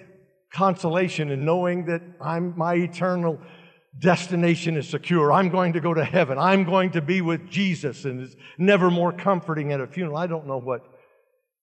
consolation 0.53 1.31
in 1.31 1.45
knowing 1.45 1.87
that 1.87 2.03
I'm, 2.21 2.57
my 2.57 2.75
eternal 2.75 3.39
destination 3.99 4.77
is 4.77 4.89
secure. 4.89 5.33
I'm 5.33 5.51
going 5.51 5.73
to 5.75 5.81
go 5.81 5.95
to 5.95 6.05
heaven. 6.05 6.39
I'm 6.39 6.65
going 6.65 6.93
to 6.93 7.03
be 7.03 7.21
with 7.21 7.49
Jesus, 7.49 8.05
and 8.05 8.21
it's 8.21 8.37
never 8.59 8.91
more 8.91 9.13
comforting 9.13 9.73
at 9.73 9.81
a 9.81 9.87
funeral. 9.87 10.17
I 10.17 10.27
don't 10.27 10.47
know 10.47 10.59
what. 10.59 10.83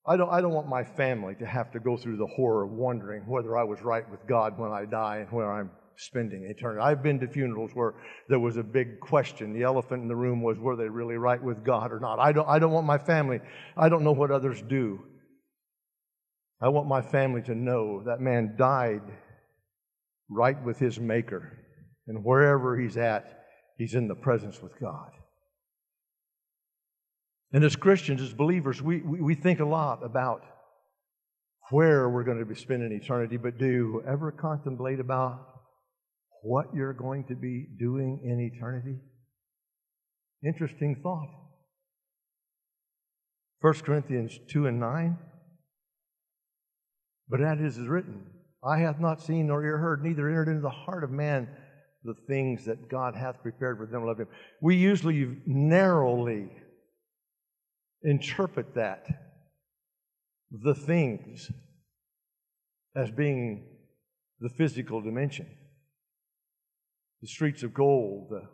I 0.06 0.18
don't, 0.18 0.30
I 0.30 0.42
don't 0.42 0.54
want 0.54 0.68
my 0.68 0.84
family 0.84 1.36
to 1.36 1.46
have 1.46 1.72
to 1.74 1.80
go 1.80 1.96
through 1.96 2.18
the 2.18 2.28
horror 2.28 2.64
of 2.64 2.72
wondering 2.72 3.22
whether 3.28 3.56
I 3.58 3.64
was 3.64 3.82
right 3.82 4.10
with 4.10 4.26
God 4.28 4.58
when 4.58 4.72
I 4.72 4.86
die 4.86 5.18
and 5.18 5.32
where 5.32 5.52
I'm 5.52 5.70
spending 5.96 6.46
eternity. 6.46 6.82
I've 6.82 7.04
been 7.04 7.20
to 7.20 7.28
funerals 7.28 7.72
where 7.76 7.94
there 8.28 8.39
was 8.39 8.58
a 8.58 8.64
big 8.64 9.00
question. 9.00 9.54
The 9.54 9.62
elephant 9.62 10.02
in 10.02 10.08
the 10.08 10.16
room 10.16 10.42
was 10.42 10.58
were 10.58 10.76
they 10.76 10.89
really 10.89 11.18
right 11.18 11.42
with 11.42 11.64
God 11.64 11.92
or 11.92 12.00
not? 12.00 12.18
I 12.18 12.32
don't, 12.32 12.48
I 12.48 12.58
don't 12.58 12.72
want 12.72 12.88
my 12.88 12.98
family, 12.98 13.39
I 13.78 13.89
don't 13.89 14.04
know 14.04 14.12
what 14.12 14.32
others 14.32 14.64
do. 14.68 15.04
I 16.62 16.70
want 16.70 16.88
my 16.88 17.01
family 17.01 17.41
to 17.43 17.55
know 17.55 18.03
that 18.05 18.22
man 18.22 18.55
died 18.57 19.01
right 20.30 20.62
with 20.64 20.78
his 20.78 20.99
Maker. 20.99 21.57
And 22.07 22.24
wherever 22.24 22.80
he's 22.80 22.97
at, 22.97 23.45
he's 23.78 23.95
in 23.95 24.07
the 24.07 24.16
presence 24.16 24.62
with 24.62 24.80
God. 24.80 25.12
And 27.51 27.64
as 27.64 27.76
Christians, 27.76 28.22
as 28.22 28.34
believers, 28.34 28.82
we, 28.82 29.01
we, 29.01 29.22
we 29.22 29.36
think 29.36 29.59
a 29.59 29.66
lot 29.66 30.03
about 30.03 30.43
where 31.72 32.09
we're 32.09 32.24
going 32.24 32.39
to 32.39 32.45
be 32.45 32.55
spending 32.55 32.91
eternity, 32.91 33.38
but 33.38 33.57
do 33.57 33.66
you 33.66 34.03
ever 34.07 34.32
contemplate 34.32 34.99
about 34.99 35.47
what 36.43 36.68
you're 36.76 36.93
going 36.93 37.26
to 37.26 37.36
be 37.36 37.68
doing 37.80 38.22
in 38.24 38.39
eternity? 38.39 38.97
Interesting 40.45 40.95
thought. 41.01 41.30
1 43.62 43.74
Corinthians 43.86 44.39
2 44.49 44.68
and 44.68 44.80
9. 44.80 45.18
But 47.32 47.40
that 47.40 47.62
is 47.62 47.80
written, 47.80 48.26
Eye 48.62 48.80
hath 48.80 49.00
not 49.00 49.22
seen 49.22 49.48
nor 49.48 49.64
ear 49.64 49.78
heard, 49.78 50.04
neither 50.04 50.28
entered 50.28 50.50
into 50.50 50.62
the 50.62 50.70
heart 50.70 51.06
of 51.06 51.12
man 51.12 51.48
the 52.04 52.14
things 52.28 52.66
that 52.66 52.90
God 52.90 53.16
hath 53.16 53.42
prepared 53.42 53.78
for 53.78 53.86
them 53.86 54.06
love 54.06 54.20
him. 54.20 54.28
We 54.62 54.76
usually 54.76 55.38
narrowly 55.46 56.52
interpret 58.04 58.76
that, 58.76 59.06
the 60.52 60.76
things, 60.76 61.50
as 62.96 63.10
being 63.12 63.66
the 64.42 64.50
physical 64.50 65.02
dimension. 65.02 65.48
The 67.22 67.28
streets 67.28 67.64
of 67.64 67.74
gold, 67.74 68.28
the 68.32 68.50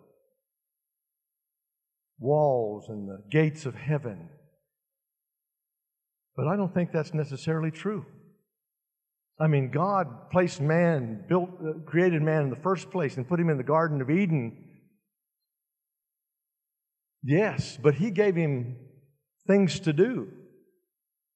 walls 2.20 2.90
and 2.90 3.08
the 3.08 3.24
gates 3.32 3.66
of 3.66 3.74
heaven. 3.74 4.30
But 6.36 6.48
I 6.48 6.56
don't 6.56 6.74
think 6.74 6.92
that's 6.92 7.14
necessarily 7.14 7.72
true. 7.72 8.06
I 9.40 9.48
mean, 9.48 9.70
God 9.70 10.32
placed 10.32 10.62
man, 10.62 11.26
built, 11.30 11.50
uh, 11.62 11.80
created 11.86 12.22
man 12.22 12.44
in 12.44 12.50
the 12.50 12.56
first 12.56 12.90
place 12.90 13.18
and 13.18 13.28
put 13.28 13.40
him 13.40 13.50
in 13.50 13.58
the 13.58 13.64
Garden 13.64 14.02
of 14.02 14.10
Eden. 14.10 14.66
Yes, 17.24 17.78
but 17.82 17.96
he 17.96 18.10
gave 18.10 18.36
him 18.36 18.78
things 19.46 19.80
to 19.82 19.94
do. 19.94 20.30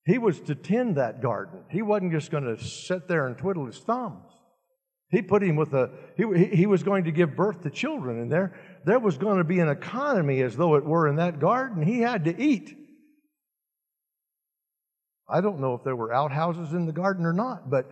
He 0.06 0.18
was 0.18 0.40
to 0.42 0.56
tend 0.56 0.98
that 0.98 1.22
garden. 1.22 1.64
He 1.70 1.84
wasn't 1.84 2.12
just 2.12 2.32
going 2.32 2.44
to 2.44 2.64
sit 2.64 3.08
there 3.08 3.28
and 3.28 3.38
twiddle 3.38 3.68
his 3.68 3.78
thumbs. 3.78 4.26
He 5.12 5.22
put 5.22 5.44
him 5.44 5.58
with 5.58 5.74
a, 5.74 5.92
he, 6.18 6.56
he 6.56 6.66
was 6.66 6.84
going 6.84 7.04
to 7.04 7.12
give 7.12 7.36
birth 7.36 7.62
to 7.64 7.70
children, 7.70 8.20
and 8.20 8.32
there, 8.32 8.56
there 8.86 9.00
was 9.00 9.18
going 9.18 9.38
to 9.38 9.44
be 9.44 9.60
an 9.60 9.70
economy 9.70 10.42
as 10.42 10.56
though 10.56 10.76
it 10.76 10.86
were 10.86 11.08
in 11.08 11.18
that 11.18 11.40
garden. 11.40 11.84
He 11.84 12.00
had 12.00 12.26
to 12.26 12.42
eat. 12.42 12.76
I 15.32 15.42
don't 15.42 15.60
know 15.60 15.74
if 15.76 15.84
there 15.84 15.96
were 15.96 16.14
outhouses 16.14 16.74
in 16.74 16.86
the 16.86 16.92
garden 16.92 17.26
or 17.26 17.34
not, 17.34 17.70
but 17.70 17.86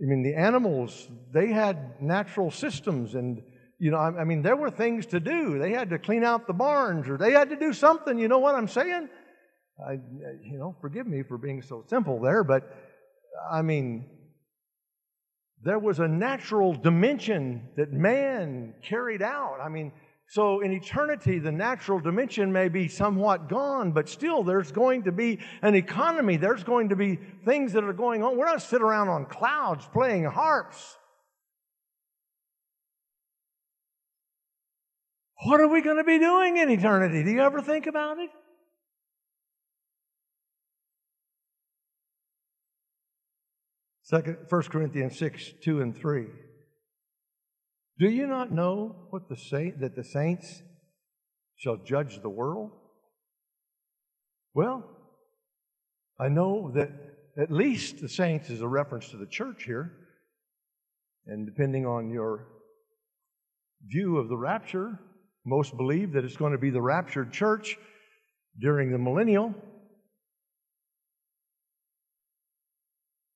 I 0.00 0.04
mean, 0.04 0.22
the 0.22 0.34
animals, 0.34 1.08
they 1.32 1.48
had 1.48 2.00
natural 2.00 2.50
systems 2.50 3.14
and, 3.14 3.42
you 3.78 3.90
know, 3.90 3.96
I, 3.96 4.20
I 4.20 4.24
mean, 4.24 4.42
there 4.42 4.56
were 4.56 4.70
things 4.70 5.06
to 5.06 5.20
do. 5.20 5.58
They 5.58 5.72
had 5.72 5.90
to 5.90 5.98
clean 5.98 6.24
out 6.24 6.46
the 6.46 6.52
barns 6.52 7.08
or 7.08 7.16
they 7.16 7.32
had 7.32 7.50
to 7.50 7.56
do 7.56 7.72
something. 7.72 8.18
You 8.18 8.28
know 8.28 8.38
what 8.38 8.54
I'm 8.54 8.68
saying? 8.68 9.08
I, 9.84 9.92
you 10.42 10.58
know, 10.58 10.76
forgive 10.80 11.06
me 11.06 11.22
for 11.22 11.38
being 11.38 11.62
so 11.62 11.84
simple 11.88 12.20
there, 12.20 12.44
but 12.44 12.70
I 13.50 13.62
mean, 13.62 14.06
there 15.62 15.78
was 15.78 15.98
a 16.00 16.08
natural 16.08 16.74
dimension 16.74 17.68
that 17.76 17.92
man 17.92 18.74
carried 18.82 19.22
out. 19.22 19.58
I 19.62 19.68
mean, 19.68 19.92
So 20.30 20.60
in 20.60 20.72
eternity, 20.72 21.38
the 21.38 21.50
natural 21.50 21.98
dimension 21.98 22.52
may 22.52 22.68
be 22.68 22.86
somewhat 22.86 23.48
gone, 23.48 23.92
but 23.92 24.10
still 24.10 24.42
there's 24.42 24.70
going 24.70 25.04
to 25.04 25.12
be 25.12 25.38
an 25.62 25.74
economy. 25.74 26.36
There's 26.36 26.62
going 26.62 26.90
to 26.90 26.96
be 26.96 27.16
things 27.46 27.72
that 27.72 27.82
are 27.82 27.94
going 27.94 28.22
on. 28.22 28.36
We're 28.36 28.44
not 28.44 28.60
sitting 28.60 28.84
around 28.84 29.08
on 29.08 29.24
clouds 29.24 29.88
playing 29.90 30.24
harps. 30.24 30.98
What 35.44 35.60
are 35.60 35.68
we 35.68 35.80
going 35.80 35.96
to 35.96 36.04
be 36.04 36.18
doing 36.18 36.58
in 36.58 36.68
eternity? 36.68 37.24
Do 37.24 37.30
you 37.30 37.40
ever 37.40 37.62
think 37.62 37.86
about 37.86 38.18
it? 38.18 38.28
Second, 44.02 44.38
1 44.46 44.62
Corinthians 44.64 45.18
6, 45.18 45.52
2 45.62 45.80
and 45.80 45.96
3. 45.96 46.26
Do 47.98 48.08
you 48.08 48.26
not 48.26 48.52
know 48.52 48.94
what 49.10 49.28
the 49.28 49.36
saint, 49.36 49.80
that 49.80 49.96
the 49.96 50.04
saints 50.04 50.62
shall 51.56 51.76
judge 51.76 52.22
the 52.22 52.28
world? 52.28 52.70
Well, 54.54 54.84
I 56.20 56.28
know 56.28 56.70
that 56.74 56.90
at 57.36 57.50
least 57.50 58.00
the 58.00 58.08
saints 58.08 58.50
is 58.50 58.60
a 58.60 58.68
reference 58.68 59.08
to 59.10 59.16
the 59.16 59.26
church 59.26 59.64
here. 59.64 59.92
And 61.26 61.44
depending 61.44 61.86
on 61.86 62.10
your 62.10 62.46
view 63.86 64.18
of 64.18 64.28
the 64.28 64.36
rapture, 64.36 64.98
most 65.44 65.76
believe 65.76 66.12
that 66.12 66.24
it's 66.24 66.36
going 66.36 66.52
to 66.52 66.58
be 66.58 66.70
the 66.70 66.82
raptured 66.82 67.32
church 67.32 67.76
during 68.60 68.92
the 68.92 68.98
millennial. 68.98 69.54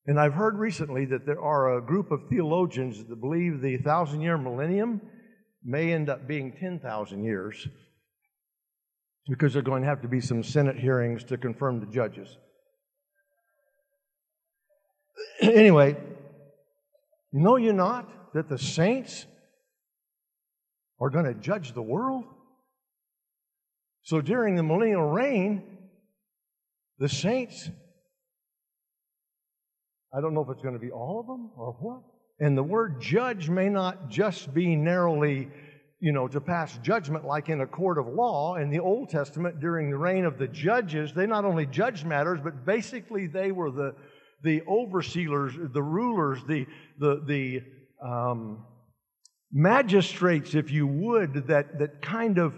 And 0.07 0.19
I've 0.19 0.35
heard 0.35 0.59
recently 0.59 1.05
that 1.07 1.27
there 1.27 1.41
are 1.41 1.77
a 1.77 1.83
group 1.83 2.11
of 2.11 2.29
theologians 2.29 3.05
that 3.05 3.21
believe 3.21 3.61
the 3.61 3.77
thousand 3.79 4.23
year 4.23 4.37
millennium 4.37 5.01
may 5.65 5.93
end 5.93 6.09
up 6.09 6.27
being 6.27 6.53
10,000 6.53 7.23
years 7.23 7.69
because 9.29 9.53
there 9.53 9.61
are 9.61 9.65
going 9.65 9.83
to 9.83 9.89
have 9.89 10.03
to 10.03 10.09
be 10.09 10.21
some 10.21 10.43
Senate 10.43 10.77
hearings 10.77 11.23
to 11.25 11.39
confirm 11.39 11.79
the 11.79 11.87
judges. 11.87 12.37
anyway, 15.41 15.97
know 17.33 17.57
you 17.57 17.73
not 17.73 18.33
that 18.35 18.49
the 18.49 18.59
saints 18.59 19.27
are 21.01 21.11
going 21.11 21.27
to 21.27 21.35
judge 21.35 21.75
the 21.75 21.83
world? 21.83 22.25
So 24.03 24.21
during 24.21 24.57
the 24.57 24.65
millennial 24.65 25.09
reign, 25.09 25.63
the 26.99 27.09
saints 27.09 27.71
I 30.15 30.21
don't 30.21 30.35
know 30.35 30.43
if 30.43 30.51
it's 30.51 30.63
going 30.63 30.75
to 30.75 30.81
be 30.81 30.91
all 30.91 31.21
of 31.21 31.27
them 31.27 31.51
or 31.57 31.73
what. 31.81 32.03
And 32.41 32.57
the 32.57 32.63
word 32.63 33.01
judge 33.01 33.49
may 33.49 33.69
not 33.69 34.11
just 34.11 34.53
be 34.53 34.77
narrowly, 34.77 35.49
you 36.01 36.13
know, 36.13 36.29
to 36.29 36.41
pass 36.41 36.79
judgment 36.83 37.25
like 37.25 37.49
in 37.49 37.61
a 37.61 37.67
court 37.67 37.99
of 37.99 38.09
law. 38.09 38.57
In 38.57 38.69
the 38.69 38.81
Old 38.81 39.09
Testament, 39.09 39.61
during 39.61 39.91
the 39.91 39.97
reign 39.97 40.25
of 40.25 40.39
the 40.39 40.49
judges, 40.49 41.13
they 41.15 41.27
not 41.27 41.45
only 41.45 41.67
judged 41.67 42.05
matters, 42.05 42.41
but 42.43 42.67
basically 42.67 43.27
they 43.27 43.53
were 43.53 43.71
the, 43.71 43.95
the 44.43 44.63
overseers, 44.69 45.55
the 45.73 45.83
rulers, 45.83 46.41
the, 46.47 46.67
the, 46.99 47.23
the 47.27 48.07
um, 48.07 48.65
magistrates, 49.53 50.55
if 50.55 50.71
you 50.71 50.87
would, 50.87 51.47
that, 51.47 51.79
that 51.79 52.03
kind 52.03 52.39
of 52.39 52.55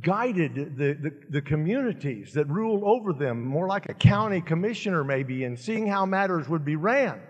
guided 0.00 0.54
the, 0.76 0.94
the, 0.94 1.12
the, 1.30 1.42
communities 1.42 2.32
that 2.34 2.46
ruled 2.48 2.82
over 2.84 3.12
them, 3.12 3.44
more 3.44 3.66
like 3.66 3.88
a 3.88 3.94
county 3.94 4.40
commissioner, 4.40 5.04
maybe, 5.04 5.44
and 5.44 5.58
seeing 5.58 5.86
how 5.86 6.04
matters 6.06 6.48
would 6.48 6.64
be 6.64 6.76
ran. 6.76 7.20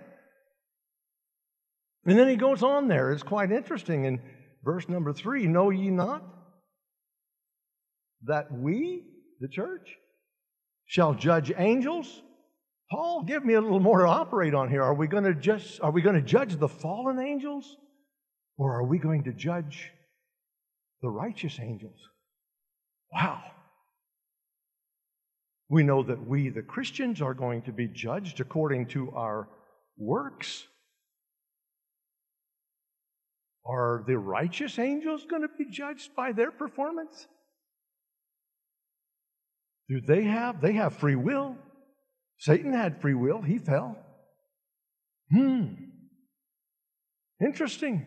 And 2.06 2.18
then 2.18 2.28
he 2.28 2.36
goes 2.36 2.62
on 2.62 2.88
there. 2.88 3.12
It's 3.12 3.22
quite 3.22 3.52
interesting. 3.52 4.04
In 4.04 4.20
verse 4.64 4.88
number 4.88 5.12
three 5.12 5.46
Know 5.46 5.70
ye 5.70 5.90
not 5.90 6.24
that 8.24 8.50
we, 8.50 9.04
the 9.40 9.48
church, 9.48 9.94
shall 10.86 11.14
judge 11.14 11.52
angels? 11.56 12.22
Paul, 12.90 13.24
give 13.24 13.44
me 13.44 13.54
a 13.54 13.60
little 13.60 13.80
more 13.80 14.00
to 14.00 14.08
operate 14.08 14.54
on 14.54 14.70
here. 14.70 14.82
Are 14.82 14.94
we 14.94 15.06
going 15.06 15.24
to 15.24 15.34
just 15.34 15.80
are 15.82 15.90
we 15.90 16.02
going 16.02 16.16
to 16.16 16.22
judge 16.22 16.56
the 16.56 16.68
fallen 16.68 17.18
angels? 17.18 17.76
Or 18.56 18.74
are 18.74 18.84
we 18.84 18.98
going 18.98 19.24
to 19.24 19.32
judge 19.32 19.92
the 21.00 21.08
righteous 21.08 21.58
angels? 21.60 22.00
Wow. 23.12 23.42
We 25.68 25.82
know 25.82 26.02
that 26.02 26.26
we, 26.26 26.48
the 26.48 26.62
Christians, 26.62 27.20
are 27.20 27.34
going 27.34 27.62
to 27.62 27.72
be 27.72 27.88
judged 27.88 28.40
according 28.40 28.86
to 28.88 29.10
our 29.12 29.48
works. 29.96 30.66
Are 33.66 34.02
the 34.06 34.16
righteous 34.16 34.78
angels 34.78 35.26
going 35.28 35.42
to 35.42 35.48
be 35.58 35.66
judged 35.70 36.14
by 36.16 36.32
their 36.32 36.50
performance? 36.50 37.26
Do 39.88 40.00
they 40.00 40.24
have? 40.24 40.60
They 40.60 40.72
have 40.74 40.96
free 40.96 41.16
will. 41.16 41.56
Satan 42.38 42.72
had 42.72 43.00
free 43.00 43.14
will, 43.14 43.42
he 43.42 43.58
fell. 43.58 43.98
Hmm. 45.30 45.66
Interesting. 47.44 48.06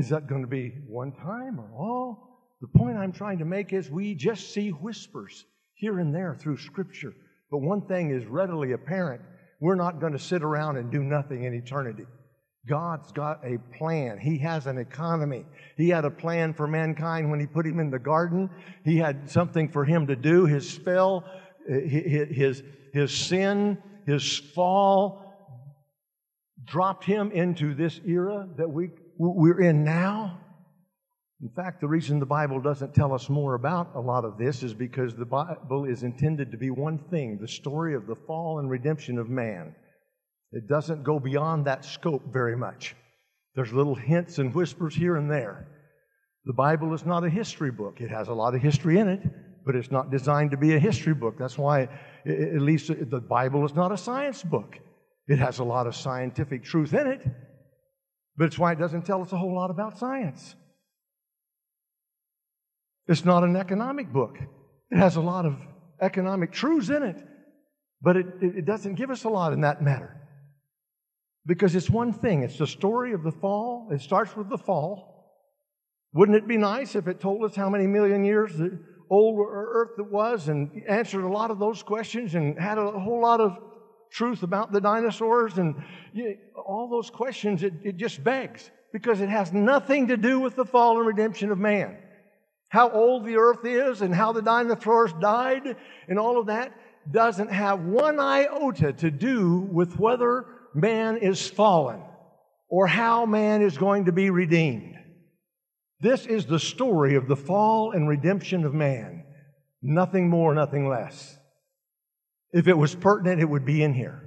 Is 0.00 0.08
that 0.08 0.26
going 0.26 0.40
to 0.40 0.48
be 0.48 0.72
one 0.88 1.12
time 1.12 1.60
or 1.60 1.70
all? 1.76 2.56
The 2.62 2.68
point 2.68 2.96
I'm 2.96 3.12
trying 3.12 3.36
to 3.40 3.44
make 3.44 3.74
is 3.74 3.90
we 3.90 4.14
just 4.14 4.54
see 4.54 4.70
whispers 4.70 5.44
here 5.74 5.98
and 5.98 6.14
there 6.14 6.34
through 6.34 6.56
Scripture. 6.56 7.12
But 7.50 7.58
one 7.58 7.82
thing 7.82 8.10
is 8.10 8.24
readily 8.24 8.72
apparent 8.72 9.20
we're 9.60 9.74
not 9.74 10.00
going 10.00 10.14
to 10.14 10.18
sit 10.18 10.42
around 10.42 10.78
and 10.78 10.90
do 10.90 11.02
nothing 11.02 11.44
in 11.44 11.52
eternity. 11.52 12.06
God's 12.66 13.12
got 13.12 13.44
a 13.44 13.58
plan. 13.76 14.18
He 14.18 14.38
has 14.38 14.66
an 14.66 14.78
economy. 14.78 15.44
He 15.76 15.90
had 15.90 16.06
a 16.06 16.10
plan 16.10 16.54
for 16.54 16.66
mankind 16.66 17.30
when 17.30 17.38
He 17.38 17.46
put 17.46 17.66
him 17.66 17.78
in 17.78 17.90
the 17.90 17.98
garden. 17.98 18.48
He 18.86 18.96
had 18.96 19.30
something 19.30 19.68
for 19.68 19.84
him 19.84 20.06
to 20.06 20.16
do. 20.16 20.46
His 20.46 20.66
spell, 20.66 21.26
his, 21.68 22.62
his 22.94 23.12
sin, 23.12 23.76
his 24.06 24.38
fall 24.54 25.30
dropped 26.64 27.04
him 27.04 27.32
into 27.32 27.74
this 27.74 28.00
era 28.06 28.48
that 28.56 28.70
we 28.70 28.88
we're 29.20 29.60
in 29.60 29.84
now. 29.84 30.38
In 31.42 31.50
fact, 31.50 31.80
the 31.80 31.88
reason 31.88 32.18
the 32.18 32.26
Bible 32.26 32.60
doesn't 32.60 32.94
tell 32.94 33.12
us 33.12 33.28
more 33.28 33.54
about 33.54 33.94
a 33.94 34.00
lot 34.00 34.24
of 34.24 34.38
this 34.38 34.62
is 34.62 34.72
because 34.72 35.14
the 35.14 35.26
Bible 35.26 35.84
is 35.84 36.02
intended 36.02 36.50
to 36.50 36.58
be 36.58 36.70
one 36.70 36.98
thing 37.10 37.38
the 37.38 37.48
story 37.48 37.94
of 37.94 38.06
the 38.06 38.16
fall 38.26 38.58
and 38.58 38.70
redemption 38.70 39.18
of 39.18 39.28
man. 39.28 39.74
It 40.52 40.68
doesn't 40.68 41.04
go 41.04 41.20
beyond 41.20 41.66
that 41.66 41.84
scope 41.84 42.32
very 42.32 42.56
much. 42.56 42.96
There's 43.54 43.72
little 43.72 43.94
hints 43.94 44.38
and 44.38 44.54
whispers 44.54 44.94
here 44.94 45.16
and 45.16 45.30
there. 45.30 45.68
The 46.46 46.54
Bible 46.54 46.94
is 46.94 47.04
not 47.04 47.24
a 47.24 47.30
history 47.30 47.70
book. 47.70 48.00
It 48.00 48.10
has 48.10 48.28
a 48.28 48.34
lot 48.34 48.54
of 48.54 48.62
history 48.62 48.98
in 48.98 49.08
it, 49.08 49.20
but 49.66 49.76
it's 49.76 49.90
not 49.90 50.10
designed 50.10 50.50
to 50.52 50.56
be 50.56 50.74
a 50.74 50.78
history 50.78 51.14
book. 51.14 51.36
That's 51.38 51.58
why, 51.58 51.88
at 52.26 52.60
least, 52.62 52.88
the 52.88 53.20
Bible 53.20 53.64
is 53.66 53.74
not 53.74 53.92
a 53.92 53.98
science 53.98 54.42
book. 54.42 54.78
It 55.28 55.38
has 55.38 55.58
a 55.58 55.64
lot 55.64 55.86
of 55.86 55.94
scientific 55.94 56.64
truth 56.64 56.94
in 56.94 57.06
it, 57.06 57.26
but 58.40 58.46
it's 58.46 58.58
why 58.58 58.72
it 58.72 58.78
doesn't 58.78 59.02
tell 59.02 59.20
us 59.20 59.32
a 59.32 59.36
whole 59.36 59.54
lot 59.54 59.70
about 59.70 59.98
science. 59.98 60.54
It's 63.06 63.22
not 63.22 63.44
an 63.44 63.54
economic 63.54 64.10
book. 64.10 64.38
It 64.90 64.96
has 64.96 65.16
a 65.16 65.20
lot 65.20 65.44
of 65.44 65.58
economic 66.00 66.50
truths 66.50 66.88
in 66.88 67.02
it, 67.02 67.22
but 68.00 68.16
it, 68.16 68.26
it 68.40 68.64
doesn't 68.64 68.94
give 68.94 69.10
us 69.10 69.24
a 69.24 69.28
lot 69.28 69.52
in 69.52 69.60
that 69.60 69.82
matter. 69.82 70.16
Because 71.44 71.74
it's 71.74 71.90
one 71.90 72.14
thing 72.14 72.42
it's 72.42 72.56
the 72.56 72.66
story 72.66 73.12
of 73.12 73.24
the 73.24 73.30
fall. 73.30 73.90
It 73.92 74.00
starts 74.00 74.34
with 74.34 74.48
the 74.48 74.56
fall. 74.56 75.36
Wouldn't 76.14 76.38
it 76.38 76.48
be 76.48 76.56
nice 76.56 76.94
if 76.94 77.08
it 77.08 77.20
told 77.20 77.44
us 77.44 77.54
how 77.54 77.68
many 77.68 77.86
million 77.86 78.24
years 78.24 78.56
the 78.56 78.82
old 79.10 79.38
earth 79.52 79.98
was 80.10 80.48
and 80.48 80.70
answered 80.88 81.24
a 81.24 81.28
lot 81.28 81.50
of 81.50 81.58
those 81.58 81.82
questions 81.82 82.34
and 82.34 82.58
had 82.58 82.78
a 82.78 82.90
whole 82.90 83.20
lot 83.20 83.42
of 83.42 83.58
truth 84.10 84.42
about 84.42 84.72
the 84.72 84.80
dinosaurs 84.80 85.58
and 85.58 85.74
you 86.12 86.24
know, 86.24 86.62
all 86.62 86.88
those 86.88 87.10
questions, 87.10 87.62
it, 87.62 87.74
it 87.82 87.96
just 87.96 88.22
begs 88.22 88.70
because 88.92 89.20
it 89.20 89.28
has 89.28 89.52
nothing 89.52 90.08
to 90.08 90.16
do 90.16 90.40
with 90.40 90.56
the 90.56 90.64
fall 90.64 90.98
and 90.98 91.06
redemption 91.06 91.50
of 91.50 91.58
man. 91.58 91.96
How 92.68 92.90
old 92.90 93.24
the 93.24 93.36
earth 93.36 93.64
is 93.64 94.02
and 94.02 94.14
how 94.14 94.32
the 94.32 94.42
dinosaurs 94.42 95.12
died 95.20 95.76
and 96.08 96.18
all 96.18 96.38
of 96.38 96.46
that 96.46 96.72
doesn't 97.10 97.50
have 97.50 97.80
one 97.80 98.20
iota 98.20 98.92
to 98.92 99.10
do 99.10 99.68
with 99.72 99.98
whether 99.98 100.46
man 100.74 101.16
is 101.16 101.48
fallen 101.48 102.02
or 102.68 102.86
how 102.86 103.26
man 103.26 103.62
is 103.62 103.76
going 103.76 104.04
to 104.04 104.12
be 104.12 104.30
redeemed. 104.30 104.96
This 106.00 106.26
is 106.26 106.46
the 106.46 106.58
story 106.58 107.16
of 107.16 107.28
the 107.28 107.36
fall 107.36 107.92
and 107.92 108.08
redemption 108.08 108.64
of 108.64 108.72
man. 108.72 109.24
Nothing 109.82 110.28
more, 110.28 110.54
nothing 110.54 110.88
less. 110.88 111.36
If 112.52 112.66
it 112.68 112.76
was 112.76 112.94
pertinent, 112.94 113.40
it 113.40 113.48
would 113.48 113.64
be 113.64 113.82
in 113.82 113.94
here. 113.94 114.22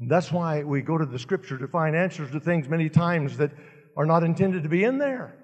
And 0.00 0.10
that's 0.10 0.32
why 0.32 0.62
we 0.62 0.80
go 0.80 0.98
to 0.98 1.06
the 1.06 1.18
scripture 1.18 1.58
to 1.58 1.68
find 1.68 1.94
answers 1.94 2.30
to 2.32 2.40
things 2.40 2.68
many 2.68 2.88
times 2.88 3.36
that 3.36 3.52
are 3.96 4.06
not 4.06 4.24
intended 4.24 4.62
to 4.62 4.68
be 4.68 4.84
in 4.84 4.98
there. 4.98 5.36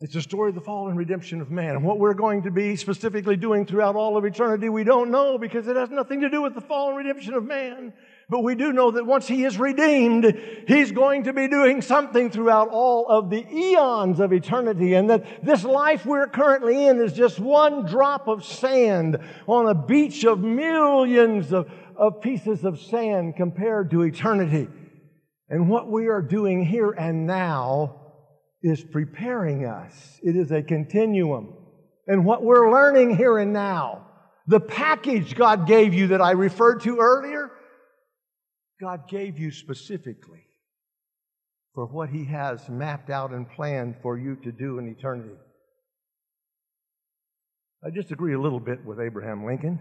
It's 0.00 0.14
the 0.14 0.22
story 0.22 0.48
of 0.48 0.54
the 0.54 0.62
fall 0.62 0.88
and 0.88 0.96
redemption 0.96 1.40
of 1.40 1.50
man. 1.50 1.76
And 1.76 1.84
what 1.84 1.98
we're 1.98 2.14
going 2.14 2.44
to 2.44 2.50
be 2.50 2.74
specifically 2.76 3.36
doing 3.36 3.66
throughout 3.66 3.96
all 3.96 4.16
of 4.16 4.24
eternity, 4.24 4.70
we 4.70 4.84
don't 4.84 5.10
know 5.10 5.36
because 5.36 5.68
it 5.68 5.76
has 5.76 5.90
nothing 5.90 6.22
to 6.22 6.30
do 6.30 6.40
with 6.40 6.54
the 6.54 6.60
fall 6.62 6.88
and 6.88 6.96
redemption 6.96 7.34
of 7.34 7.44
man. 7.44 7.92
But 8.30 8.44
we 8.44 8.54
do 8.54 8.72
know 8.72 8.92
that 8.92 9.04
once 9.04 9.26
He 9.26 9.44
is 9.44 9.58
redeemed, 9.58 10.38
He's 10.68 10.92
going 10.92 11.24
to 11.24 11.32
be 11.32 11.48
doing 11.48 11.82
something 11.82 12.30
throughout 12.30 12.68
all 12.68 13.08
of 13.08 13.28
the 13.28 13.44
eons 13.52 14.20
of 14.20 14.32
eternity, 14.32 14.94
and 14.94 15.10
that 15.10 15.44
this 15.44 15.64
life 15.64 16.06
we're 16.06 16.28
currently 16.28 16.86
in 16.86 17.00
is 17.00 17.12
just 17.12 17.40
one 17.40 17.86
drop 17.86 18.28
of 18.28 18.44
sand 18.44 19.18
on 19.48 19.66
a 19.66 19.74
beach 19.74 20.24
of 20.24 20.38
millions 20.38 21.52
of, 21.52 21.68
of 21.96 22.20
pieces 22.20 22.64
of 22.64 22.80
sand 22.80 23.34
compared 23.36 23.90
to 23.90 24.02
eternity. 24.02 24.68
And 25.48 25.68
what 25.68 25.90
we 25.90 26.06
are 26.06 26.22
doing 26.22 26.64
here 26.64 26.92
and 26.92 27.26
now 27.26 27.96
is 28.62 28.84
preparing 28.84 29.66
us. 29.66 30.20
It 30.22 30.36
is 30.36 30.52
a 30.52 30.62
continuum. 30.62 31.56
And 32.06 32.24
what 32.24 32.44
we're 32.44 32.70
learning 32.70 33.16
here 33.16 33.38
and 33.38 33.52
now, 33.52 34.06
the 34.46 34.60
package 34.60 35.34
God 35.34 35.66
gave 35.66 35.92
you 35.94 36.08
that 36.08 36.20
I 36.20 36.32
referred 36.32 36.82
to 36.82 36.98
earlier, 36.98 37.50
God 38.80 39.08
gave 39.08 39.38
you 39.38 39.50
specifically 39.50 40.46
for 41.74 41.86
what 41.86 42.10
He 42.10 42.24
has 42.26 42.68
mapped 42.68 43.10
out 43.10 43.32
and 43.32 43.48
planned 43.50 43.96
for 44.02 44.18
you 44.18 44.36
to 44.36 44.52
do 44.52 44.78
in 44.78 44.88
eternity. 44.88 45.36
I 47.84 47.90
disagree 47.90 48.34
a 48.34 48.40
little 48.40 48.60
bit 48.60 48.84
with 48.84 49.00
Abraham 49.00 49.44
Lincoln. 49.44 49.78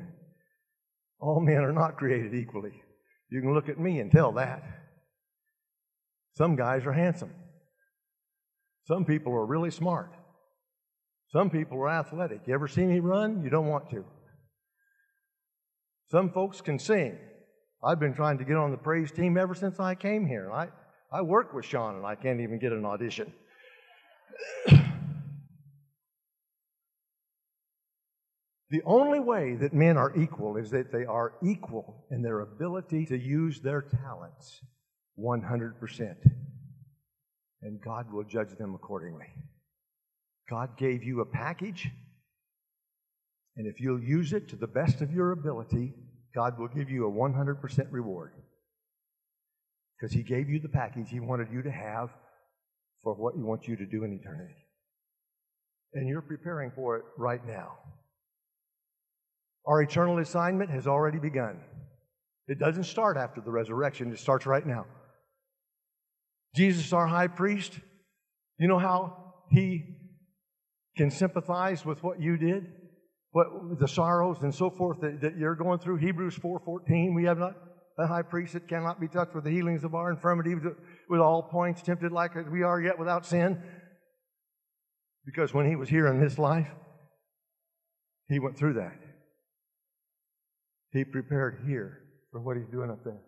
All 1.19 1.41
men 1.41 1.63
are 1.63 1.73
not 1.73 1.97
created 1.97 2.33
equally. 2.33 2.73
You 3.29 3.41
can 3.41 3.53
look 3.53 3.69
at 3.69 3.79
me 3.79 3.99
and 3.99 4.11
tell 4.11 4.33
that. 4.33 4.63
Some 6.35 6.55
guys 6.55 6.85
are 6.85 6.93
handsome. 6.93 7.33
Some 8.85 9.05
people 9.05 9.33
are 9.33 9.45
really 9.45 9.71
smart. 9.71 10.11
Some 11.31 11.49
people 11.49 11.77
are 11.79 11.89
athletic. 11.89 12.41
You 12.47 12.53
ever 12.53 12.67
see 12.67 12.85
me 12.85 12.99
run? 12.99 13.43
You 13.43 13.49
don't 13.49 13.67
want 13.67 13.89
to. 13.91 14.03
Some 16.09 16.31
folks 16.31 16.61
can 16.61 16.79
sing. 16.79 17.17
I've 17.82 17.99
been 17.99 18.13
trying 18.13 18.38
to 18.39 18.43
get 18.43 18.57
on 18.57 18.71
the 18.71 18.77
praise 18.77 19.11
team 19.11 19.38
ever 19.38 19.55
since 19.55 19.80
I 19.80 19.95
came 19.95 20.25
here. 20.25 20.51
I, 20.51 20.67
I 21.11 21.21
work 21.21 21.53
with 21.53 21.65
Sean 21.65 21.95
and 21.95 22.05
I 22.05 22.15
can't 22.15 22.41
even 22.41 22.59
get 22.59 22.73
an 22.73 22.86
audition. 22.86 23.32
the 28.69 28.82
only 28.86 29.19
way 29.19 29.55
that 29.55 29.73
men 29.73 29.95
are 29.97 30.13
equal 30.17 30.57
is 30.57 30.69
that 30.71 30.91
they 30.91 31.05
are 31.05 31.34
equal 31.41 32.05
in 32.11 32.21
their 32.21 32.41
ability 32.41 33.05
to 33.05 33.17
use 33.17 33.61
their 33.61 33.82
talents 33.82 34.61
100%. 35.17 36.15
And 37.61 37.82
God 37.82 38.11
will 38.11 38.23
judge 38.25 38.57
them 38.57 38.75
accordingly. 38.75 39.27
God 40.49 40.77
gave 40.77 41.03
you 41.03 41.21
a 41.21 41.25
package, 41.25 41.89
and 43.55 43.67
if 43.67 43.80
you'll 43.80 44.01
use 44.01 44.34
it 44.34 44.49
to 44.49 44.55
the 44.55 44.67
best 44.67 45.01
of 45.01 45.11
your 45.11 45.32
ability, 45.32 45.93
God 46.39 46.57
will 46.57 46.69
give 46.69 46.89
you 46.89 47.05
a 47.05 47.11
100% 47.11 47.87
reward. 47.91 48.31
Because 49.99 50.13
He 50.13 50.23
gave 50.23 50.49
you 50.49 50.61
the 50.61 50.69
package 50.69 51.09
He 51.09 51.19
wanted 51.19 51.49
you 51.51 51.61
to 51.63 51.71
have 51.71 52.11
for 53.03 53.13
what 53.13 53.35
He 53.35 53.41
wants 53.41 53.67
you 53.67 53.75
to 53.75 53.85
do 53.85 54.05
in 54.05 54.13
eternity. 54.13 54.55
And 55.93 56.07
you're 56.07 56.21
preparing 56.21 56.71
for 56.71 56.95
it 56.95 57.03
right 57.17 57.45
now. 57.45 57.73
Our 59.65 59.81
eternal 59.81 60.19
assignment 60.19 60.69
has 60.69 60.87
already 60.87 61.19
begun. 61.19 61.59
It 62.47 62.57
doesn't 62.57 62.85
start 62.85 63.17
after 63.17 63.41
the 63.41 63.51
resurrection, 63.51 64.13
it 64.13 64.19
starts 64.19 64.45
right 64.45 64.65
now. 64.65 64.85
Jesus, 66.55 66.93
our 66.93 67.05
high 67.05 67.27
priest, 67.27 67.73
you 68.57 68.69
know 68.69 68.79
how 68.79 69.33
he 69.51 69.83
can 70.95 71.11
sympathize 71.11 71.85
with 71.85 72.01
what 72.01 72.21
you 72.21 72.37
did? 72.37 72.78
What 73.32 73.47
the 73.80 73.88
sorrows 73.88 74.38
and 74.41 74.53
so 74.53 74.69
forth 74.69 75.01
that, 75.01 75.21
that 75.21 75.38
you're 75.38 75.55
going 75.55 75.80
through. 75.80 75.97
Hebrews 75.97 76.38
4:14, 76.38 77.15
we 77.15 77.25
have 77.25 77.38
not 77.38 77.55
a 77.97 78.07
high 78.07 78.21
priest 78.21 78.53
that 78.53 78.67
cannot 78.67 78.99
be 78.99 79.07
touched 79.07 79.36
with 79.36 79.43
the 79.43 79.51
healings 79.51 79.84
of 79.84 79.93
our 79.93 80.09
infirmities, 80.09 80.57
with 81.09 81.19
all 81.19 81.43
points 81.43 81.82
tempted 81.82 82.11
like 82.11 82.36
as 82.36 82.47
we 82.47 82.63
are 82.63 82.82
yet 82.82 82.97
without 82.97 83.25
sin. 83.25 83.61
Because 85.25 85.53
when 85.53 85.67
he 85.67 85.75
was 85.75 85.89
here 85.89 86.07
in 86.07 86.19
this 86.19 86.39
life, 86.39 86.69
he 88.30 88.39
went 88.39 88.57
through 88.57 88.73
that. 88.73 88.97
He 90.91 91.03
prepared 91.03 91.63
here 91.67 91.99
for 92.32 92.39
what 92.41 92.57
he's 92.57 92.69
doing 92.71 92.89
up 92.89 93.03
there. 93.03 93.21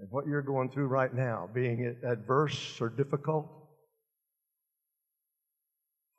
And 0.00 0.08
what 0.10 0.26
you're 0.26 0.42
going 0.42 0.70
through 0.70 0.86
right 0.86 1.12
now, 1.12 1.48
being 1.52 1.80
it 1.80 1.98
adverse 2.04 2.80
or 2.80 2.88
difficult, 2.88 3.46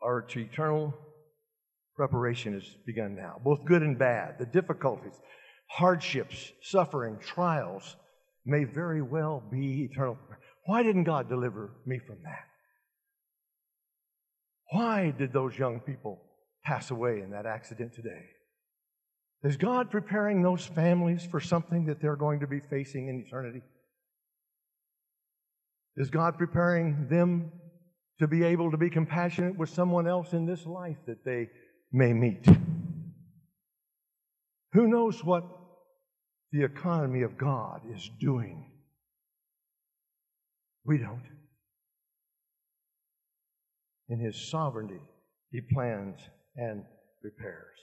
our 0.02 0.26
eternal 0.34 0.94
Preparation 1.96 2.54
has 2.54 2.64
begun 2.86 3.16
now, 3.16 3.40
both 3.44 3.64
good 3.66 3.82
and 3.82 3.98
bad. 3.98 4.38
The 4.38 4.46
difficulties, 4.46 5.14
hardships, 5.70 6.52
suffering, 6.62 7.18
trials 7.20 7.96
may 8.46 8.66
very 8.66 9.02
well 9.02 9.42
be 9.52 9.84
eternal. 9.90 10.18
Why 10.66 10.84
didn't 10.84 11.06
God 11.06 11.30
deliver 11.30 11.72
me 11.86 12.00
from 12.00 12.18
that? 12.24 12.46
Why 14.72 15.12
did 15.18 15.32
those 15.32 15.58
young 15.58 15.80
people 15.80 16.22
pass 16.66 16.92
away 16.92 17.22
in 17.22 17.32
that 17.32 17.46
accident 17.46 17.94
today? 17.94 18.26
Is 19.44 19.58
God 19.58 19.92
preparing 19.92 20.42
those 20.42 20.66
families 20.66 21.26
for 21.30 21.40
something 21.40 21.86
that 21.86 22.02
they're 22.02 22.16
going 22.16 22.40
to 22.40 22.48
be 22.48 22.60
facing 22.60 23.08
in 23.08 23.24
eternity? 23.26 23.62
Is 25.96 26.10
God 26.10 26.38
preparing 26.38 27.08
them 27.10 27.52
to 28.20 28.28
be 28.28 28.44
able 28.44 28.72
to 28.72 28.78
be 28.78 28.90
compassionate 28.90 29.58
with 29.58 29.70
someone 29.70 30.08
else 30.08 30.34
in 30.34 30.46
this 30.46 30.66
life 30.66 30.98
that 31.06 31.24
they 31.24 31.48
may 31.96 32.12
meet. 32.12 32.46
Who 34.74 34.88
knows 34.88 35.24
what 35.24 35.46
the 36.52 36.64
economy 36.64 37.22
of 37.22 37.38
God 37.38 37.82
is 37.96 38.10
doing? 38.20 38.66
We 40.84 40.98
don't. 40.98 41.24
In 44.10 44.20
His 44.20 44.36
sovereignty, 44.50 45.00
He 45.52 45.62
plans 45.62 46.20
and 46.58 46.84
prepares. 47.22 47.78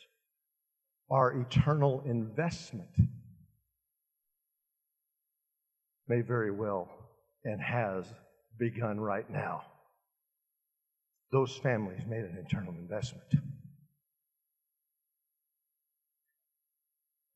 Our 1.10 1.40
eternal 1.40 2.02
investment 2.04 2.90
may 6.06 6.20
very 6.20 6.50
well 6.50 6.90
and 7.44 7.60
has 7.62 8.04
begun 8.58 9.00
right 9.00 9.28
now. 9.30 9.62
Those 11.32 11.56
families 11.56 12.02
made 12.06 12.24
an 12.24 12.44
eternal 12.46 12.74
investment. 12.74 13.24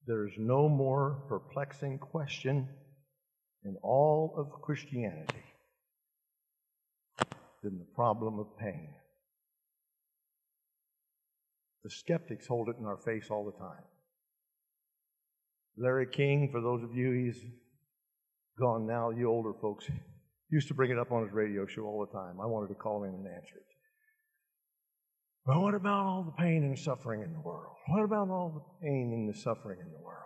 There 0.07 0.27
is 0.27 0.35
no 0.39 0.69
more 0.69 1.25
perplexing 1.29 1.99
question 1.99 2.69
in 3.65 3.77
all 3.83 4.35
of 4.39 4.63
Christianity 4.63 5.43
than 7.63 7.79
the 7.79 7.87
problem 7.95 8.39
of 8.39 8.47
pain. 8.59 8.91
The 11.83 11.91
skeptics 11.91 12.47
hold 12.47 12.69
it 12.69 12.77
in 12.79 12.87
our 12.87 12.97
face 12.97 13.27
all 13.31 13.45
the 13.45 13.59
time. 13.59 13.83
Larry 15.77 16.07
King, 16.07 16.51
for 16.53 16.61
those 16.61 16.83
of 16.83 16.95
you, 16.95 17.13
he's 17.13 17.43
gone 18.59 18.87
now, 18.87 19.11
you 19.11 19.29
older 19.29 19.53
folks, 19.61 19.87
used 20.51 20.69
to 20.69 20.75
bring 20.75 20.91
it 20.91 20.99
up 20.99 21.11
on 21.11 21.25
his 21.25 21.33
radio 21.33 21.67
show 21.67 21.83
all 21.83 22.07
the 22.07 22.13
time. 22.13 22.41
I 22.41 22.47
wanted 22.47 22.69
to 22.69 22.75
call 22.75 23.05
in 23.05 23.11
and 23.11 23.27
answer 23.27 23.57
it. 23.57 23.76
But 25.47 25.61
what 25.61 25.75
about 25.75 26.07
all 26.07 26.25
the 26.25 26.43
pain 26.43 26.65
and 26.65 26.77
suffering 26.77 27.23
in 27.23 27.33
the 27.33 27.41
world? 27.41 27.77
What 27.87 28.03
about 28.03 28.31
all 28.31 28.51
the 28.53 28.87
pain 28.87 29.13
and 29.15 29.33
the 29.33 29.39
suffering 29.39 29.79
in 29.81 29.93
the 29.93 30.05
world? 30.05 30.25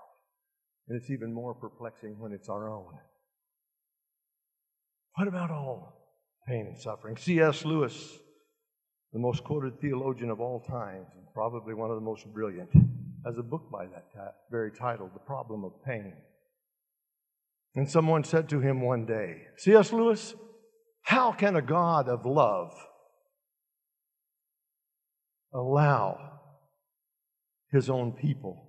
And 0.89 0.99
it's 0.99 1.11
even 1.11 1.33
more 1.33 1.55
perplexing 1.55 2.19
when 2.19 2.33
it's 2.33 2.49
our 2.49 2.71
own. 2.71 2.95
What 5.17 5.29
about 5.29 5.51
all 5.51 5.93
pain 6.49 6.67
and 6.69 6.79
suffering? 6.79 7.19
C.S. 7.19 7.67
Lewis, 7.67 8.19
the 9.13 9.19
most 9.19 9.45
quoted 9.45 9.79
theologian 9.79 10.31
of 10.31 10.41
all 10.41 10.61
times, 10.61 11.09
and 11.15 11.27
probably 11.35 11.75
one 11.75 11.91
of 11.91 11.97
the 11.97 12.03
most 12.03 12.25
brilliant, 12.33 12.71
has 13.27 13.37
a 13.37 13.43
book 13.43 13.71
by 13.71 13.85
that 13.87 14.07
very 14.51 14.73
title, 14.73 15.11
The 15.13 15.21
Problem 15.21 15.65
of 15.65 15.73
Pain. 15.85 16.15
And 17.75 17.91
someone 17.91 18.25
said 18.25 18.49
to 18.49 18.61
him 18.61 18.81
one 18.81 19.05
day, 19.05 19.43
C.S. 19.59 19.93
Lewis, 19.93 20.35
how 21.03 21.31
can 21.31 21.57
a 21.57 21.63
God 21.63 22.09
of 22.09 22.25
love 22.25 22.73
allow 25.53 26.41
his 27.73 27.89
own 27.91 28.13
people 28.13 28.67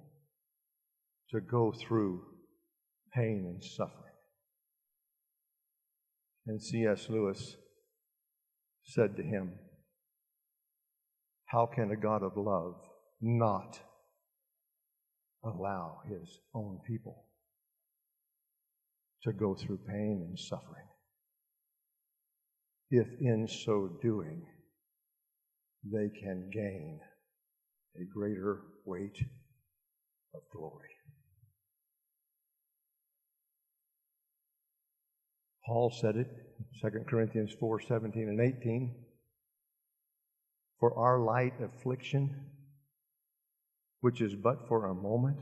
to 1.32 1.40
go 1.40 1.72
through 1.72 2.22
pain 3.14 3.46
and 3.48 3.64
suffering. 3.64 3.98
And 6.48 6.62
C.S. 6.62 7.08
Lewis 7.10 7.56
said 8.84 9.16
to 9.18 9.24
him, 9.24 9.54
How 11.46 11.68
can 11.68 11.92
a 11.92 11.96
God 11.96 12.24
of 12.24 12.34
love 12.36 12.76
not 13.22 13.80
allow 15.44 16.00
his 16.10 16.40
own 16.54 16.80
people 16.88 17.26
to 19.24 19.32
go 19.32 19.56
through 19.56 19.80
pain 19.88 20.26
and 20.28 20.38
suffering? 20.38 20.88
If 22.90 23.08
in 23.22 23.48
so 23.48 23.98
doing, 24.02 24.46
they 25.84 26.10
can 26.10 26.50
gain 26.54 27.00
a 28.00 28.06
greater 28.14 28.62
weight 28.86 29.18
of 30.34 30.42
glory. 30.54 30.90
Paul 35.66 35.92
said 35.92 36.16
it, 36.16 36.28
2 36.82 37.06
Corinthians 37.08 37.54
4 37.60 37.82
17 37.82 38.30
and 38.30 38.42
18. 38.42 38.96
For 40.80 40.98
our 40.98 41.20
light 41.20 41.54
affliction, 41.62 42.48
which 44.02 44.22
is 44.22 44.36
but 44.36 44.68
for 44.68 44.88
a 44.88 44.96
moment, 44.96 45.38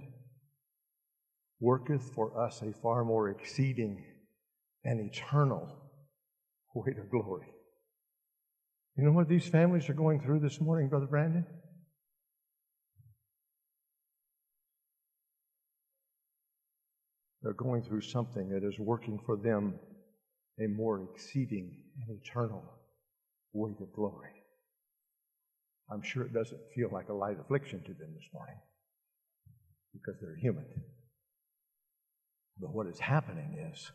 worketh 1.59 2.11
for 2.13 2.45
us 2.45 2.61
a 2.61 2.73
far 2.81 3.05
more 3.05 3.29
exceeding 3.29 4.03
and 4.83 4.99
eternal 4.99 5.67
weight 6.75 6.97
of 6.97 7.09
glory. 7.09 7.47
You 8.99 9.05
know 9.05 9.13
what 9.13 9.29
these 9.29 9.47
families 9.47 9.87
are 9.87 9.93
going 9.93 10.19
through 10.19 10.41
this 10.41 10.59
morning, 10.59 10.89
Brother 10.89 11.05
Brandon? 11.05 11.45
They're 17.41 17.53
going 17.53 17.83
through 17.83 18.01
something 18.01 18.49
that 18.49 18.67
is 18.67 18.77
working 18.77 19.17
for 19.25 19.37
them 19.37 19.75
a 20.59 20.67
more 20.67 21.07
exceeding 21.13 21.77
and 21.95 22.19
eternal 22.21 22.61
weight 23.53 23.79
of 23.79 23.93
glory. 23.93 24.33
I'm 25.89 26.03
sure 26.03 26.23
it 26.23 26.33
doesn't 26.33 26.59
feel 26.75 26.89
like 26.91 27.07
a 27.07 27.13
light 27.13 27.37
affliction 27.39 27.79
to 27.79 27.93
them 27.93 28.13
this 28.13 28.27
morning 28.33 28.57
because 29.93 30.19
they're 30.19 30.35
human. 30.35 30.65
But 32.59 32.73
what 32.73 32.87
is 32.87 32.99
happening 32.99 33.65
is 33.71 33.93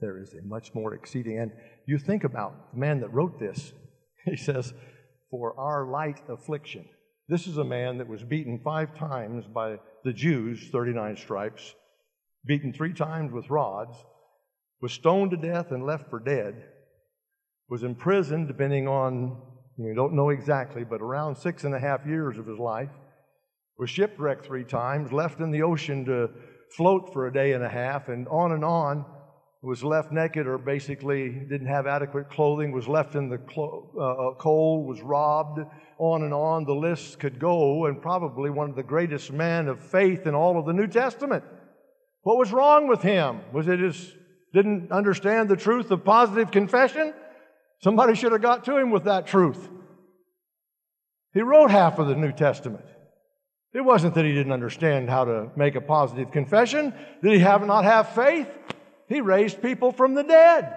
there 0.00 0.18
is 0.18 0.32
a 0.32 0.42
much 0.46 0.74
more 0.74 0.94
exceeding. 0.94 1.38
And 1.38 1.52
you 1.86 1.98
think 1.98 2.24
about 2.24 2.72
the 2.72 2.80
man 2.80 3.00
that 3.00 3.12
wrote 3.12 3.38
this, 3.38 3.74
he 4.24 4.36
says, 4.36 4.72
For 5.30 5.58
our 5.58 5.86
light 5.86 6.20
affliction. 6.28 6.86
This 7.28 7.46
is 7.46 7.58
a 7.58 7.64
man 7.64 7.98
that 7.98 8.08
was 8.08 8.24
beaten 8.24 8.58
five 8.58 8.96
times 8.96 9.44
by 9.46 9.78
the 10.04 10.12
Jews, 10.12 10.68
39 10.72 11.16
stripes, 11.16 11.74
beaten 12.44 12.72
three 12.72 12.92
times 12.92 13.32
with 13.32 13.50
rods, 13.50 13.96
was 14.80 14.92
stoned 14.92 15.30
to 15.30 15.36
death 15.36 15.70
and 15.70 15.84
left 15.84 16.10
for 16.10 16.18
dead, 16.18 16.64
was 17.68 17.82
imprisoned, 17.82 18.48
depending 18.48 18.88
on, 18.88 19.40
we 19.78 19.94
don't 19.94 20.14
know 20.14 20.30
exactly, 20.30 20.82
but 20.82 21.00
around 21.00 21.36
six 21.36 21.64
and 21.64 21.74
a 21.74 21.78
half 21.78 22.04
years 22.04 22.36
of 22.36 22.46
his 22.46 22.58
life, 22.58 22.90
was 23.78 23.90
shipwrecked 23.90 24.44
three 24.44 24.64
times, 24.64 25.12
left 25.12 25.40
in 25.40 25.50
the 25.50 25.62
ocean 25.62 26.04
to 26.06 26.30
float 26.76 27.12
for 27.12 27.26
a 27.26 27.32
day 27.32 27.52
and 27.52 27.62
a 27.62 27.68
half, 27.68 28.08
and 28.08 28.26
on 28.28 28.52
and 28.52 28.64
on, 28.64 29.04
was 29.62 29.84
left 29.84 30.10
naked 30.10 30.46
or 30.46 30.56
basically 30.56 31.30
didn't 31.30 31.66
have 31.66 31.86
adequate 31.86 32.30
clothing, 32.30 32.72
was 32.72 32.88
left 32.88 33.14
in 33.14 33.28
the 33.28 33.38
clo- 33.38 33.90
uh, 33.96 34.30
uh 34.30 34.34
cold, 34.34 34.86
was 34.86 35.02
robbed, 35.02 35.60
on 35.98 36.22
and 36.22 36.32
on. 36.32 36.64
The 36.64 36.74
list 36.74 37.18
could 37.18 37.38
go, 37.38 37.84
and 37.86 38.00
probably 38.00 38.48
one 38.48 38.70
of 38.70 38.76
the 38.76 38.82
greatest 38.82 39.32
men 39.32 39.68
of 39.68 39.80
faith 39.80 40.26
in 40.26 40.34
all 40.34 40.58
of 40.58 40.64
the 40.64 40.72
New 40.72 40.86
Testament. 40.86 41.44
What 42.22 42.38
was 42.38 42.52
wrong 42.52 42.88
with 42.88 43.02
him? 43.02 43.40
Was 43.52 43.68
it 43.68 43.80
his 43.80 44.14
didn't 44.52 44.90
understand 44.90 45.48
the 45.48 45.56
truth 45.56 45.90
of 45.90 46.04
positive 46.04 46.50
confession? 46.50 47.14
Somebody 47.82 48.14
should 48.14 48.32
have 48.32 48.42
got 48.42 48.64
to 48.64 48.76
him 48.76 48.90
with 48.90 49.04
that 49.04 49.26
truth. 49.26 49.68
He 51.32 51.40
wrote 51.40 51.70
half 51.70 51.98
of 51.98 52.08
the 52.08 52.16
New 52.16 52.32
Testament. 52.32 52.84
It 53.72 53.82
wasn't 53.82 54.14
that 54.14 54.24
he 54.24 54.32
didn't 54.32 54.52
understand 54.52 55.08
how 55.08 55.24
to 55.24 55.50
make 55.54 55.76
a 55.76 55.80
positive 55.80 56.32
confession. 56.32 56.92
Did 57.22 57.32
he 57.32 57.38
have 57.38 57.64
not 57.64 57.84
have 57.84 58.14
faith? 58.14 58.48
He 59.10 59.20
raised 59.20 59.60
people 59.60 59.90
from 59.90 60.14
the 60.14 60.22
dead. 60.22 60.72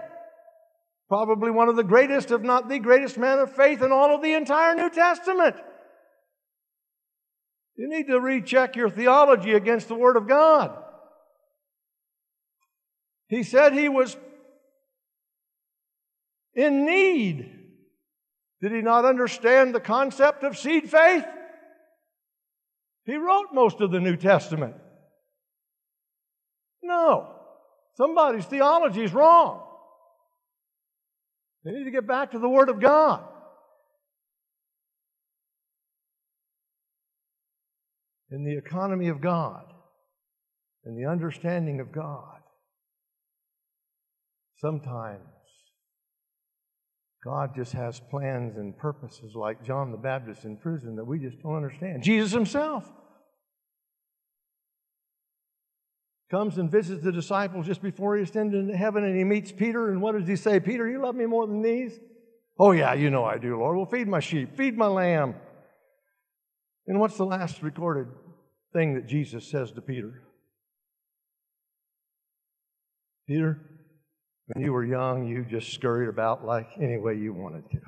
Probably 1.08 1.52
one 1.52 1.70
of 1.70 1.76
the 1.76 1.84
greatest, 1.84 2.32
if 2.32 2.42
not 2.42 2.68
the 2.68 2.80
greatest 2.80 3.16
man 3.16 3.38
of 3.38 3.56
faith 3.56 3.84
in 3.84 3.92
all 3.92 4.14
of 4.14 4.24
the 4.24 4.34
entire 4.34 4.74
New 4.74 4.90
Testament. 4.90 5.56
You 7.76 7.88
need 7.88 8.08
to 8.08 8.20
recheck 8.20 8.76
your 8.76 8.90
theology 8.90 9.54
against 9.54 9.88
the 9.88 9.96
Word 9.96 10.18
of 10.18 10.28
God. 10.28 10.76
He 13.28 13.44
said 13.44 13.74
he 13.74 13.88
was 13.88 14.18
in 16.56 16.86
need. 16.86 17.52
Did 18.62 18.72
he 18.72 18.82
not 18.82 19.06
understand 19.06 19.76
the 19.76 19.80
concept 19.80 20.44
of 20.44 20.58
seed 20.58 20.90
faith? 20.90 21.26
He 23.06 23.16
wrote 23.16 23.50
most 23.54 23.80
of 23.80 23.92
the 23.92 24.00
New 24.00 24.16
Testament. 24.16 24.74
No. 26.82 27.33
Somebody's 27.96 28.46
theology 28.46 29.04
is 29.04 29.14
wrong. 29.14 29.64
They 31.64 31.72
need 31.72 31.86
to 31.86 31.92
get 31.92 32.08
back 32.08 32.32
to 32.32 32.40
the 32.40 32.50
Word 32.50 32.70
of 32.70 32.80
God. 32.80 33.24
In 38.32 38.44
the 38.44 38.58
economy 38.58 39.10
of 39.10 39.22
God, 39.22 39.66
in 40.86 40.96
the 40.96 41.10
understanding 41.10 41.80
of 41.80 41.92
God, 41.92 42.34
Sometimes 44.64 45.20
God 47.22 47.54
just 47.54 47.74
has 47.74 48.00
plans 48.00 48.56
and 48.56 48.78
purposes 48.78 49.34
like 49.36 49.62
John 49.62 49.92
the 49.92 49.98
Baptist 49.98 50.46
in 50.46 50.56
prison 50.56 50.96
that 50.96 51.04
we 51.04 51.20
just 51.20 51.42
don't 51.44 51.58
understand. 51.58 52.02
Jesus 52.02 52.32
himself 52.32 52.90
comes 56.34 56.58
and 56.58 56.72
visits 56.72 57.04
the 57.04 57.12
disciples 57.12 57.68
just 57.68 57.84
before 57.84 58.18
he 58.18 58.24
ascended 58.24 58.60
into 58.60 58.76
heaven 58.76 59.04
and 59.04 59.16
he 59.16 59.24
meets 59.24 59.52
Peter. 59.52 59.92
And 59.92 60.02
what 60.02 60.18
does 60.18 60.28
he 60.28 60.36
say? 60.36 60.60
Peter, 60.60 60.90
you 60.90 61.00
love 61.00 61.14
me 61.14 61.28
more 61.28 61.46
than 61.46 61.62
these? 61.62 62.00
Oh, 62.58 62.72
yeah, 62.72 62.96
you 62.96 63.12
know 63.12 63.24
I 63.24 63.38
do, 63.38 63.60
Lord. 63.60 63.78
Well, 63.78 63.86
feed 63.86 64.08
my 64.08 64.20
sheep, 64.20 64.58
feed 64.58 64.76
my 64.76 64.88
lamb. 64.88 65.36
And 66.88 67.00
what's 67.00 67.18
the 67.18 67.26
last 67.26 67.62
recorded 67.62 68.08
thing 68.74 68.96
that 68.96 69.06
Jesus 69.06 69.48
says 69.48 69.72
to 69.74 69.82
Peter? 69.82 70.24
Peter, 73.28 73.60
when 74.48 74.66
you 74.66 74.74
were 74.74 74.84
young, 74.84 75.28
you 75.28 75.46
just 75.46 75.72
scurried 75.72 76.10
about 76.10 76.44
like 76.44 76.68
any 76.82 76.98
way 76.98 77.14
you 77.14 77.32
wanted 77.32 77.70
to. 77.70 77.80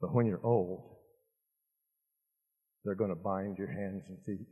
But 0.00 0.12
when 0.12 0.26
you're 0.26 0.44
old, 0.44 0.96
they're 2.84 2.96
going 2.96 3.10
to 3.10 3.22
bind 3.22 3.56
your 3.56 3.70
hands 3.70 4.02
and 4.08 4.18
feet 4.26 4.48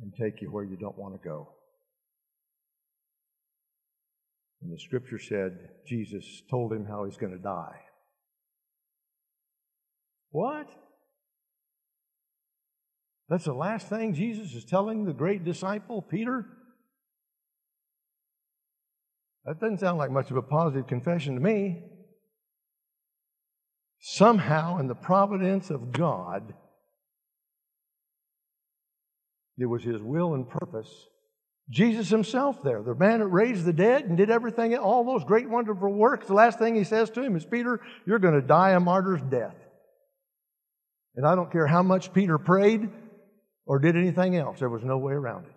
and 0.00 0.12
take 0.14 0.42
you 0.42 0.50
where 0.50 0.64
you 0.64 0.76
don't 0.76 0.98
want 0.98 1.14
to 1.14 1.28
go. 1.28 1.48
And 4.62 4.72
the 4.72 4.78
scripture 4.78 5.18
said 5.18 5.58
Jesus 5.86 6.42
told 6.50 6.72
him 6.72 6.86
how 6.86 7.04
he's 7.04 7.16
going 7.16 7.32
to 7.32 7.38
die. 7.38 7.80
What? 10.30 10.68
That's 13.28 13.44
the 13.44 13.54
last 13.54 13.88
thing 13.88 14.14
Jesus 14.14 14.54
is 14.54 14.64
telling 14.64 15.04
the 15.04 15.12
great 15.12 15.44
disciple, 15.44 16.02
Peter? 16.02 16.46
That 19.44 19.60
doesn't 19.60 19.80
sound 19.80 19.98
like 19.98 20.10
much 20.10 20.30
of 20.30 20.36
a 20.36 20.42
positive 20.42 20.86
confession 20.86 21.34
to 21.34 21.40
me. 21.40 21.82
Somehow, 24.00 24.78
in 24.78 24.86
the 24.86 24.94
providence 24.94 25.70
of 25.70 25.92
God, 25.92 26.54
it 29.58 29.66
was 29.66 29.82
His 29.82 30.02
will 30.02 30.34
and 30.34 30.48
purpose. 30.48 30.90
Jesus 31.70 32.08
Himself, 32.10 32.62
there, 32.62 32.82
the 32.82 32.94
man 32.94 33.20
that 33.20 33.26
raised 33.26 33.64
the 33.64 33.72
dead 33.72 34.04
and 34.04 34.16
did 34.16 34.30
everything, 34.30 34.76
all 34.76 35.04
those 35.04 35.24
great, 35.24 35.48
wonderful 35.48 35.92
works, 35.92 36.26
the 36.26 36.34
last 36.34 36.58
thing 36.58 36.74
He 36.74 36.84
says 36.84 37.10
to 37.10 37.22
him 37.22 37.36
is, 37.36 37.44
Peter, 37.44 37.80
you're 38.06 38.18
going 38.18 38.34
to 38.34 38.46
die 38.46 38.70
a 38.70 38.80
martyr's 38.80 39.22
death. 39.22 39.56
And 41.16 41.26
I 41.26 41.34
don't 41.34 41.52
care 41.52 41.66
how 41.66 41.82
much 41.82 42.12
Peter 42.12 42.38
prayed 42.38 42.90
or 43.66 43.78
did 43.78 43.96
anything 43.96 44.36
else, 44.36 44.58
there 44.58 44.68
was 44.68 44.84
no 44.84 44.98
way 44.98 45.14
around 45.14 45.46
it. 45.46 45.52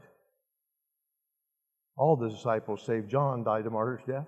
All 1.98 2.16
the 2.16 2.30
disciples, 2.30 2.84
save 2.86 3.08
John, 3.08 3.44
died 3.44 3.66
a 3.66 3.70
martyr's 3.70 4.06
death. 4.08 4.28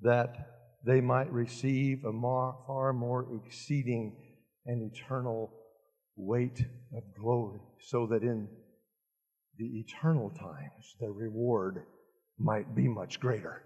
That 0.00 0.34
they 0.84 1.00
might 1.00 1.30
receive 1.32 2.04
a 2.04 2.12
far 2.12 2.92
more 2.92 3.26
exceeding 3.44 4.16
and 4.66 4.92
eternal 4.92 5.52
weight 6.16 6.60
of 6.96 7.02
glory, 7.18 7.60
so 7.80 8.06
that 8.06 8.22
in 8.22 8.48
the 9.58 9.78
eternal 9.80 10.30
times 10.30 10.96
their 11.00 11.12
reward 11.12 11.82
might 12.38 12.74
be 12.74 12.88
much 12.88 13.20
greater. 13.20 13.62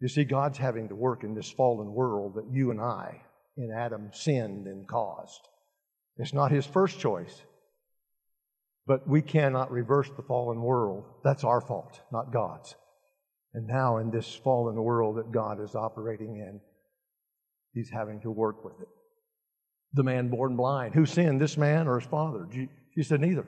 You 0.00 0.08
see, 0.08 0.24
God's 0.24 0.58
having 0.58 0.88
to 0.88 0.94
work 0.94 1.24
in 1.24 1.34
this 1.34 1.50
fallen 1.50 1.92
world 1.92 2.34
that 2.34 2.50
you 2.52 2.70
and 2.70 2.80
I 2.80 3.22
in 3.56 3.72
Adam 3.72 4.10
sinned 4.12 4.66
and 4.66 4.86
caused. 4.86 5.40
It's 6.18 6.34
not 6.34 6.52
his 6.52 6.66
first 6.66 7.00
choice. 7.00 7.42
But 8.86 9.08
we 9.08 9.20
cannot 9.20 9.72
reverse 9.72 10.08
the 10.16 10.22
fallen 10.22 10.62
world. 10.62 11.04
That's 11.24 11.42
our 11.42 11.60
fault, 11.60 12.00
not 12.12 12.32
God's. 12.32 12.74
And 13.52 13.66
now, 13.66 13.96
in 13.96 14.10
this 14.10 14.32
fallen 14.32 14.76
world 14.76 15.16
that 15.16 15.32
God 15.32 15.60
is 15.60 15.74
operating 15.74 16.36
in, 16.36 16.60
He's 17.72 17.90
having 17.90 18.20
to 18.20 18.30
work 18.30 18.64
with 18.64 18.80
it. 18.80 18.88
The 19.96 20.04
man 20.04 20.28
born 20.28 20.56
blind, 20.56 20.94
who 20.94 21.06
sinned, 21.06 21.40
this 21.40 21.56
man 21.56 21.88
or 21.88 21.98
his 21.98 22.08
father? 22.08 22.46
She 22.94 23.02
said, 23.02 23.20
Neither. 23.20 23.46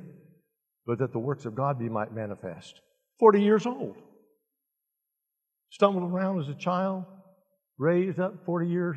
But 0.86 0.98
that 0.98 1.12
the 1.12 1.18
works 1.18 1.44
of 1.44 1.54
God 1.54 1.78
be 1.78 1.88
might 1.88 2.14
manifest. 2.14 2.80
40 3.20 3.42
years 3.42 3.66
old. 3.66 3.96
Stumbled 5.70 6.10
around 6.10 6.40
as 6.40 6.48
a 6.48 6.54
child, 6.54 7.04
raised 7.78 8.18
up 8.18 8.44
40 8.46 8.66
years, 8.66 8.96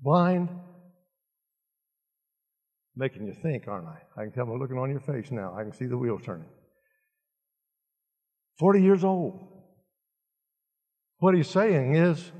blind, 0.00 0.48
Making 2.94 3.26
you 3.26 3.32
think, 3.32 3.68
aren't 3.68 3.86
I? 3.86 3.98
I 4.16 4.24
can 4.24 4.32
tell 4.32 4.46
by 4.46 4.52
looking 4.52 4.76
on 4.76 4.90
your 4.90 5.00
face 5.00 5.30
now. 5.30 5.54
I 5.56 5.62
can 5.62 5.72
see 5.72 5.86
the 5.86 5.96
wheels 5.96 6.22
turning. 6.24 6.48
40 8.58 8.82
years 8.82 9.02
old. 9.02 9.40
What 11.18 11.34
he's 11.34 11.48
saying 11.48 11.94
is, 11.94 12.32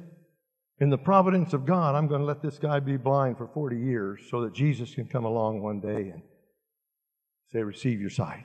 in 0.83 0.91
the 0.91 0.99
providence 0.99 1.53
of 1.53 1.65
God, 1.65 1.95
I'm 1.95 2.09
going 2.09 2.23
to 2.23 2.27
let 2.27 2.43
this 2.43 2.59
guy 2.59 2.81
be 2.81 2.97
blind 2.97 3.39
for 3.39 3.47
40 3.47 3.77
years 3.77 4.21
so 4.29 4.41
that 4.41 4.53
Jesus 4.53 4.93
can 4.93 5.07
come 5.07 5.25
along 5.25 5.63
one 5.63 5.79
day 5.79 6.11
and 6.11 6.21
say, 7.53 7.63
Receive 7.63 8.01
your 8.01 8.11
sight. 8.11 8.43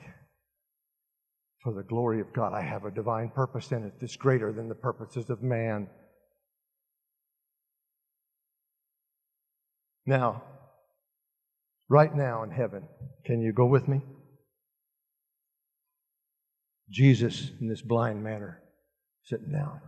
For 1.64 1.74
the 1.74 1.82
glory 1.82 2.20
of 2.20 2.32
God, 2.32 2.52
I 2.54 2.62
have 2.62 2.84
a 2.84 2.92
divine 2.92 3.30
purpose 3.30 3.72
in 3.72 3.82
it 3.82 3.94
that's 4.00 4.14
greater 4.14 4.52
than 4.52 4.68
the 4.68 4.76
purposes 4.76 5.30
of 5.30 5.42
man. 5.42 5.88
Now, 10.06 10.44
right 11.88 12.14
now 12.14 12.44
in 12.44 12.52
heaven, 12.52 12.84
can 13.26 13.40
you 13.40 13.52
go 13.52 13.66
with 13.66 13.88
me? 13.88 14.00
Jesus 16.88 17.50
in 17.60 17.66
this 17.66 17.82
blind 17.82 18.22
manner 18.22 18.62
sitting 19.24 19.50
down. 19.50 19.80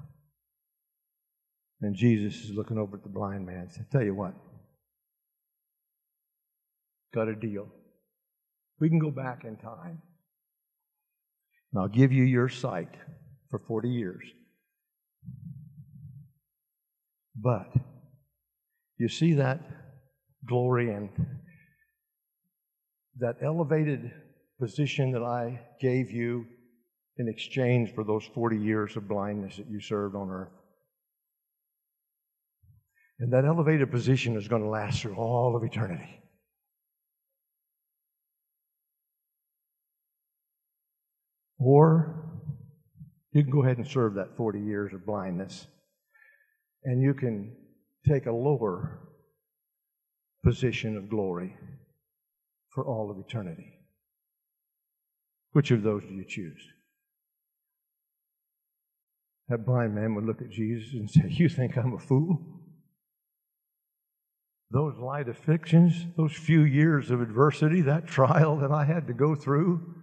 And 1.83 1.95
Jesus 1.95 2.45
is 2.45 2.51
looking 2.51 2.79
over 2.79 2.97
at 2.97 3.03
the 3.03 3.09
blind 3.09 3.47
man 3.47 3.61
and 3.61 3.73
said, 3.73 3.87
Tell 3.91 4.03
you 4.03 4.15
what, 4.15 4.35
got 7.15 7.29
a 7.29 7.35
deal. 7.35 7.69
We 8.81 8.89
can 8.89 8.99
go 8.99 9.11
back 9.11 9.45
in 9.45 9.57
time. 9.57 10.03
And 11.73 11.81
I'll 11.81 11.89
give 11.89 12.13
you 12.13 12.25
your 12.25 12.49
sight 12.49 12.95
for 13.51 13.59
40 13.59 13.89
years. 13.89 14.25
But 17.37 17.73
you 18.99 19.09
see 19.09 19.35
that 19.35 19.61
glory 20.47 20.93
and 20.93 21.09
that 23.19 23.37
elevated 23.43 24.11
position 24.59 25.13
that 25.13 25.23
I 25.23 25.61
gave 25.81 26.11
you 26.11 26.47
in 27.17 27.29
exchange 27.29 27.95
for 27.95 28.05
those 28.05 28.25
40 28.35 28.59
years 28.59 28.97
of 28.97 29.09
blindness 29.09 29.57
that 29.57 29.69
you 29.69 29.81
served 29.81 30.15
on 30.17 30.31
earth. 30.31 30.60
And 33.21 33.31
that 33.35 33.45
elevated 33.45 33.91
position 33.91 34.35
is 34.35 34.49
going 34.49 34.63
to 34.63 34.69
last 34.69 35.03
through 35.03 35.15
all 35.15 35.55
of 35.55 35.63
eternity. 35.63 36.23
Or 41.59 42.25
you 43.33 43.43
can 43.43 43.53
go 43.53 43.63
ahead 43.63 43.77
and 43.77 43.87
serve 43.87 44.15
that 44.15 44.39
40 44.39 44.61
years 44.61 44.95
of 44.95 45.05
blindness, 45.05 45.67
and 46.85 47.03
you 47.03 47.13
can 47.13 47.55
take 48.09 48.25
a 48.25 48.33
lower 48.33 49.07
position 50.43 50.97
of 50.97 51.11
glory 51.11 51.55
for 52.71 52.87
all 52.87 53.11
of 53.11 53.19
eternity. 53.19 53.75
Which 55.53 55.71
of 55.71 55.83
those 55.83 56.03
do 56.03 56.15
you 56.15 56.25
choose? 56.27 56.63
That 59.49 59.67
blind 59.67 59.95
man 59.95 60.15
would 60.15 60.25
look 60.25 60.41
at 60.41 60.49
Jesus 60.49 60.95
and 60.95 61.11
say, 61.11 61.29
You 61.29 61.51
think 61.51 61.77
I'm 61.77 61.93
a 61.93 61.99
fool? 61.99 62.60
Those 64.73 64.97
light 64.99 65.29
afflictions, 65.29 66.07
those 66.17 66.33
few 66.33 66.63
years 66.63 67.11
of 67.11 67.21
adversity, 67.21 67.81
that 67.83 68.07
trial 68.07 68.57
that 68.59 68.71
I 68.71 68.85
had 68.85 69.09
to 69.09 69.13
go 69.13 69.35
through, 69.35 69.95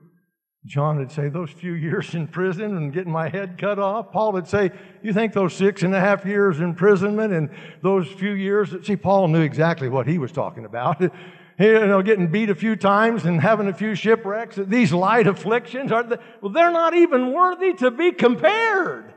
John 0.66 0.98
would 0.98 1.12
say, 1.12 1.30
Those 1.30 1.50
few 1.50 1.74
years 1.74 2.14
in 2.14 2.28
prison 2.28 2.76
and 2.76 2.92
getting 2.92 3.12
my 3.12 3.30
head 3.30 3.58
cut 3.58 3.80
off. 3.80 4.12
Paul 4.12 4.34
would 4.34 4.48
say, 4.48 4.72
You 5.02 5.14
think 5.14 5.32
those 5.32 5.54
six 5.54 5.84
and 5.84 5.96
a 5.96 6.00
half 6.00 6.26
years 6.26 6.60
imprisonment 6.60 7.32
and 7.32 7.50
those 7.82 8.08
few 8.08 8.34
years? 8.34 8.76
See, 8.86 8.98
Paul 8.98 9.30
knew 9.30 9.42
exactly 9.42 9.88
what 9.88 10.08
he 10.08 10.18
was 10.18 10.34
talking 10.34 10.66
about. 10.66 11.02
you 11.60 11.88
know, 11.88 12.02
getting 12.02 12.28
beat 12.28 12.50
a 12.50 12.56
few 12.56 12.76
times 12.76 13.24
and 13.24 13.42
having 13.42 13.68
a 13.68 13.74
few 13.74 13.96
shipwrecks. 13.96 14.58
These 14.58 14.92
light 14.92 15.28
afflictions 15.28 15.92
are, 15.94 16.04
well, 16.42 16.52
they're 16.52 16.72
not 16.72 16.94
even 16.94 17.32
worthy 17.32 17.74
to 17.76 17.90
be 17.90 18.12
compared. 18.12 19.14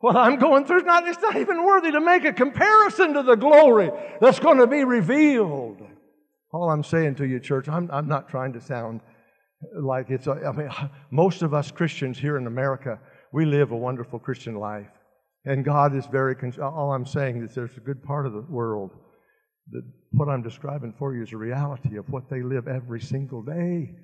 What 0.00 0.16
I'm 0.16 0.38
going 0.38 0.64
through 0.64 0.78
is 0.78 0.84
not, 0.84 1.06
it's 1.06 1.20
not 1.20 1.36
even 1.36 1.62
worthy 1.62 1.92
to 1.92 2.00
make 2.00 2.24
a 2.24 2.32
comparison 2.32 3.14
to 3.14 3.22
the 3.22 3.36
glory 3.36 3.90
that's 4.20 4.40
going 4.40 4.58
to 4.58 4.66
be 4.66 4.82
revealed. 4.84 5.82
All 6.52 6.70
I'm 6.70 6.82
saying 6.82 7.16
to 7.16 7.26
you, 7.26 7.38
church, 7.38 7.68
I'm, 7.68 7.90
I'm 7.92 8.08
not 8.08 8.28
trying 8.28 8.54
to 8.54 8.60
sound 8.60 9.00
like 9.78 10.08
it's, 10.08 10.26
a, 10.26 10.32
I 10.32 10.52
mean, 10.52 10.70
most 11.10 11.42
of 11.42 11.52
us 11.52 11.70
Christians 11.70 12.18
here 12.18 12.38
in 12.38 12.46
America, 12.46 12.98
we 13.32 13.44
live 13.44 13.72
a 13.72 13.76
wonderful 13.76 14.18
Christian 14.18 14.54
life. 14.54 14.88
And 15.44 15.64
God 15.64 15.94
is 15.94 16.06
very, 16.06 16.34
all 16.60 16.92
I'm 16.92 17.06
saying 17.06 17.42
is 17.42 17.54
there's 17.54 17.76
a 17.76 17.80
good 17.80 18.02
part 18.02 18.26
of 18.26 18.32
the 18.32 18.42
world 18.42 18.90
that 19.70 19.82
what 20.12 20.28
I'm 20.28 20.42
describing 20.42 20.94
for 20.98 21.14
you 21.14 21.22
is 21.22 21.32
a 21.32 21.36
reality 21.36 21.96
of 21.96 22.08
what 22.08 22.28
they 22.28 22.42
live 22.42 22.68
every 22.68 23.00
single 23.00 23.42
day. 23.42 23.94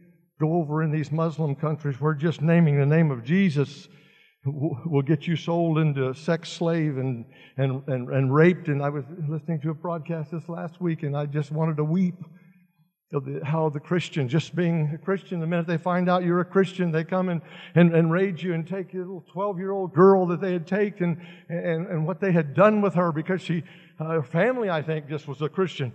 Go 0.41 0.55
over 0.55 0.83
in 0.83 0.91
these 0.91 1.11
Muslim 1.11 1.55
countries 1.55 2.01
where 2.01 2.15
just 2.15 2.43
naming 2.43 2.79
the 2.79 2.87
name 2.87 3.11
of 3.11 3.25
Jesus 3.25 3.89
will 4.47 5.03
get 5.03 5.27
you 5.27 5.37
sold 5.37 5.79
into 5.79 6.15
sex 6.15 6.51
slave 6.51 6.99
and, 6.99 7.25
and, 7.57 7.83
and, 7.89 8.09
and 8.09 8.35
raped. 8.35 8.69
And 8.69 8.83
I 8.83 8.89
was 8.89 9.05
listening 9.29 9.61
to 9.63 9.71
a 9.71 9.75
broadcast 9.75 10.31
this 10.31 10.49
last 10.49 10.81
week 10.81 11.03
and 11.03 11.17
I 11.17 11.27
just 11.27 11.51
wanted 11.51 11.77
to 11.79 11.85
weep 11.85 12.17
the, 13.11 13.41
how 13.45 13.69
the 13.69 13.81
Christian, 13.81 14.29
just 14.29 14.55
being 14.55 14.91
a 14.95 14.99
Christian, 14.99 15.41
the 15.41 15.47
minute 15.47 15.67
they 15.67 15.79
find 15.79 16.09
out 16.09 16.25
you're 16.25 16.41
a 16.41 16.45
Christian, 16.45 16.91
they 16.91 17.05
come 17.05 17.29
and, 17.29 17.41
and, 17.75 17.95
and 17.95 18.11
raid 18.11 18.43
you 18.43 18.55
and 18.55 18.67
take 18.67 18.93
your 18.93 19.05
little 19.05 19.25
12 19.33 19.59
year 19.59 19.71
old 19.71 19.95
girl 19.95 20.27
that 20.27 20.41
they 20.41 20.53
had 20.53 20.67
taken 20.67 21.25
and, 21.49 21.87
and 21.87 22.07
what 22.07 22.21
they 22.21 22.33
had 22.33 22.55
done 22.55 22.81
with 22.81 22.95
her 22.95 23.13
because 23.13 23.41
she, 23.41 23.63
her 23.99 24.23
family, 24.23 24.69
I 24.71 24.83
think, 24.83 25.09
just 25.09 25.29
was 25.29 25.41
a 25.41 25.49
Christian. 25.49 25.93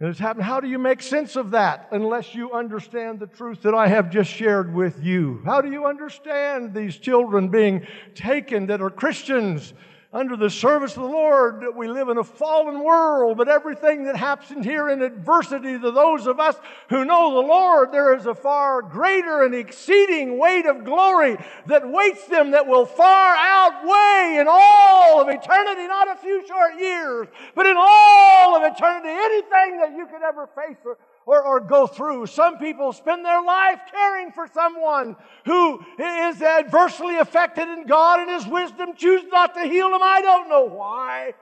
And 0.00 0.08
it's 0.08 0.18
happened. 0.18 0.46
How 0.46 0.60
do 0.60 0.68
you 0.68 0.78
make 0.78 1.02
sense 1.02 1.36
of 1.36 1.50
that 1.50 1.88
unless 1.92 2.34
you 2.34 2.52
understand 2.52 3.20
the 3.20 3.26
truth 3.26 3.60
that 3.62 3.74
I 3.74 3.86
have 3.86 4.10
just 4.10 4.30
shared 4.30 4.72
with 4.72 5.04
you? 5.04 5.42
How 5.44 5.60
do 5.60 5.70
you 5.70 5.84
understand 5.84 6.72
these 6.72 6.96
children 6.96 7.50
being 7.50 7.86
taken 8.14 8.66
that 8.68 8.80
are 8.80 8.88
Christians? 8.88 9.74
Under 10.12 10.36
the 10.36 10.50
service 10.50 10.96
of 10.96 11.02
the 11.02 11.08
Lord. 11.08 11.64
We 11.76 11.86
live 11.86 12.08
in 12.08 12.18
a 12.18 12.24
fallen 12.24 12.82
world, 12.82 13.36
but 13.36 13.48
everything 13.48 14.04
that 14.04 14.16
happens 14.16 14.64
here 14.64 14.88
in 14.88 15.02
adversity 15.02 15.78
to 15.78 15.90
those 15.90 16.26
of 16.26 16.40
us 16.40 16.56
who 16.88 17.04
know 17.04 17.34
the 17.34 17.46
Lord, 17.46 17.92
there 17.92 18.16
is 18.16 18.26
a 18.26 18.34
far 18.34 18.82
greater 18.82 19.44
and 19.44 19.54
exceeding 19.54 20.36
weight 20.38 20.66
of 20.66 20.84
glory 20.84 21.36
that 21.66 21.88
waits 21.88 22.26
them 22.26 22.50
that 22.50 22.66
will 22.66 22.86
far 22.86 23.36
outweigh 23.36 24.38
in 24.40 24.46
all 24.48 25.20
of 25.20 25.28
eternity, 25.28 25.86
not 25.86 26.10
a 26.10 26.16
few 26.16 26.44
short 26.46 26.74
years, 26.78 27.28
but 27.54 27.66
in 27.66 27.76
all 27.78 28.56
of 28.56 28.62
eternity, 28.64 29.08
anything 29.08 29.78
that 29.78 29.92
you 29.96 30.06
could 30.06 30.22
ever 30.22 30.48
face 30.56 30.76
or 30.84 30.98
or, 31.30 31.44
or 31.44 31.60
go 31.60 31.86
through. 31.86 32.26
Some 32.26 32.58
people 32.58 32.92
spend 32.92 33.24
their 33.24 33.40
life 33.40 33.78
caring 33.88 34.32
for 34.32 34.48
someone 34.52 35.14
who 35.46 35.78
is 35.96 36.42
adversely 36.42 37.18
affected 37.18 37.68
and 37.68 37.88
God 37.88 38.22
in 38.22 38.34
His 38.34 38.46
wisdom 38.48 38.96
choose 38.96 39.22
not 39.30 39.54
to 39.54 39.60
heal 39.60 39.90
them. 39.90 40.00
I 40.02 40.22
don't 40.22 40.48
know 40.48 40.64
why. 40.64 41.34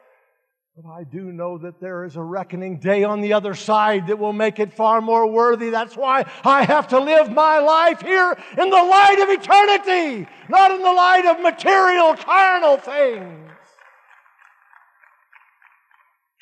But 0.77 0.91
I 0.91 1.05
do 1.05 1.33
know 1.33 1.57
that 1.59 1.81
there 1.81 2.05
is 2.05 2.17
a 2.17 2.23
reckoning 2.23 2.81
day 2.81 3.03
on 3.03 3.23
the 3.23 3.33
other 3.33 3.55
side 3.55 4.09
that 4.09 4.19
will 4.19 4.35
make 4.35 4.59
it 4.59 4.75
far 4.75 5.01
more 5.01 5.27
worthy. 5.27 5.71
That's 5.71 5.97
why 5.97 6.27
I 6.45 6.65
have 6.65 6.89
to 6.89 7.01
live 7.01 7.33
my 7.33 7.59
life 7.59 8.03
here 8.03 8.37
in 8.59 8.69
the 8.69 8.77
light 8.77 9.19
of 9.23 9.31
eternity, 9.31 10.29
not 10.51 10.71
in 10.71 10.83
the 10.83 10.93
light 10.93 11.25
of 11.25 11.41
material, 11.41 12.15
carnal 12.15 12.77
things. 12.77 13.51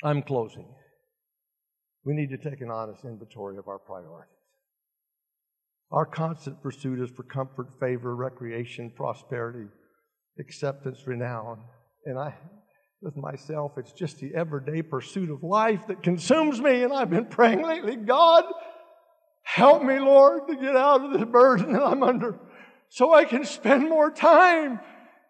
I'm 0.03 0.21
closing 0.21 0.67
we 2.07 2.13
need 2.13 2.29
to 2.29 2.37
take 2.37 2.61
an 2.61 2.71
honest 2.71 3.03
inventory 3.03 3.57
of 3.57 3.67
our 3.67 3.79
priorities. 3.79 4.31
Our 5.91 6.05
constant 6.05 6.63
pursuit 6.63 7.01
is 7.01 7.09
for 7.09 7.23
comfort, 7.23 7.67
favor, 7.81 8.15
recreation, 8.15 8.93
prosperity, 8.95 9.67
acceptance, 10.39 11.05
renown. 11.05 11.59
And 12.05 12.17
I, 12.17 12.33
with 13.01 13.17
myself, 13.17 13.73
it's 13.75 13.91
just 13.91 14.19
the 14.19 14.33
everyday 14.33 14.83
pursuit 14.83 15.29
of 15.29 15.43
life 15.43 15.81
that 15.89 16.01
consumes 16.01 16.61
me. 16.61 16.83
And 16.83 16.93
I've 16.93 17.09
been 17.09 17.25
praying 17.25 17.63
lately, 17.63 17.97
God, 17.97 18.45
help 19.43 19.83
me, 19.83 19.99
Lord, 19.99 20.47
to 20.47 20.55
get 20.55 20.77
out 20.77 21.03
of 21.03 21.11
this 21.11 21.25
burden 21.25 21.73
that 21.73 21.83
I'm 21.83 22.03
under 22.03 22.39
so 22.87 23.13
I 23.13 23.25
can 23.25 23.43
spend 23.43 23.89
more 23.89 24.11
time 24.11 24.79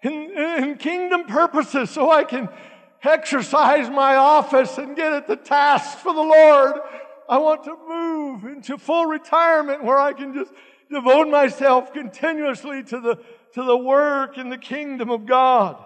in, 0.03 0.13
in 0.13 0.77
kingdom 0.77 1.23
purposes, 1.25 1.89
so 1.89 2.11
I 2.11 2.23
can 2.23 2.49
exercise 3.03 3.89
my 3.89 4.15
office 4.15 4.77
and 4.77 4.95
get 4.95 5.13
at 5.13 5.27
the 5.27 5.35
task 5.35 5.97
for 5.99 6.13
the 6.13 6.21
Lord. 6.21 6.75
I 7.29 7.37
want 7.37 7.63
to 7.65 7.75
move 7.87 8.45
into 8.45 8.77
full 8.77 9.05
retirement 9.05 9.83
where 9.83 9.97
I 9.97 10.13
can 10.13 10.33
just 10.33 10.51
devote 10.89 11.27
myself 11.27 11.93
continuously 11.93 12.83
to 12.83 12.99
the, 12.99 13.15
to 13.53 13.63
the 13.63 13.77
work 13.77 14.37
in 14.37 14.49
the 14.49 14.57
kingdom 14.57 15.09
of 15.09 15.25
God. 15.25 15.83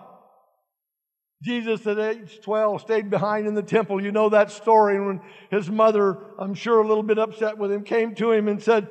Jesus 1.44 1.88
at 1.88 1.98
age 1.98 2.40
12 2.44 2.82
stayed 2.82 3.10
behind 3.10 3.48
in 3.48 3.56
the 3.56 3.64
temple. 3.64 4.02
You 4.02 4.12
know 4.12 4.30
that 4.30 4.52
story. 4.52 4.96
And 4.96 5.08
when 5.08 5.22
his 5.50 5.70
mother, 5.72 6.18
I'm 6.38 6.54
sure 6.54 6.80
a 6.82 6.88
little 6.88 7.04
bit 7.04 7.18
upset 7.18 7.58
with 7.58 7.72
him, 7.72 7.84
came 7.84 8.14
to 8.16 8.32
him 8.32 8.48
and 8.48 8.62
said, 8.62 8.88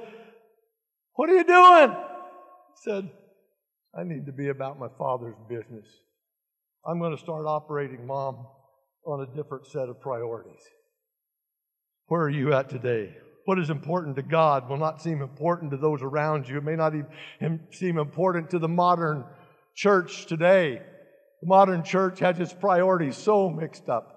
What 1.15 1.31
are 1.31 1.37
you 1.37 1.45
doing? 1.45 1.91
He 1.91 2.91
said, 2.91 3.11
I 3.97 4.03
need 4.03 4.27
to 4.27 4.33
be 4.33 4.49
about 4.49 4.81
my 4.81 4.89
father's 4.99 5.37
business. 5.49 5.87
I'm 6.87 6.99
going 6.99 7.15
to 7.15 7.23
start 7.23 7.45
operating, 7.47 8.07
Mom, 8.07 8.47
on 9.05 9.21
a 9.21 9.37
different 9.37 9.67
set 9.67 9.89
of 9.89 10.01
priorities. 10.01 10.61
Where 12.07 12.23
are 12.23 12.31
you 12.31 12.55
at 12.55 12.71
today? 12.71 13.15
What 13.45 13.59
is 13.59 13.71
important 13.71 14.17
to 14.17 14.23
God 14.23 14.69
will 14.69 14.79
not 14.79 15.03
seem 15.03 15.23
important 15.23 15.71
to 15.73 15.77
those 15.77 16.03
around 16.03 16.49
you. 16.49 16.59
It 16.59 16.65
may 16.65 16.77
not 16.77 16.95
even 16.95 17.61
seem 17.73 17.99
important 17.99 18.51
to 18.51 18.59
the 18.59 18.69
modern 18.69 19.25
church 19.75 20.27
today. 20.27 20.81
The 21.43 21.47
modern 21.47 21.83
church 21.83 22.19
has 22.21 22.39
its 22.41 22.53
priorities 22.53 23.17
so 23.17 23.51
mixed 23.51 23.89
up. 23.89 24.17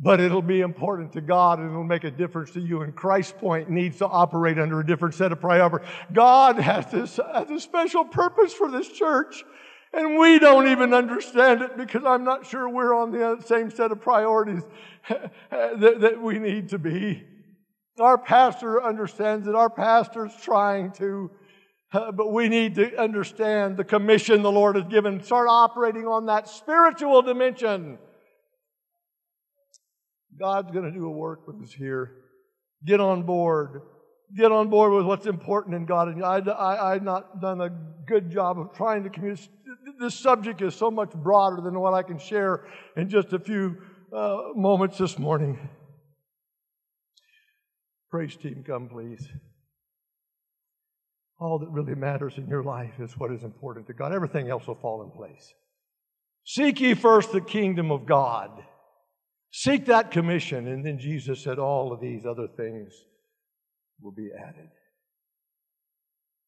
But 0.00 0.20
it'll 0.20 0.42
be 0.42 0.60
important 0.60 1.12
to 1.14 1.20
God 1.20 1.58
and 1.58 1.70
it'll 1.70 1.82
make 1.82 2.04
a 2.04 2.10
difference 2.10 2.52
to 2.52 2.60
you. 2.60 2.82
And 2.82 2.94
Christ 2.94 3.36
Point 3.38 3.68
needs 3.68 3.98
to 3.98 4.06
operate 4.06 4.58
under 4.58 4.80
a 4.80 4.86
different 4.86 5.14
set 5.14 5.32
of 5.32 5.40
priorities. 5.40 5.88
God 6.12 6.58
has 6.58 6.90
this 6.90 7.18
has 7.32 7.50
a 7.50 7.58
special 7.58 8.04
purpose 8.04 8.52
for 8.52 8.70
this 8.70 8.88
church. 8.88 9.44
And 9.92 10.18
we 10.18 10.38
don't 10.38 10.68
even 10.68 10.92
understand 10.92 11.62
it 11.62 11.76
because 11.76 12.04
I'm 12.04 12.24
not 12.24 12.46
sure 12.46 12.68
we're 12.68 12.94
on 12.94 13.10
the 13.10 13.42
same 13.44 13.70
set 13.70 13.90
of 13.90 14.00
priorities 14.00 14.62
that, 15.08 16.00
that 16.00 16.20
we 16.20 16.38
need 16.38 16.68
to 16.70 16.78
be. 16.78 17.24
Our 17.98 18.18
pastor 18.18 18.82
understands 18.82 19.48
it. 19.48 19.54
Our 19.54 19.70
pastor's 19.70 20.34
trying 20.42 20.92
to. 20.92 21.30
Uh, 21.90 22.12
but 22.12 22.32
we 22.32 22.48
need 22.48 22.74
to 22.74 23.00
understand 23.00 23.78
the 23.78 23.84
commission 23.84 24.42
the 24.42 24.52
Lord 24.52 24.76
has 24.76 24.84
given. 24.84 25.22
Start 25.22 25.48
operating 25.48 26.06
on 26.06 26.26
that 26.26 26.46
spiritual 26.48 27.22
dimension. 27.22 27.98
God's 30.38 30.70
going 30.70 30.84
to 30.84 30.92
do 30.92 31.06
a 31.06 31.10
work 31.10 31.46
with 31.46 31.62
us 31.62 31.72
here. 31.72 32.12
Get 32.84 33.00
on 33.00 33.22
board. 33.22 33.80
Get 34.36 34.52
on 34.52 34.68
board 34.68 34.92
with 34.92 35.06
what's 35.06 35.26
important 35.26 35.74
in 35.74 35.86
God. 35.86 36.08
And 36.08 36.24
I, 36.24 36.38
I, 36.38 36.94
I've 36.94 37.02
not 37.02 37.40
done 37.40 37.60
a 37.60 37.70
good 38.06 38.30
job 38.30 38.58
of 38.58 38.74
trying 38.74 39.04
to 39.04 39.10
communicate. 39.10 39.48
This 39.98 40.14
subject 40.14 40.60
is 40.60 40.74
so 40.74 40.90
much 40.90 41.12
broader 41.12 41.62
than 41.62 41.78
what 41.78 41.94
I 41.94 42.02
can 42.02 42.18
share 42.18 42.66
in 42.96 43.08
just 43.08 43.32
a 43.32 43.38
few 43.38 43.78
uh, 44.12 44.48
moments 44.54 44.98
this 44.98 45.18
morning. 45.18 45.58
Praise 48.10 48.36
team, 48.36 48.64
come 48.66 48.88
please. 48.88 49.26
All 51.40 51.58
that 51.60 51.68
really 51.68 51.94
matters 51.94 52.34
in 52.36 52.48
your 52.48 52.62
life 52.62 52.94
is 52.98 53.12
what 53.18 53.32
is 53.32 53.44
important 53.44 53.86
to 53.86 53.92
God. 53.92 54.12
Everything 54.12 54.50
else 54.50 54.66
will 54.66 54.74
fall 54.74 55.02
in 55.02 55.10
place. 55.10 55.54
Seek 56.44 56.80
ye 56.80 56.94
first 56.94 57.32
the 57.32 57.40
kingdom 57.40 57.90
of 57.90 58.06
God. 58.06 58.50
Seek 59.50 59.86
that 59.86 60.10
commission. 60.10 60.68
And 60.68 60.84
then 60.84 60.98
Jesus 60.98 61.42
said, 61.42 61.58
All 61.58 61.92
of 61.92 62.00
these 62.00 62.26
other 62.26 62.48
things 62.56 62.92
will 64.00 64.12
be 64.12 64.30
added 64.36 64.70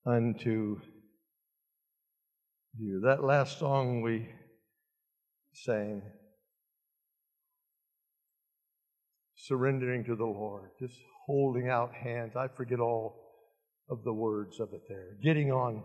unto 0.07 0.81
you. 2.79 3.01
That 3.05 3.25
last 3.25 3.59
song 3.59 4.03
we 4.03 4.29
sang, 5.53 6.03
surrendering 9.37 10.05
to 10.05 10.17
the 10.17 10.25
Lord, 10.25 10.71
just 10.79 10.95
holding 11.27 11.69
out 11.69 11.93
hands. 11.93 12.37
I 12.37 12.49
forget 12.49 12.81
all 12.81 13.21
of 13.89 14.05
the 14.05 14.13
words 14.13 14.61
of 14.61 14.69
it 14.73 14.83
there. 14.89 15.17
Getting 15.23 15.51
on 15.51 15.83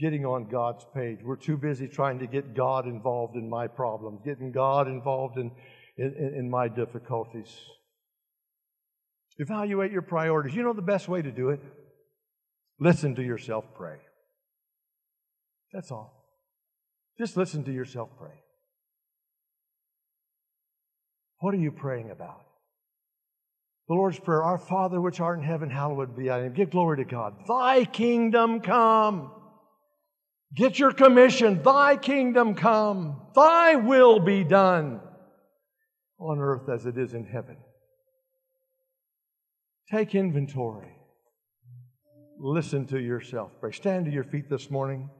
getting 0.00 0.26
on 0.26 0.48
God's 0.48 0.84
page. 0.94 1.18
We're 1.22 1.36
too 1.36 1.56
busy 1.56 1.86
trying 1.86 2.18
to 2.18 2.26
get 2.26 2.54
God 2.54 2.86
involved 2.86 3.36
in 3.36 3.48
my 3.48 3.66
problems, 3.66 4.20
getting 4.24 4.50
God 4.50 4.88
involved 4.88 5.38
in, 5.38 5.50
in, 5.96 6.34
in, 6.36 6.50
my 6.50 6.68
difficulties. 6.68 7.54
Evaluate 9.38 9.90
your 9.90 10.02
priorities. 10.02 10.54
You 10.54 10.62
know 10.62 10.72
the 10.72 10.82
best 10.82 11.08
way 11.08 11.22
to 11.22 11.30
do 11.30 11.50
it? 11.50 11.60
Listen 12.78 13.14
to 13.16 13.22
yourself 13.22 13.64
pray. 13.74 13.96
That's 15.72 15.90
all. 15.90 16.24
Just 17.18 17.36
listen 17.36 17.64
to 17.64 17.72
yourself 17.72 18.10
pray. 18.18 18.34
What 21.40 21.54
are 21.54 21.58
you 21.58 21.72
praying 21.72 22.10
about? 22.10 22.44
The 23.88 23.94
Lord's 23.94 24.18
Prayer, 24.18 24.42
Our 24.42 24.58
Father 24.58 25.00
which 25.00 25.20
art 25.20 25.38
in 25.38 25.44
heaven, 25.44 25.68
hallowed 25.68 26.16
be 26.16 26.28
thy 26.28 26.42
name. 26.42 26.54
Give 26.54 26.70
glory 26.70 26.98
to 26.98 27.04
God. 27.04 27.34
Thy 27.46 27.84
kingdom 27.84 28.60
come. 28.60 29.30
Get 30.54 30.78
your 30.78 30.92
commission. 30.92 31.62
Thy 31.62 31.96
kingdom 31.96 32.54
come. 32.54 33.20
Thy 33.34 33.74
will 33.74 34.20
be 34.20 34.44
done 34.44 35.00
on 36.18 36.38
earth 36.38 36.68
as 36.68 36.86
it 36.86 36.96
is 36.96 37.12
in 37.12 37.26
heaven. 37.26 37.56
Take 39.90 40.14
inventory. 40.14 40.96
Listen 42.38 42.86
to 42.86 42.98
yourself. 42.98 43.52
Pray. 43.60 43.72
Stand 43.72 44.06
to 44.06 44.10
your 44.10 44.24
feet 44.24 44.48
this 44.48 44.70
morning. 44.70 45.10